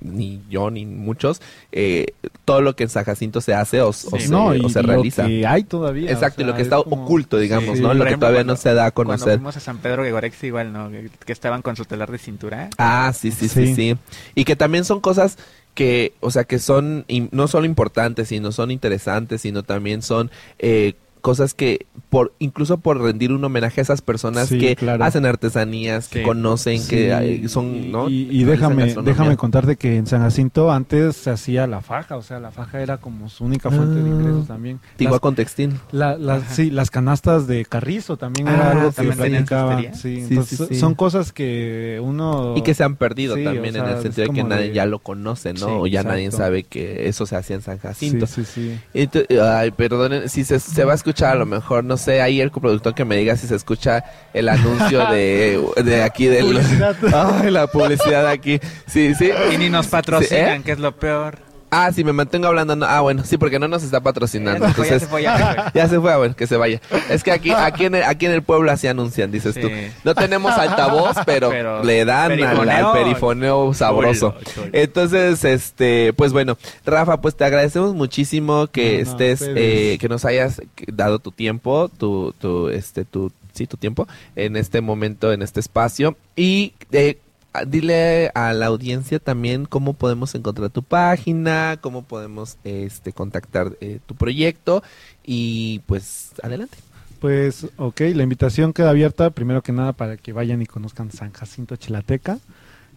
ni 0.00 0.42
yo 0.50 0.70
ni 0.70 0.84
muchos, 0.86 1.40
eh, 1.72 2.08
todo 2.44 2.60
lo 2.60 2.76
que 2.76 2.84
en 2.84 2.90
San 2.90 3.04
Jacinto 3.04 3.40
se 3.40 3.54
hace 3.54 3.80
o, 3.80 3.88
o 3.88 3.92
se, 3.92 4.28
no, 4.28 4.46
o 4.48 4.54
y 4.54 4.68
se 4.70 4.82
lo 4.82 4.88
realiza. 4.92 5.26
que 5.26 5.46
hay 5.46 5.64
todavía. 5.64 6.10
Exacto, 6.10 6.42
y 6.42 6.44
lo 6.44 6.54
que 6.54 6.60
es 6.62 6.66
está 6.66 6.82
como- 6.82 7.04
oculto, 7.04 7.38
digamos, 7.38 7.76
Sí. 7.78 7.82
¿no? 7.82 7.94
Lo 7.94 8.04
que 8.04 8.16
todavía 8.16 8.40
no 8.40 8.48
cuando- 8.48 8.56
se 8.62 8.74
da 8.74 8.86
a 8.86 8.90
Cuando 8.90 9.12
conocer. 9.14 9.38
fuimos 9.38 9.56
a 9.56 9.60
San 9.60 9.78
Pedro 9.78 10.02
Gregorex 10.02 10.44
igual, 10.44 10.72
¿no? 10.72 10.90
Que, 10.90 11.08
que 11.24 11.32
estaban 11.32 11.62
con 11.62 11.76
su 11.76 11.84
telar 11.86 12.10
de 12.10 12.18
cintura. 12.18 12.68
Ah, 12.78 13.12
sí, 13.14 13.30
sí, 13.30 13.48
sí, 13.48 13.66
sí, 13.68 13.74
Sí. 13.74 13.96
Y 14.34 14.44
que 14.44 14.56
también 14.56 14.84
son 14.84 15.00
cosas 15.00 15.38
que, 15.74 16.12
o 16.20 16.30
sea, 16.30 16.44
que 16.44 16.58
son 16.58 17.04
no 17.32 17.48
solo 17.48 17.66
importantes, 17.66 18.28
sino 18.28 18.52
son 18.52 18.70
interesantes, 18.70 19.40
sino 19.40 19.62
también 19.64 20.02
son 20.02 20.30
eh, 20.58 20.94
cosas 21.24 21.54
que, 21.54 21.86
por 22.10 22.34
incluso 22.38 22.76
por 22.76 23.00
rendir 23.00 23.32
un 23.32 23.42
homenaje 23.42 23.80
a 23.80 23.82
esas 23.82 24.02
personas 24.02 24.48
Sí, 24.50 24.58
que 24.58 24.76
claro. 24.76 25.02
hacen 25.02 25.24
artesanías, 25.24 26.08
que 26.08 26.18
Sí. 26.18 26.24
conocen, 26.24 26.78
Sí, 26.80 26.88
que 26.90 27.42
son, 27.48 27.90
¿no? 27.90 28.10
Y, 28.10 28.28
y 28.30 28.44
déjame, 28.44 28.94
déjame 29.02 29.38
contarte 29.38 29.76
que 29.76 29.96
en 29.96 30.06
San 30.06 30.20
Jacinto 30.20 30.70
antes 30.70 31.16
se 31.16 31.30
hacía 31.30 31.66
la 31.66 31.80
faja, 31.80 32.18
o 32.18 32.22
sea, 32.22 32.40
la 32.40 32.50
faja 32.50 32.82
era 32.82 32.98
como 32.98 33.30
su 33.30 33.42
única 33.46 33.70
fuente 33.70 33.94
de 34.02 34.10
Ah. 34.10 34.12
ingresos 34.12 34.46
también. 34.48 34.80
Tigua 34.96 35.12
Las, 35.12 35.20
con 35.20 35.34
textil. 35.34 35.72
la- 35.92 36.18
sí, 36.50 36.70
las 36.70 36.90
canastas 36.90 37.46
de 37.46 37.64
carrizo 37.64 38.18
también 38.18 38.46
Ah, 38.48 38.54
era 38.56 38.70
algo 38.72 38.92
que 38.92 39.06
también. 39.06 39.94
Sí, 39.94 40.26
entonces 40.28 40.78
son 40.78 40.94
cosas 40.94 41.32
que 41.32 42.00
uno... 42.02 42.52
Y 42.54 42.60
que 42.60 42.74
se 42.74 42.84
han 42.84 42.96
perdido 42.96 43.34
Sí, 43.36 43.44
también 43.44 43.76
o 43.76 43.78
en 43.78 43.84
sea, 43.86 43.96
el 43.96 44.02
sentido 44.02 44.28
de 44.28 44.34
que 44.34 44.44
nadie 44.44 44.68
de- 44.68 44.74
ya 44.74 44.84
lo 44.84 44.98
conoce, 44.98 45.54
¿no? 45.54 45.58
Sí, 45.60 45.64
o 45.68 45.86
ya 45.86 46.02
nadie 46.02 46.30
sabe 46.30 46.64
que 46.64 47.08
eso 47.08 47.24
se 47.24 47.34
hacía 47.34 47.56
en 47.56 47.62
San 47.62 47.78
Jacinto. 47.78 48.26
Sí, 48.26 48.44
sí, 48.44 48.76
sí. 48.92 49.38
Ay, 49.40 49.70
perdonen, 49.70 50.28
si 50.28 50.44
se, 50.44 50.60
se 50.60 50.84
va 50.84 50.92
a 50.92 50.94
escuchar 50.96 51.13
a 51.22 51.34
lo 51.34 51.46
mejor, 51.46 51.84
no 51.84 51.96
sé, 51.96 52.20
ahí 52.20 52.40
el 52.40 52.50
coproductor 52.50 52.94
que 52.94 53.04
me 53.04 53.16
diga 53.16 53.36
si 53.36 53.46
se 53.46 53.54
escucha 53.54 54.04
el 54.32 54.48
anuncio 54.48 55.06
de, 55.06 55.60
de 55.84 56.02
aquí 56.02 56.26
del... 56.26 56.46
Publicidad. 56.46 56.96
Ay, 57.42 57.50
la 57.50 57.66
publicidad 57.66 58.26
aquí. 58.26 58.60
Sí, 58.86 59.14
sí. 59.14 59.30
Y 59.52 59.58
ni 59.58 59.70
nos 59.70 59.86
patrocinan, 59.86 60.60
¿eh? 60.60 60.62
que 60.64 60.72
es 60.72 60.78
lo 60.78 60.96
peor. 60.96 61.43
Ah, 61.76 61.90
sí, 61.92 62.04
me 62.04 62.12
mantengo 62.12 62.46
hablando. 62.46 62.76
no, 62.76 62.86
ah, 62.86 63.00
bueno, 63.00 63.24
sí, 63.24 63.36
porque 63.36 63.58
no 63.58 63.66
nos 63.68 63.82
está 63.82 64.00
patrocinando. 64.00 64.66
Ya 64.66 64.72
se 64.74 64.74
fue, 64.74 64.88
ya 64.88 64.92
Entonces, 64.94 65.02
se 65.02 65.08
fue, 65.08 65.22
ya 65.22 65.36
se 65.38 65.44
fue. 65.44 65.64
ya 65.74 65.88
se 65.88 66.00
fue, 66.00 66.12
a 66.12 66.16
ver, 66.18 66.34
que 66.34 66.46
se 66.46 66.56
vaya. 66.56 66.80
Es 67.10 67.22
que 67.24 67.32
aquí, 67.32 67.50
aquí, 67.50 67.86
en, 67.86 67.96
el, 67.96 68.02
aquí 68.04 68.26
en 68.26 68.32
el 68.32 68.42
pueblo 68.42 68.70
así 68.70 68.86
anuncian, 68.86 69.30
dices 69.32 69.54
Sí. 69.54 69.60
tú. 69.60 69.68
No 70.04 70.14
tenemos 70.14 70.52
altavoz, 70.52 71.16
pero, 71.26 71.50
Pero 71.50 71.82
le 71.82 72.04
dan 72.04 72.32
al, 72.42 72.68
al 72.68 72.92
perifoneo, 72.92 73.74
sabroso. 73.74 74.32
chulo, 74.38 74.52
chulo. 74.54 74.66
Entonces, 74.72 75.44
este, 75.44 76.12
pues 76.12 76.32
bueno, 76.32 76.56
Rafa, 76.86 77.20
pues 77.20 77.34
te 77.36 77.44
agradecemos 77.44 77.94
muchísimo 77.94 78.66
que 78.68 79.02
No, 79.02 79.10
estés, 79.10 79.42
eh, 79.46 79.98
que 80.00 80.08
nos 80.08 80.24
hayas 80.24 80.62
dado 80.86 81.18
tu 81.18 81.30
tiempo, 81.32 81.88
tu, 81.98 82.34
tu, 82.38 82.68
este, 82.68 83.04
tu, 83.04 83.32
sí, 83.52 83.66
tu 83.66 83.76
tiempo 83.76 84.06
en 84.36 84.56
este 84.56 84.80
momento, 84.80 85.32
en 85.32 85.42
este 85.42 85.60
espacio. 85.60 86.16
Y 86.36 86.74
eh, 86.92 87.18
dile 87.66 88.30
a 88.34 88.52
la 88.52 88.66
audiencia 88.66 89.18
también 89.18 89.66
cómo 89.66 89.94
podemos 89.94 90.34
encontrar 90.34 90.70
tu 90.70 90.82
página, 90.82 91.78
cómo 91.80 92.02
podemos, 92.02 92.58
este, 92.64 93.12
contactar 93.12 93.76
eh, 93.80 94.00
tu 94.06 94.14
proyecto 94.14 94.82
y 95.24 95.80
pues 95.86 96.32
adelante. 96.42 96.76
Pues, 97.20 97.68
ok, 97.78 98.00
la 98.14 98.22
invitación 98.22 98.72
queda 98.74 98.90
abierta, 98.90 99.30
primero 99.30 99.62
que 99.62 99.72
nada, 99.72 99.94
para 99.94 100.18
que 100.18 100.32
vayan 100.32 100.60
y 100.60 100.66
conozcan 100.66 101.10
San 101.10 101.32
Jacinto 101.32 101.76
Chilateca. 101.76 102.38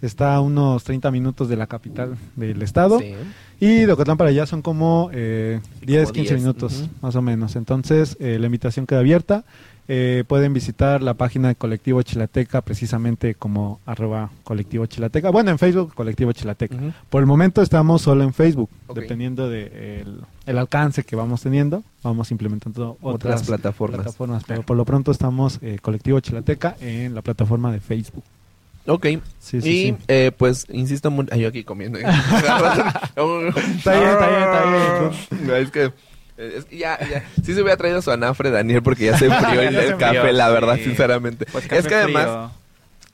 Está 0.01 0.35
a 0.35 0.41
unos 0.41 0.83
30 0.83 1.09
minutos 1.11 1.49
de 1.49 1.55
la 1.55 1.65
capital 1.65 2.17
del 2.35 2.61
estado. 2.61 2.99
Sí. 2.99 3.13
Y 3.59 3.85
de 3.85 3.91
Ocotlán 3.91 4.17
para 4.17 4.29
allá 4.29 4.45
son 4.45 4.61
como 4.61 5.09
eh, 5.13 5.61
10, 5.81 6.11
15 6.11 6.33
10, 6.33 6.41
minutos, 6.43 6.89
más 7.01 7.15
o 7.15 7.21
menos. 7.21 7.55
Entonces, 7.55 8.17
eh, 8.19 8.37
la 8.37 8.47
invitación 8.47 8.85
queda 8.85 8.99
abierta. 8.99 9.45
Eh, 9.89 10.25
pueden 10.27 10.51
visitar 10.51 11.01
la 11.01 11.13
página 11.13 11.47
de 11.47 11.55
Colectivo 11.55 12.01
Chilateca, 12.01 12.61
precisamente 12.61 13.35
como 13.35 13.79
arroba 13.85 14.29
Colectivo 14.43 14.85
Chilateca. 14.85 15.29
Bueno, 15.29 15.51
en 15.51 15.57
Facebook, 15.57 15.93
Colectivo 15.93 16.33
Chilateca. 16.33 16.75
Por 17.09 17.21
el 17.21 17.25
momento 17.25 17.61
estamos 17.61 18.01
solo 18.01 18.23
en 18.23 18.33
Facebook, 18.33 18.69
Ok. 18.87 18.99
dependiendo 18.99 19.49
del 19.49 19.71
de 19.71 20.01
el, 20.01 20.21
el 20.45 20.57
alcance 20.57 21.03
que 21.03 21.15
vamos 21.15 21.41
teniendo, 21.41 21.83
vamos 22.03 22.31
implementando 22.31 22.97
Otras 23.01 23.35
otras, 23.41 23.47
plataformas. 23.47 24.01
plataformas. 24.01 24.43
Pero 24.45 24.63
por 24.63 24.75
lo 24.75 24.83
pronto 24.83 25.11
estamos 25.11 25.59
eh, 25.61 25.77
Colectivo 25.81 26.19
Chilateca 26.19 26.75
en 26.81 27.15
la 27.15 27.21
plataforma 27.21 27.71
de 27.71 27.79
Facebook. 27.79 28.23
Ok. 28.87 29.05
Sí, 29.39 29.57
y 29.57 29.61
sí, 29.61 29.95
eh, 30.07 30.31
pues 30.37 30.65
insisto 30.69 31.11
mucho. 31.11 31.33
Yo 31.35 31.47
aquí 31.49 31.63
comiendo. 31.63 31.97
está 31.99 32.11
bien, 33.25 33.47
está 33.77 34.29
bien, 34.29 34.41
está 34.41 35.35
bien. 35.35 35.55
Es 35.63 35.71
que. 35.71 35.91
Es 36.37 36.65
que 36.65 36.77
ya, 36.77 36.99
ya. 36.99 37.23
Sí 37.43 37.53
se 37.53 37.61
hubiera 37.61 37.77
traído 37.77 38.01
su 38.01 38.11
anafre, 38.11 38.51
Daniel, 38.51 38.83
porque 38.83 39.05
ya 39.05 39.17
se 39.17 39.25
enfrió 39.31 39.61
el, 39.61 39.97
café, 39.97 40.31
la 40.33 40.49
verdad, 40.49 40.75
sí. 40.77 40.83
sinceramente. 40.85 41.45
Pues 41.51 41.65
es 41.71 41.87
que 41.87 41.95
además 41.95 42.25
frío. 42.25 42.51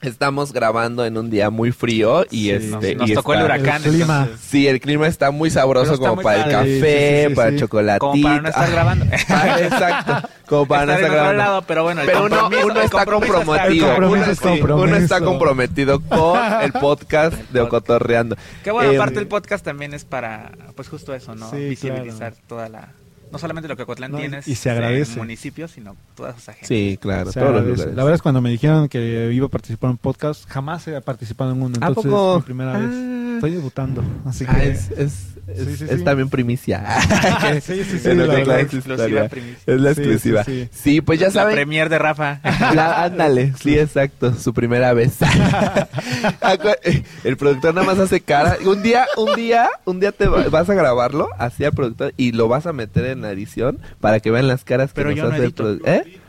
estamos 0.01 0.51
grabando 0.51 1.05
en 1.05 1.17
un 1.17 1.29
día 1.29 1.49
muy 1.49 1.71
frío 1.71 2.25
y 2.29 2.43
Sí. 2.47 2.51
este. 2.51 2.95
nos, 2.95 3.01
nos 3.03 3.09
y 3.09 3.13
tocó 3.13 3.33
el 3.35 3.43
huracán. 3.43 3.81
el 3.85 3.91
clima. 3.91 4.19
entonces, 4.23 4.45
Sí, 4.45 4.67
el 4.67 4.81
clima 4.81 5.07
está 5.07 5.31
muy 5.31 5.49
sabroso 5.49 5.93
está 5.93 6.03
como 6.03 6.15
muy 6.15 6.23
para 6.25 6.43
el 6.43 6.51
café, 6.51 6.65
Sí, 6.65 7.23
sí, 7.23 7.29
sí, 7.29 7.35
para 7.35 7.47
el 7.49 7.59
chocolatito. 7.59 7.99
como 8.11 8.23
para 8.23 8.41
no 8.41 8.49
estar 8.49 8.71
grabando. 8.71 9.05
ah, 9.29 9.57
exacto. 9.61 10.29
Como 10.45 10.65
para 10.67 10.85
no 10.85 10.91
Estar 10.91 11.05
estar 11.05 11.05
en 11.05 11.05
otro 11.05 11.13
grabando. 11.15 11.43
lado, 11.43 11.61
pero 11.65 11.83
bueno, 11.83 12.01
el 12.01 12.07
Pero 12.07 12.25
uno, 12.25 12.47
uno 12.65 12.79
el 12.81 12.85
está 12.85 13.05
comprometido. 13.05 13.85
El 13.87 13.91
compromiso 13.93 14.43
uno, 14.75 14.95
es 14.97 15.03
está 15.03 15.21
comprometido 15.21 15.99
con 16.01 16.39
el 16.61 16.71
podcast 16.81 17.35
de 17.51 17.61
Ocotorreando. 17.61 18.35
Que 18.65 18.71
bueno, 18.71 18.91
Eh, 18.91 18.97
aparte 18.97 19.19
el 19.19 19.27
podcast 19.27 19.63
también 19.63 19.93
es 19.93 20.03
para, 20.03 20.51
pues 20.75 20.89
justo 20.89 21.13
eso, 21.15 21.35
¿no? 21.35 21.49
Sí, 21.49 21.69
Visibilizar 21.69 22.33
toda 22.47 22.67
la... 22.67 22.89
No 23.33 23.39
solamente 23.39 23.67
lo 23.67 23.75
que 23.75 23.83
Ocotlán 23.83 24.11
No, 24.11 24.19
tiene 24.19 24.39
y 24.45 24.55
se 24.55 24.69
agradece. 24.69 25.13
en 25.13 25.17
municipios, 25.17 25.71
sino 25.71 25.95
todas 26.15 26.35
sus 26.35 26.49
agencias. 26.49 26.67
Sí, 26.69 26.97
claro, 27.01 27.31
Se 27.31 27.39
todos 27.39 27.65
los. 27.65 27.79
La 27.79 28.03
verdad 28.03 28.13
es 28.13 28.21
cuando 28.21 28.39
me 28.41 28.49
dijeron 28.51 28.87
que 28.87 29.31
iba 29.33 29.47
a 29.47 29.49
participar 29.49 29.87
en 29.89 29.91
un 29.93 29.97
podcast, 29.97 30.47
jamás 30.47 30.87
he 30.87 31.01
participado 31.01 31.51
en 31.51 31.61
uno. 31.61 31.75
¿A 31.81 31.87
Entonces, 31.87 32.11
poco? 32.11 32.31
es 32.33 32.37
mi 32.37 32.45
primera 32.45 32.77
vez. 32.77 32.89
Ah. 32.93 33.09
Estoy 33.33 33.51
debutando, 33.51 34.03
así 34.25 34.45
que... 34.45 34.51
Ah, 34.51 34.63
es, 34.63 34.91
es, 34.91 34.99
es, 34.99 35.25
Sí, 35.45 35.75
sí, 35.75 35.83
es 35.89 35.97
sí. 35.99 36.03
también 36.05 36.29
primicia. 36.29 36.81
Sí, 37.61 37.83
sí, 37.83 37.99
sí, 37.99 38.09
En 38.09 38.25
la 38.47 38.61
Exclusiva 38.61 39.27
primicia. 39.27 39.63
Es 39.73 39.81
la 39.81 39.89
exclusiva. 39.91 40.43
sí, 40.45 40.69
Sí, 40.71 40.79
sí. 40.83 41.01
pues 41.01 41.19
ya 41.19 41.25
La 41.27 41.33
saben. 41.33 41.55
premier 41.55 41.89
de 41.89 41.97
Rafa. 41.99 42.39
La- 42.73 43.03
ándale, 43.03 43.53
sí, 43.61 43.77
exacto, 43.77 44.33
su 44.35 44.53
primera 44.53 44.93
vez. 44.93 45.17
Acu- 46.41 47.03
el 47.23 47.37
productor 47.37 47.73
nada 47.73 47.85
más 47.85 47.99
hace 47.99 48.21
cara. 48.21 48.57
Un 48.65 48.81
día, 48.81 49.05
un 49.17 49.35
día, 49.35 49.69
un 49.85 49.99
día 49.99 50.11
te 50.11 50.27
va- 50.27 50.47
vas 50.49 50.69
a 50.69 50.73
grabarlo, 50.73 51.29
así 51.37 51.65
al 51.65 51.73
productor, 51.73 52.13
y 52.17 52.31
lo 52.31 52.47
vas 52.47 52.65
a 52.65 52.71
meter 52.73 53.05
en 53.05 53.22
la 53.23 53.31
edición 53.31 53.79
para 53.99 54.19
que 54.19 54.29
vean 54.31 54.47
las 54.47 54.63
caras 54.63 54.91
que 54.91 54.95
Pero 54.95 55.09
nos 55.09 55.17
yo 55.17 55.23
no 55.23 55.29
hace 55.29 55.37
el 55.37 55.43
edito. 55.45 55.77
¿Eh? 55.85 56.19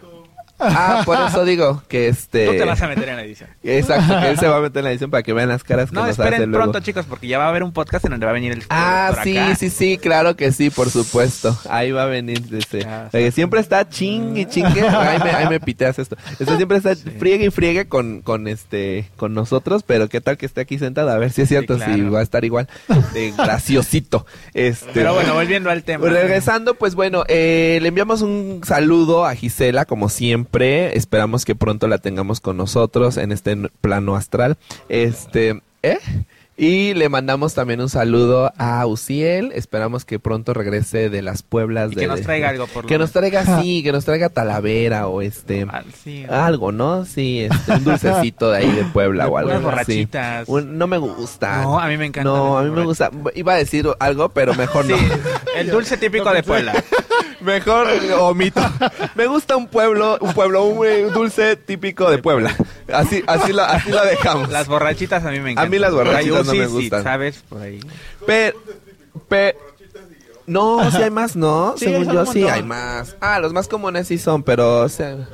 Ah, 0.58 1.02
por 1.04 1.18
eso 1.20 1.44
digo 1.44 1.82
que 1.88 2.08
este. 2.08 2.46
Tú 2.46 2.52
te 2.52 2.64
vas 2.64 2.80
a 2.80 2.86
meter 2.88 3.08
en 3.08 3.16
la 3.16 3.22
edición. 3.24 3.50
Exacto, 3.62 4.20
que 4.20 4.30
él 4.30 4.38
se 4.38 4.46
va 4.48 4.58
a 4.58 4.60
meter 4.60 4.78
en 4.78 4.84
la 4.84 4.90
edición 4.92 5.10
para 5.10 5.22
que 5.22 5.32
vean 5.32 5.48
las 5.48 5.64
caras 5.64 5.90
que 5.90 5.94
No, 5.96 6.02
nos 6.02 6.10
esperen 6.10 6.34
hace 6.34 6.46
luego. 6.46 6.62
pronto, 6.64 6.80
chicos, 6.80 7.06
porque 7.08 7.26
ya 7.26 7.38
va 7.38 7.46
a 7.46 7.48
haber 7.48 7.62
un 7.64 7.72
podcast 7.72 8.04
en 8.04 8.12
donde 8.12 8.26
va 8.26 8.30
a 8.30 8.34
venir 8.34 8.52
el 8.52 8.62
Ah, 8.70 9.14
sí, 9.24 9.36
acá. 9.36 9.56
sí, 9.56 9.68
sí, 9.70 9.98
claro 9.98 10.36
que 10.36 10.52
sí, 10.52 10.70
por 10.70 10.90
supuesto. 10.90 11.58
Ahí 11.68 11.90
va 11.92 12.04
a 12.04 12.06
venir 12.06 12.40
sí. 12.70 13.30
siempre 13.32 13.60
está 13.60 13.88
ching 13.88 14.36
y 14.36 14.46
chingue. 14.48 14.82
Ahí 14.88 15.18
me, 15.18 15.30
ahí 15.30 15.48
me 15.48 15.60
piteas 15.60 15.98
esto. 15.98 16.16
Este 16.38 16.56
siempre 16.56 16.78
está 16.78 16.94
friegue 16.96 17.46
y 17.46 17.50
friegue 17.50 17.86
con, 17.88 18.22
con 18.22 18.46
este, 18.48 19.10
con 19.16 19.34
nosotros, 19.34 19.82
pero 19.84 20.08
qué 20.08 20.20
tal 20.20 20.36
que 20.36 20.46
esté 20.46 20.60
aquí 20.60 20.78
sentado, 20.78 21.10
a 21.10 21.18
ver 21.18 21.32
si 21.32 21.42
es 21.42 21.48
cierto, 21.48 21.78
si 21.78 21.84
claro. 21.84 22.12
va 22.12 22.20
a 22.20 22.22
estar 22.22 22.44
igual 22.44 22.68
de 23.12 23.32
graciosito. 23.36 24.24
Este. 24.54 24.90
Pero 24.94 25.14
bueno, 25.14 25.34
volviendo 25.34 25.70
al 25.70 25.82
tema. 25.82 26.08
Regresando, 26.08 26.74
pues 26.74 26.94
bueno, 26.94 27.24
eh, 27.28 27.78
le 27.82 27.88
enviamos 27.88 28.22
un 28.22 28.60
saludo 28.64 29.26
a 29.26 29.34
Gisela, 29.34 29.84
como 29.84 30.08
siempre. 30.08 30.44
Esperamos 30.62 31.44
que 31.44 31.54
pronto 31.54 31.88
la 31.88 31.98
tengamos 31.98 32.40
con 32.40 32.56
nosotros 32.56 33.16
en 33.16 33.32
este 33.32 33.56
plano 33.80 34.14
astral. 34.16 34.56
Este, 34.88 35.62
¿eh? 35.82 35.98
Y 36.56 36.94
le 36.94 37.08
mandamos 37.08 37.52
también 37.54 37.80
un 37.80 37.88
saludo 37.88 38.52
a 38.58 38.86
Uciel. 38.86 39.50
Esperamos 39.56 40.04
que 40.04 40.20
pronto 40.20 40.54
regrese 40.54 41.10
de 41.10 41.20
las 41.20 41.42
Pueblas. 41.42 41.90
Y 41.90 41.96
de- 41.96 42.00
que 42.02 42.06
nos 42.06 42.18
de- 42.20 42.24
traiga 42.24 42.48
algo 42.50 42.68
por 42.68 42.84
lo 42.84 42.88
Que 42.88 42.96
nos 42.96 43.10
traiga, 43.10 43.60
sí, 43.60 43.82
que 43.82 43.90
nos 43.90 44.04
traiga 44.04 44.28
Talavera 44.28 45.08
o 45.08 45.20
este. 45.20 45.66
Ah, 45.68 45.82
sí. 46.04 46.24
Algo, 46.30 46.70
¿no? 46.70 47.04
Sí, 47.06 47.40
este, 47.40 47.72
un 47.72 47.82
dulcecito 47.84 48.52
de 48.52 48.58
ahí 48.58 48.70
de 48.70 48.84
Puebla 48.84 49.26
o 49.28 49.36
algo. 49.36 49.50
Unas 49.50 49.62
borrachitas. 49.64 50.48
Un- 50.48 50.78
no 50.78 50.86
me 50.86 50.98
gusta. 50.98 51.62
No, 51.62 51.80
a 51.80 51.88
mí 51.88 51.96
me 51.96 52.06
encanta. 52.06 52.30
No, 52.30 52.56
a 52.56 52.62
mí 52.62 52.70
me 52.70 52.84
gusta. 52.84 53.10
Iba 53.34 53.54
a 53.54 53.56
decir 53.56 53.88
algo, 53.98 54.28
pero 54.28 54.54
mejor 54.54 54.86
Sí, 54.86 54.92
no. 54.92 55.58
el 55.58 55.70
dulce 55.70 55.96
típico 55.96 56.32
de 56.32 56.44
Puebla. 56.44 56.72
Mejor 57.40 57.86
omito. 58.20 58.62
Me 59.16 59.26
gusta 59.26 59.54
un 59.56 59.66
pueblo, 59.66 60.16
un 60.22 60.32
pueblo, 60.32 60.64
un, 60.64 60.86
eh, 60.86 61.02
dulce 61.12 61.56
típico 61.56 62.10
de 62.10 62.16
Puebla. 62.16 62.56
Así, 62.90 63.22
así 63.26 63.52
lo, 63.52 63.62
así 63.62 63.90
lo 63.90 64.02
dejamos. 64.02 64.48
Las 64.48 64.66
borrachitas 64.66 65.22
a 65.26 65.30
mí 65.30 65.40
me 65.40 65.50
encantan. 65.50 65.70
mí 65.70 65.78
las 65.78 65.92
borrachitas 65.92 66.43
No 66.44 66.52
me 66.54 66.66
Uzi, 66.66 66.76
sí, 66.76 66.82
gustan. 66.82 67.02
¿Sabes? 67.02 67.42
Por 67.48 67.62
ahí. 67.62 67.80
Pero, 68.26 68.58
pe- 69.28 69.56
no, 70.46 70.90
si 70.90 71.02
hay 71.02 71.10
más, 71.10 71.36
¿no? 71.36 71.74
Sí, 71.78 71.86
Según 71.86 72.04
son 72.04 72.14
yo 72.14 72.26
sí 72.26 72.44
hay 72.46 72.62
más. 72.62 73.16
Ah, 73.20 73.40
los 73.40 73.52
más 73.52 73.66
comunes 73.68 74.06
sí 74.08 74.18
son, 74.18 74.42
pero 74.42 74.80
o 74.82 74.88
sea, 74.88 75.28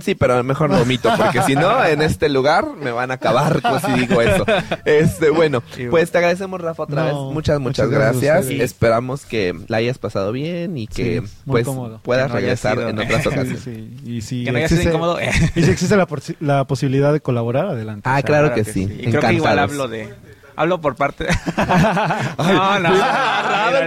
sí, 0.00 0.14
pero 0.14 0.42
mejor 0.44 0.70
no 0.70 0.80
omito 0.80 1.10
porque 1.16 1.42
si 1.42 1.54
no 1.54 1.84
en 1.84 2.02
este 2.02 2.28
lugar 2.28 2.66
me 2.80 2.92
van 2.92 3.10
a 3.10 3.14
acabar 3.14 3.60
pues, 3.60 3.82
si 3.82 3.92
digo 3.92 4.20
eso. 4.22 4.44
Este, 4.84 5.30
bueno, 5.30 5.62
pues 5.90 6.10
te 6.10 6.18
agradecemos 6.18 6.60
Rafa 6.60 6.84
otra 6.84 7.02
No, 7.02 7.26
vez. 7.26 7.34
Muchas 7.34 7.60
muchas 7.60 7.88
muchas 7.88 7.90
gracias. 7.90 8.46
Esperamos 8.50 9.24
que 9.26 9.54
la 9.68 9.78
hayas 9.78 9.98
pasado 9.98 10.32
bien 10.32 10.76
y 10.78 10.86
que 10.86 11.20
Sí, 11.24 11.32
pues 11.46 11.64
cómodo. 11.66 12.00
puedas 12.02 12.26
Que 12.26 12.32
no 12.34 12.34
regresar 12.40 12.76
sido- 12.76 12.88
en 12.88 12.98
otras 12.98 13.26
ocasiones. 13.26 13.60
sí. 13.60 13.96
Y 14.04 14.20
si 14.22 14.44
Que 14.44 14.52
no 14.52 14.58
existe- 14.58 14.84
incómodo. 14.88 15.18
y 15.54 15.62
si 15.62 15.70
existe 15.70 15.96
la, 15.96 16.06
posi- 16.06 16.36
la 16.40 16.64
posibilidad 16.64 17.12
de 17.12 17.20
colaborar, 17.20 17.66
adelante. 17.66 18.02
Ah, 18.08 18.12
O 18.12 18.14
sea, 18.16 18.22
claro 18.22 18.54
que 18.54 18.64
sí. 18.64 18.82
Y 18.82 19.10
creo 19.10 19.20
que 19.20 19.32
igual 19.34 19.58
hablo 19.58 19.88
de, 19.88 20.12
hablo 20.56 20.80
por 20.80 20.94
parte. 20.96 21.26
Ay, 21.56 22.54
no, 22.54 22.78
no. 22.80 22.88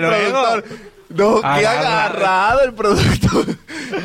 productor. 0.10 0.64
No, 1.10 1.40
qué 1.40 1.48
Agarrado. 1.48 1.88
agarrado 1.88 2.62
el 2.62 2.74
productor. 2.74 3.46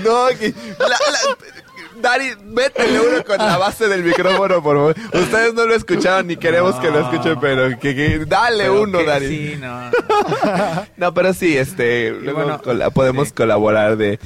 No, 0.04 0.26
que... 0.38 0.54
La, 0.78 0.88
la- 0.88 1.36
Dari, 2.00 2.32
métele 2.44 3.00
uno 3.00 3.24
con 3.24 3.38
la 3.38 3.56
base 3.56 3.88
del 3.88 4.02
micrófono, 4.04 4.62
por 4.62 4.76
favor. 4.76 4.94
Ustedes 5.12 5.54
no 5.54 5.66
lo 5.66 5.74
escuchaban 5.74 6.26
ni 6.26 6.36
queremos 6.36 6.74
que 6.76 6.88
lo 6.90 7.00
No. 7.00 7.10
escuchen, 7.10 7.38
pero 7.40 7.68
que, 7.78 7.94
que- 7.94 8.24
dale 8.26 8.64
Pero 8.64 8.82
uno, 8.82 8.98
que 8.98 9.04
Dari. 9.04 9.28
Sí, 9.28 9.56
no. 9.60 9.90
No, 10.96 11.14
pero 11.14 11.32
sí, 11.32 11.56
este, 11.56 12.10
luego 12.10 12.40
bueno, 12.42 12.60
cola- 12.62 12.90
podemos 12.90 13.28
sí. 13.28 13.34
colaborar 13.34 13.96
de... 13.96 14.18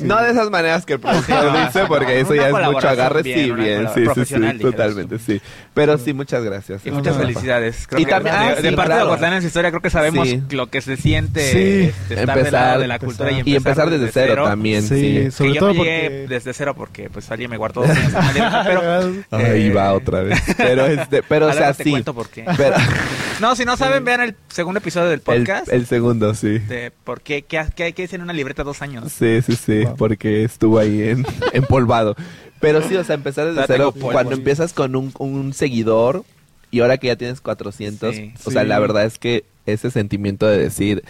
No 0.00 0.20
de 0.22 0.30
esas 0.30 0.50
maneras 0.50 0.84
que 0.84 0.94
el 0.94 1.00
profesor 1.00 1.44
no, 1.52 1.66
dice, 1.66 1.82
no, 1.82 1.88
porque 1.88 2.14
no, 2.14 2.20
eso 2.20 2.34
ya 2.34 2.48
es 2.48 2.52
mucho 2.72 2.88
agarre. 2.88 3.22
bien, 3.22 3.38
sí, 3.38 3.50
bien, 3.52 3.88
sí, 3.94 4.04
sí, 4.14 4.24
sí, 4.24 4.58
totalmente, 4.58 5.18
sí. 5.18 5.40
Pero 5.74 5.96
sí, 5.98 6.12
muchas 6.12 6.42
gracias. 6.44 6.84
Y 6.86 6.90
muchas 6.90 7.14
no, 7.16 7.22
no. 7.22 7.28
felicidades. 7.28 7.86
Creo 7.86 8.00
Y 8.00 8.04
que 8.04 8.10
también- 8.10 8.34
de, 8.36 8.40
ah, 8.42 8.54
de 8.56 8.70
sí, 8.70 8.76
parte 8.76 8.86
claro. 8.88 8.94
de 8.94 9.00
Aguatlán 9.06 9.32
en 9.34 9.40
su 9.42 9.46
historia, 9.48 9.70
creo 9.70 9.82
que 9.82 9.90
sabemos 9.90 10.28
Sí. 10.28 10.42
lo 10.50 10.66
que 10.68 10.80
se 10.80 10.96
siente 10.96 11.40
Sí. 11.52 11.58
este, 11.88 12.14
estar 12.20 12.38
Empezar, 12.38 12.52
lado 12.52 12.80
de 12.80 12.86
la 12.88 12.98
cultura 12.98 13.30
y 13.30 13.38
empezar. 13.40 13.48
empezar, 13.48 13.48
Y 13.48 13.56
empezar 13.56 13.90
desde 13.90 14.12
cero, 14.12 14.44
también, 14.44 14.82
Sí, 14.82 15.22
sí. 15.24 15.30
sobre 15.30 15.54
todo 15.54 15.68
no 15.70 15.74
porque... 15.76 16.26
desde 16.28 16.52
cero 16.52 16.74
porque 16.76 17.10
pues 17.18 17.30
alguien 17.32 17.50
me 17.50 17.56
guardó 17.56 17.80
dos 17.80 17.90
años 17.90 18.06
en 18.06 18.12
la 18.14 18.32
libreta, 18.32 18.64
pero 18.64 18.80
Ahí 19.52 19.66
Eh, 19.66 19.72
va 19.72 19.92
otra 19.92 20.22
vez. 20.22 20.38
Pero, 20.56 20.86
este, 20.86 21.24
pero 21.24 21.48
o 21.48 21.52
sea, 21.52 21.74
sí. 21.74 22.00
por 22.04 22.28
qué. 22.28 22.44
Pero- 22.56 22.76
No, 23.40 23.54
si 23.56 23.64
no 23.64 23.76
saben, 23.76 24.04
vean 24.04 24.20
el 24.20 24.36
segundo 24.48 24.78
episodio 24.78 25.06
del 25.10 25.14
el, 25.14 25.20
podcast 25.20 25.68
el 25.72 25.86
segundo, 25.86 26.34
sí. 26.34 26.58
de 26.58 26.92
por 27.04 27.20
qué, 27.20 27.42
qué, 27.42 27.64
qué, 27.74 27.92
qué 27.92 28.08
en 28.12 28.22
una 28.22 28.32
libreta 28.32 28.62
dos 28.64 28.82
años. 28.82 29.12
Sí, 29.12 29.42
sí, 29.42 29.56
sí, 29.56 29.84
Wow. 29.84 29.96
porque 29.96 30.44
estuvo 30.44 30.78
ahí 30.78 31.02
en, 31.08 31.26
empolvado. 31.52 32.14
Pero 32.60 32.80
sí, 32.82 32.94
o 32.96 33.02
sea, 33.04 33.14
empezar 33.16 33.46
desde 33.52 33.64
cero, 33.66 33.90
polvo, 33.92 34.10
cuando 34.12 34.32
sí. 34.32 34.38
empiezas 34.38 34.72
con 34.72 34.94
un, 34.96 35.12
un 35.18 35.52
seguidor 35.54 36.24
y 36.70 36.80
ahora 36.80 36.98
que 36.98 37.08
ya 37.08 37.16
tienes 37.16 37.40
400, 37.40 38.14
Sí. 38.14 38.32
o 38.44 38.50
sea, 38.52 38.62
la 38.64 38.78
verdad 38.78 39.04
es 39.04 39.18
que 39.18 39.44
ese 39.66 39.90
sentimiento 39.90 40.46
de 40.46 40.58
decir, 40.58 41.02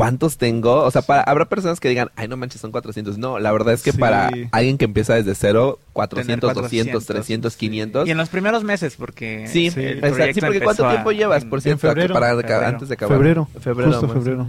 ¿cuántos 0.00 0.38
tengo? 0.38 0.82
O 0.82 0.90
sea, 0.90 1.02
para, 1.02 1.22
habrá 1.24 1.44
personas 1.44 1.78
que 1.78 1.90
digan, 1.90 2.10
ay, 2.16 2.26
no 2.26 2.38
manches, 2.38 2.58
son 2.58 2.70
400. 2.72 3.18
No, 3.18 3.38
la 3.38 3.52
verdad 3.52 3.74
es 3.74 3.82
que 3.82 3.92
Sí. 3.92 3.98
para 3.98 4.30
alguien 4.50 4.78
que 4.78 4.86
empieza 4.86 5.14
desde 5.14 5.34
cero, 5.34 5.78
400, 5.92 6.48
Tener 6.54 6.62
200, 6.62 7.04
300, 7.04 7.54
500. 7.56 8.08
Y 8.08 8.10
en 8.10 8.16
los 8.16 8.30
primeros 8.30 8.64
meses, 8.64 8.94
porque 8.96 9.46
Sí, 9.46 9.70
Sí. 9.70 9.78
el 9.80 9.98
exacto. 9.98 10.14
proyecto 10.16 10.34
Sí, 10.40 10.46
porque 10.46 10.60
¿cuánto 10.62 10.88
tiempo 10.88 11.12
llevas, 11.12 11.42
en- 11.42 11.50
por 11.50 11.58
en 11.58 11.62
cierto, 11.64 11.80
febrero. 11.80 12.14
para 12.14 12.30
Febrero. 12.34 12.66
antes 12.66 12.88
de 12.88 12.94
acabar? 12.94 13.18
Febrero, 13.18 13.48
Febrero, 13.60 13.92
justo 13.92 14.08
febrero. 14.08 14.46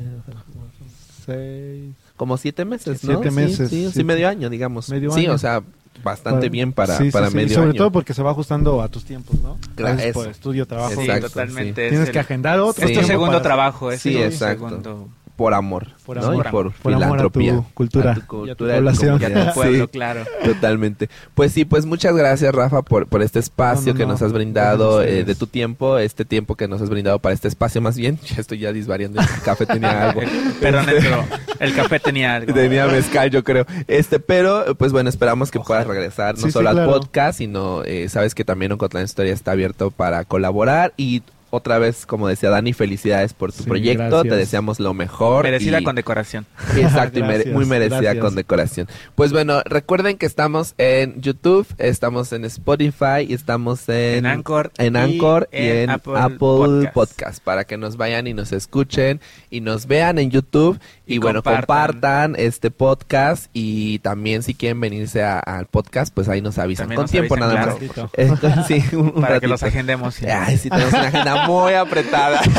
Seis... 1.25 1.93
Como 2.15 2.37
siete 2.37 2.65
meses, 2.65 2.99
Siete 3.01 3.15
¿no? 3.15 3.23
Sí, 3.23 3.31
meses, 3.31 3.69
Sí, 3.69 3.75
sí, 3.85 3.91
siete. 3.91 4.03
medio 4.03 4.27
año, 4.29 4.49
digamos. 4.49 4.89
Medio 4.89 5.11
sí, 5.11 5.21
año. 5.25 5.33
o 5.33 5.37
sea, 5.37 5.63
bastante 6.03 6.49
bien 6.49 6.71
para, 6.71 6.97
Sí, 6.97 7.05
sí, 7.05 7.11
para 7.11 7.29
sí, 7.29 7.35
medio 7.35 7.51
y 7.51 7.55
sobre 7.55 7.69
año. 7.71 7.77
todo 7.77 7.91
porque 7.91 8.13
se 8.13 8.21
va 8.23 8.31
ajustando 8.31 8.81
a 8.81 8.87
tus 8.89 9.03
tiempos, 9.05 9.39
¿no? 9.41 9.57
Claro, 9.75 9.99
eso. 9.99 10.13
por 10.13 10.27
estudio, 10.29 10.65
trabajo. 10.67 10.93
Sí, 10.95 11.01
Exacto, 11.01 11.27
totalmente. 11.29 11.85
es 11.85 11.89
Tienes 11.89 12.07
el- 12.07 12.13
que 12.13 12.19
agendar 12.19 12.59
otro 12.59 12.85
Es 12.87 12.93
tu 12.97 13.03
segundo 13.05 13.31
para- 13.33 13.41
trabajo, 13.43 13.91
es 13.91 14.01
Sí, 14.01 14.15
exacto. 14.17 14.69
segundo 14.69 15.09
por 15.35 15.53
amor, 15.53 15.87
Por 16.05 16.17
¿no? 16.17 16.27
amor. 16.27 16.45
Y 16.47 16.51
por, 16.51 16.71
Por 16.73 16.93
amor 16.93 17.03
a 17.03 17.07
filantropía. 17.07 17.55
tu 17.55 17.65
cultura 17.73 18.11
A 18.11 18.15
tu 18.15 18.19
y 18.19 18.23
a 18.23 18.25
tu 18.25 18.27
cultura, 18.65 18.75
población. 18.75 19.13
y 19.21 19.23
a 19.23 19.27
comunidad. 19.27 19.47
tu 19.47 19.53
pueblo, 19.59 19.83
Sí, 19.85 19.89
claro. 19.91 20.25
totalmente. 20.43 21.09
Pues 21.33 21.51
sí, 21.51 21.65
pues 21.65 21.85
muchas 21.85 22.15
gracias, 22.15 22.53
Rafa, 22.53 22.81
por, 22.81 23.07
por 23.07 23.21
este 23.21 23.39
espacio 23.39 23.87
No, 23.87 23.93
no, 23.93 23.97
que 23.97 24.05
no. 24.05 24.11
nos 24.13 24.21
has 24.21 24.33
brindado, 24.33 25.01
eh, 25.01 25.23
de 25.23 25.35
tu 25.35 25.47
tiempo, 25.47 25.97
este 25.97 26.25
tiempo 26.25 26.55
que 26.55 26.67
nos 26.67 26.81
has 26.81 26.89
brindado 26.89 27.19
para 27.19 27.33
este 27.33 27.47
espacio 27.47 27.81
más 27.81 27.97
bien. 27.97 28.19
Ya 28.31 28.41
estoy 28.41 28.59
ya 28.59 28.71
disvariando, 28.71 29.19
el 29.21 29.27
café 29.43 29.65
tenía 29.65 30.03
algo. 30.09 30.21
Perdón, 30.59 30.85
pero 30.87 31.23
el 31.59 31.73
café 31.75 31.99
tenía 31.99 32.35
algo. 32.35 32.53
Tenía 32.61 32.87
mezcal, 32.87 33.29
yo 33.29 33.43
creo. 33.43 33.65
Este, 33.87 34.19
pero, 34.19 34.75
pues 34.77 34.91
bueno, 34.91 35.09
esperamos 35.09 35.51
que 35.51 35.59
puedas 35.59 35.85
regresar 35.87 36.35
no 36.35 36.41
Sí, 36.41 36.45
sí, 36.47 36.51
solo 36.51 36.69
al 36.69 36.75
claro. 36.75 36.91
podcast, 36.91 37.37
sino 37.37 37.83
eh, 37.83 38.07
sabes 38.09 38.35
que 38.35 38.43
también 38.45 38.71
Ocotlán 38.71 39.03
Historia 39.05 39.33
está 39.33 39.51
abierto 39.51 39.91
para 39.91 40.23
colaborar 40.25 40.93
y 40.97 41.23
otra 41.51 41.77
vez, 41.77 42.05
como 42.05 42.27
decía 42.27 42.49
Dani, 42.49 42.73
felicidades 42.73 43.33
por 43.33 43.51
tu 43.51 43.63
Sí, 43.63 43.69
proyecto. 43.69 44.03
gracias. 44.09 44.23
Te 44.33 44.35
deseamos 44.35 44.79
lo 44.79 44.93
mejor. 44.93 45.43
Merecida 45.43 45.79
y- 45.79 45.83
condecoración. 45.83 46.45
Exacto, 46.75 47.19
y 47.19 47.23
mere- 47.23 47.51
muy 47.51 47.65
merecida 47.65 48.01
gracias. 48.01 48.23
condecoración. 48.23 48.87
Pues 49.15 49.31
bueno, 49.31 49.61
recuerden 49.65 50.17
que 50.17 50.25
estamos 50.25 50.73
en 50.77 51.21
YouTube, 51.21 51.67
estamos 51.77 52.31
en 52.33 52.45
Spotify 52.45 53.25
y 53.27 53.33
estamos 53.33 53.87
en, 53.89 54.19
En 54.19 54.25
Anchor 54.25 54.71
en 54.77 54.95
Anchor 54.95 55.47
y, 55.51 55.57
en, 55.57 55.77
en 55.77 55.89
Apple, 55.91 56.13
Apple 56.17 56.37
Podcast. 56.39 56.93
Podcast. 56.93 57.43
para 57.43 57.63
que 57.65 57.77
nos 57.77 57.97
vayan 57.97 58.27
y 58.27 58.33
nos 58.33 58.51
escuchen 58.51 59.19
y 59.49 59.61
nos 59.61 59.85
vean 59.87 60.17
en 60.19 60.31
YouTube 60.31 60.79
y, 61.05 61.15
Y 61.15 61.17
bueno, 61.17 61.43
compartan. 61.43 61.61
compartan 61.87 62.35
este 62.37 62.71
podcast 62.71 63.49
y 63.53 63.99
también 63.99 64.43
si 64.43 64.53
quieren 64.55 64.79
venirse 64.79 65.23
a- 65.23 65.39
al 65.39 65.65
podcast, 65.65 66.13
pues 66.13 66.29
ahí 66.29 66.41
nos 66.41 66.57
avisan 66.57 66.83
También 66.85 66.95
con 66.97 67.03
nos 67.03 67.11
tiempo 67.11 67.33
avisan, 67.35 67.49
nada 67.49 67.63
claro. 67.63 67.79
más. 67.97 68.11
Eh, 68.17 68.33
con- 68.39 68.63
sí, 68.65 68.83
un, 68.95 69.11
un 69.15 69.21
para 69.21 69.39
que 69.39 69.47
los 69.47 69.61
agendemos. 69.63 70.15
sí. 70.15 70.25
Ay, 70.27 70.57
sí, 70.57 70.69
tenemos 70.69 70.93
una 70.93 71.07
agenda 71.07 71.40
muy 71.47 71.73
apretada. 71.73 72.41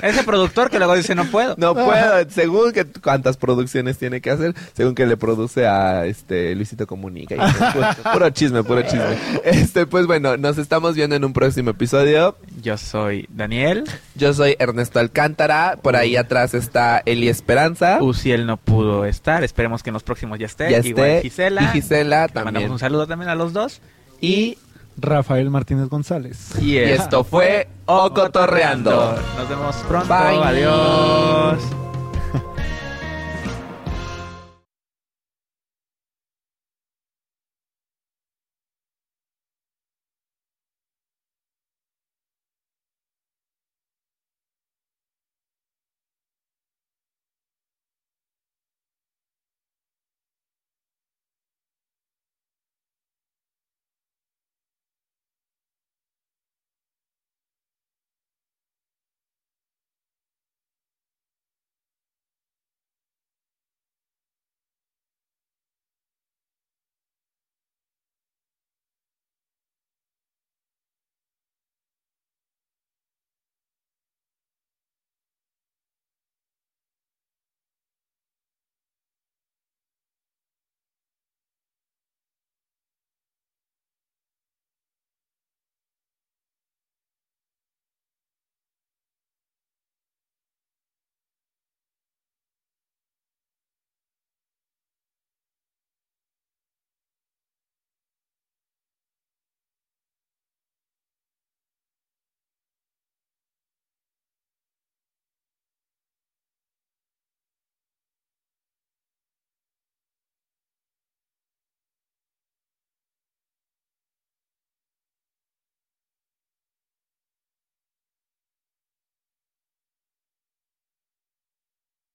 Ese 0.00 0.22
productor 0.24 0.70
que 0.70 0.78
luego 0.78 0.94
dice 0.94 1.14
no 1.14 1.24
puedo. 1.26 1.54
No 1.56 1.74
puedo, 1.74 2.28
según 2.30 2.72
que 2.72 2.84
cuántas 2.84 3.36
producciones 3.36 3.98
tiene 3.98 4.20
que 4.20 4.30
hacer, 4.30 4.54
según 4.74 4.94
que 4.94 5.06
le 5.06 5.16
produce 5.16 5.66
a 5.66 6.04
este 6.06 6.54
Luisito 6.54 6.86
Comunica. 6.86 7.34
y 7.34 7.38
puro, 7.72 8.12
puro 8.12 8.30
chisme, 8.30 8.62
puro 8.62 8.82
chisme. 8.82 9.16
Este, 9.44 9.86
pues 9.86 10.06
bueno, 10.06 10.36
nos 10.36 10.58
estamos 10.58 10.94
viendo 10.94 11.16
en 11.16 11.24
un 11.24 11.32
próximo 11.32 11.70
episodio. 11.70 12.36
Yo 12.62 12.76
soy 12.76 13.26
Daniel. 13.30 13.84
Yo 14.14 14.32
soy 14.34 14.56
Ernesto 14.58 14.98
Alcántara, 15.00 15.78
por 15.82 15.96
ahí 15.96 16.16
atrás 16.16 16.54
está 16.54 17.02
Eli 17.04 17.28
Esperanza. 17.28 17.98
Uciel 18.02 18.46
no 18.46 18.56
pudo 18.58 19.04
estar. 19.06 19.44
Esperemos 19.44 19.82
que 19.82 19.90
en 19.90 19.94
los 19.94 20.02
próximos 20.02 20.38
ya 20.38 20.46
esté. 20.46 20.70
ya 20.70 20.78
Igual. 20.78 21.20
Gisela. 21.22 21.62
Y 21.62 21.66
Gisela 21.68 22.26
Le 22.26 22.34
mandamos 22.34 22.44
también. 22.52 22.70
un 22.70 22.78
saludo 22.78 23.06
también 23.06 23.30
a 23.30 23.34
los 23.34 23.52
dos. 23.52 23.80
Y, 24.20 24.56
Rafael 24.98 25.50
Martínez 25.50 25.88
González. 25.88 26.52
Y, 26.60 26.72
y 26.72 26.78
esto 26.78 27.24
fue 27.24 27.68
Ocotorreando. 27.86 29.16
Nos 29.38 29.48
vemos 29.48 29.76
pronto. 29.88 30.08
Bye. 30.08 30.42
Adiós. 30.42 31.85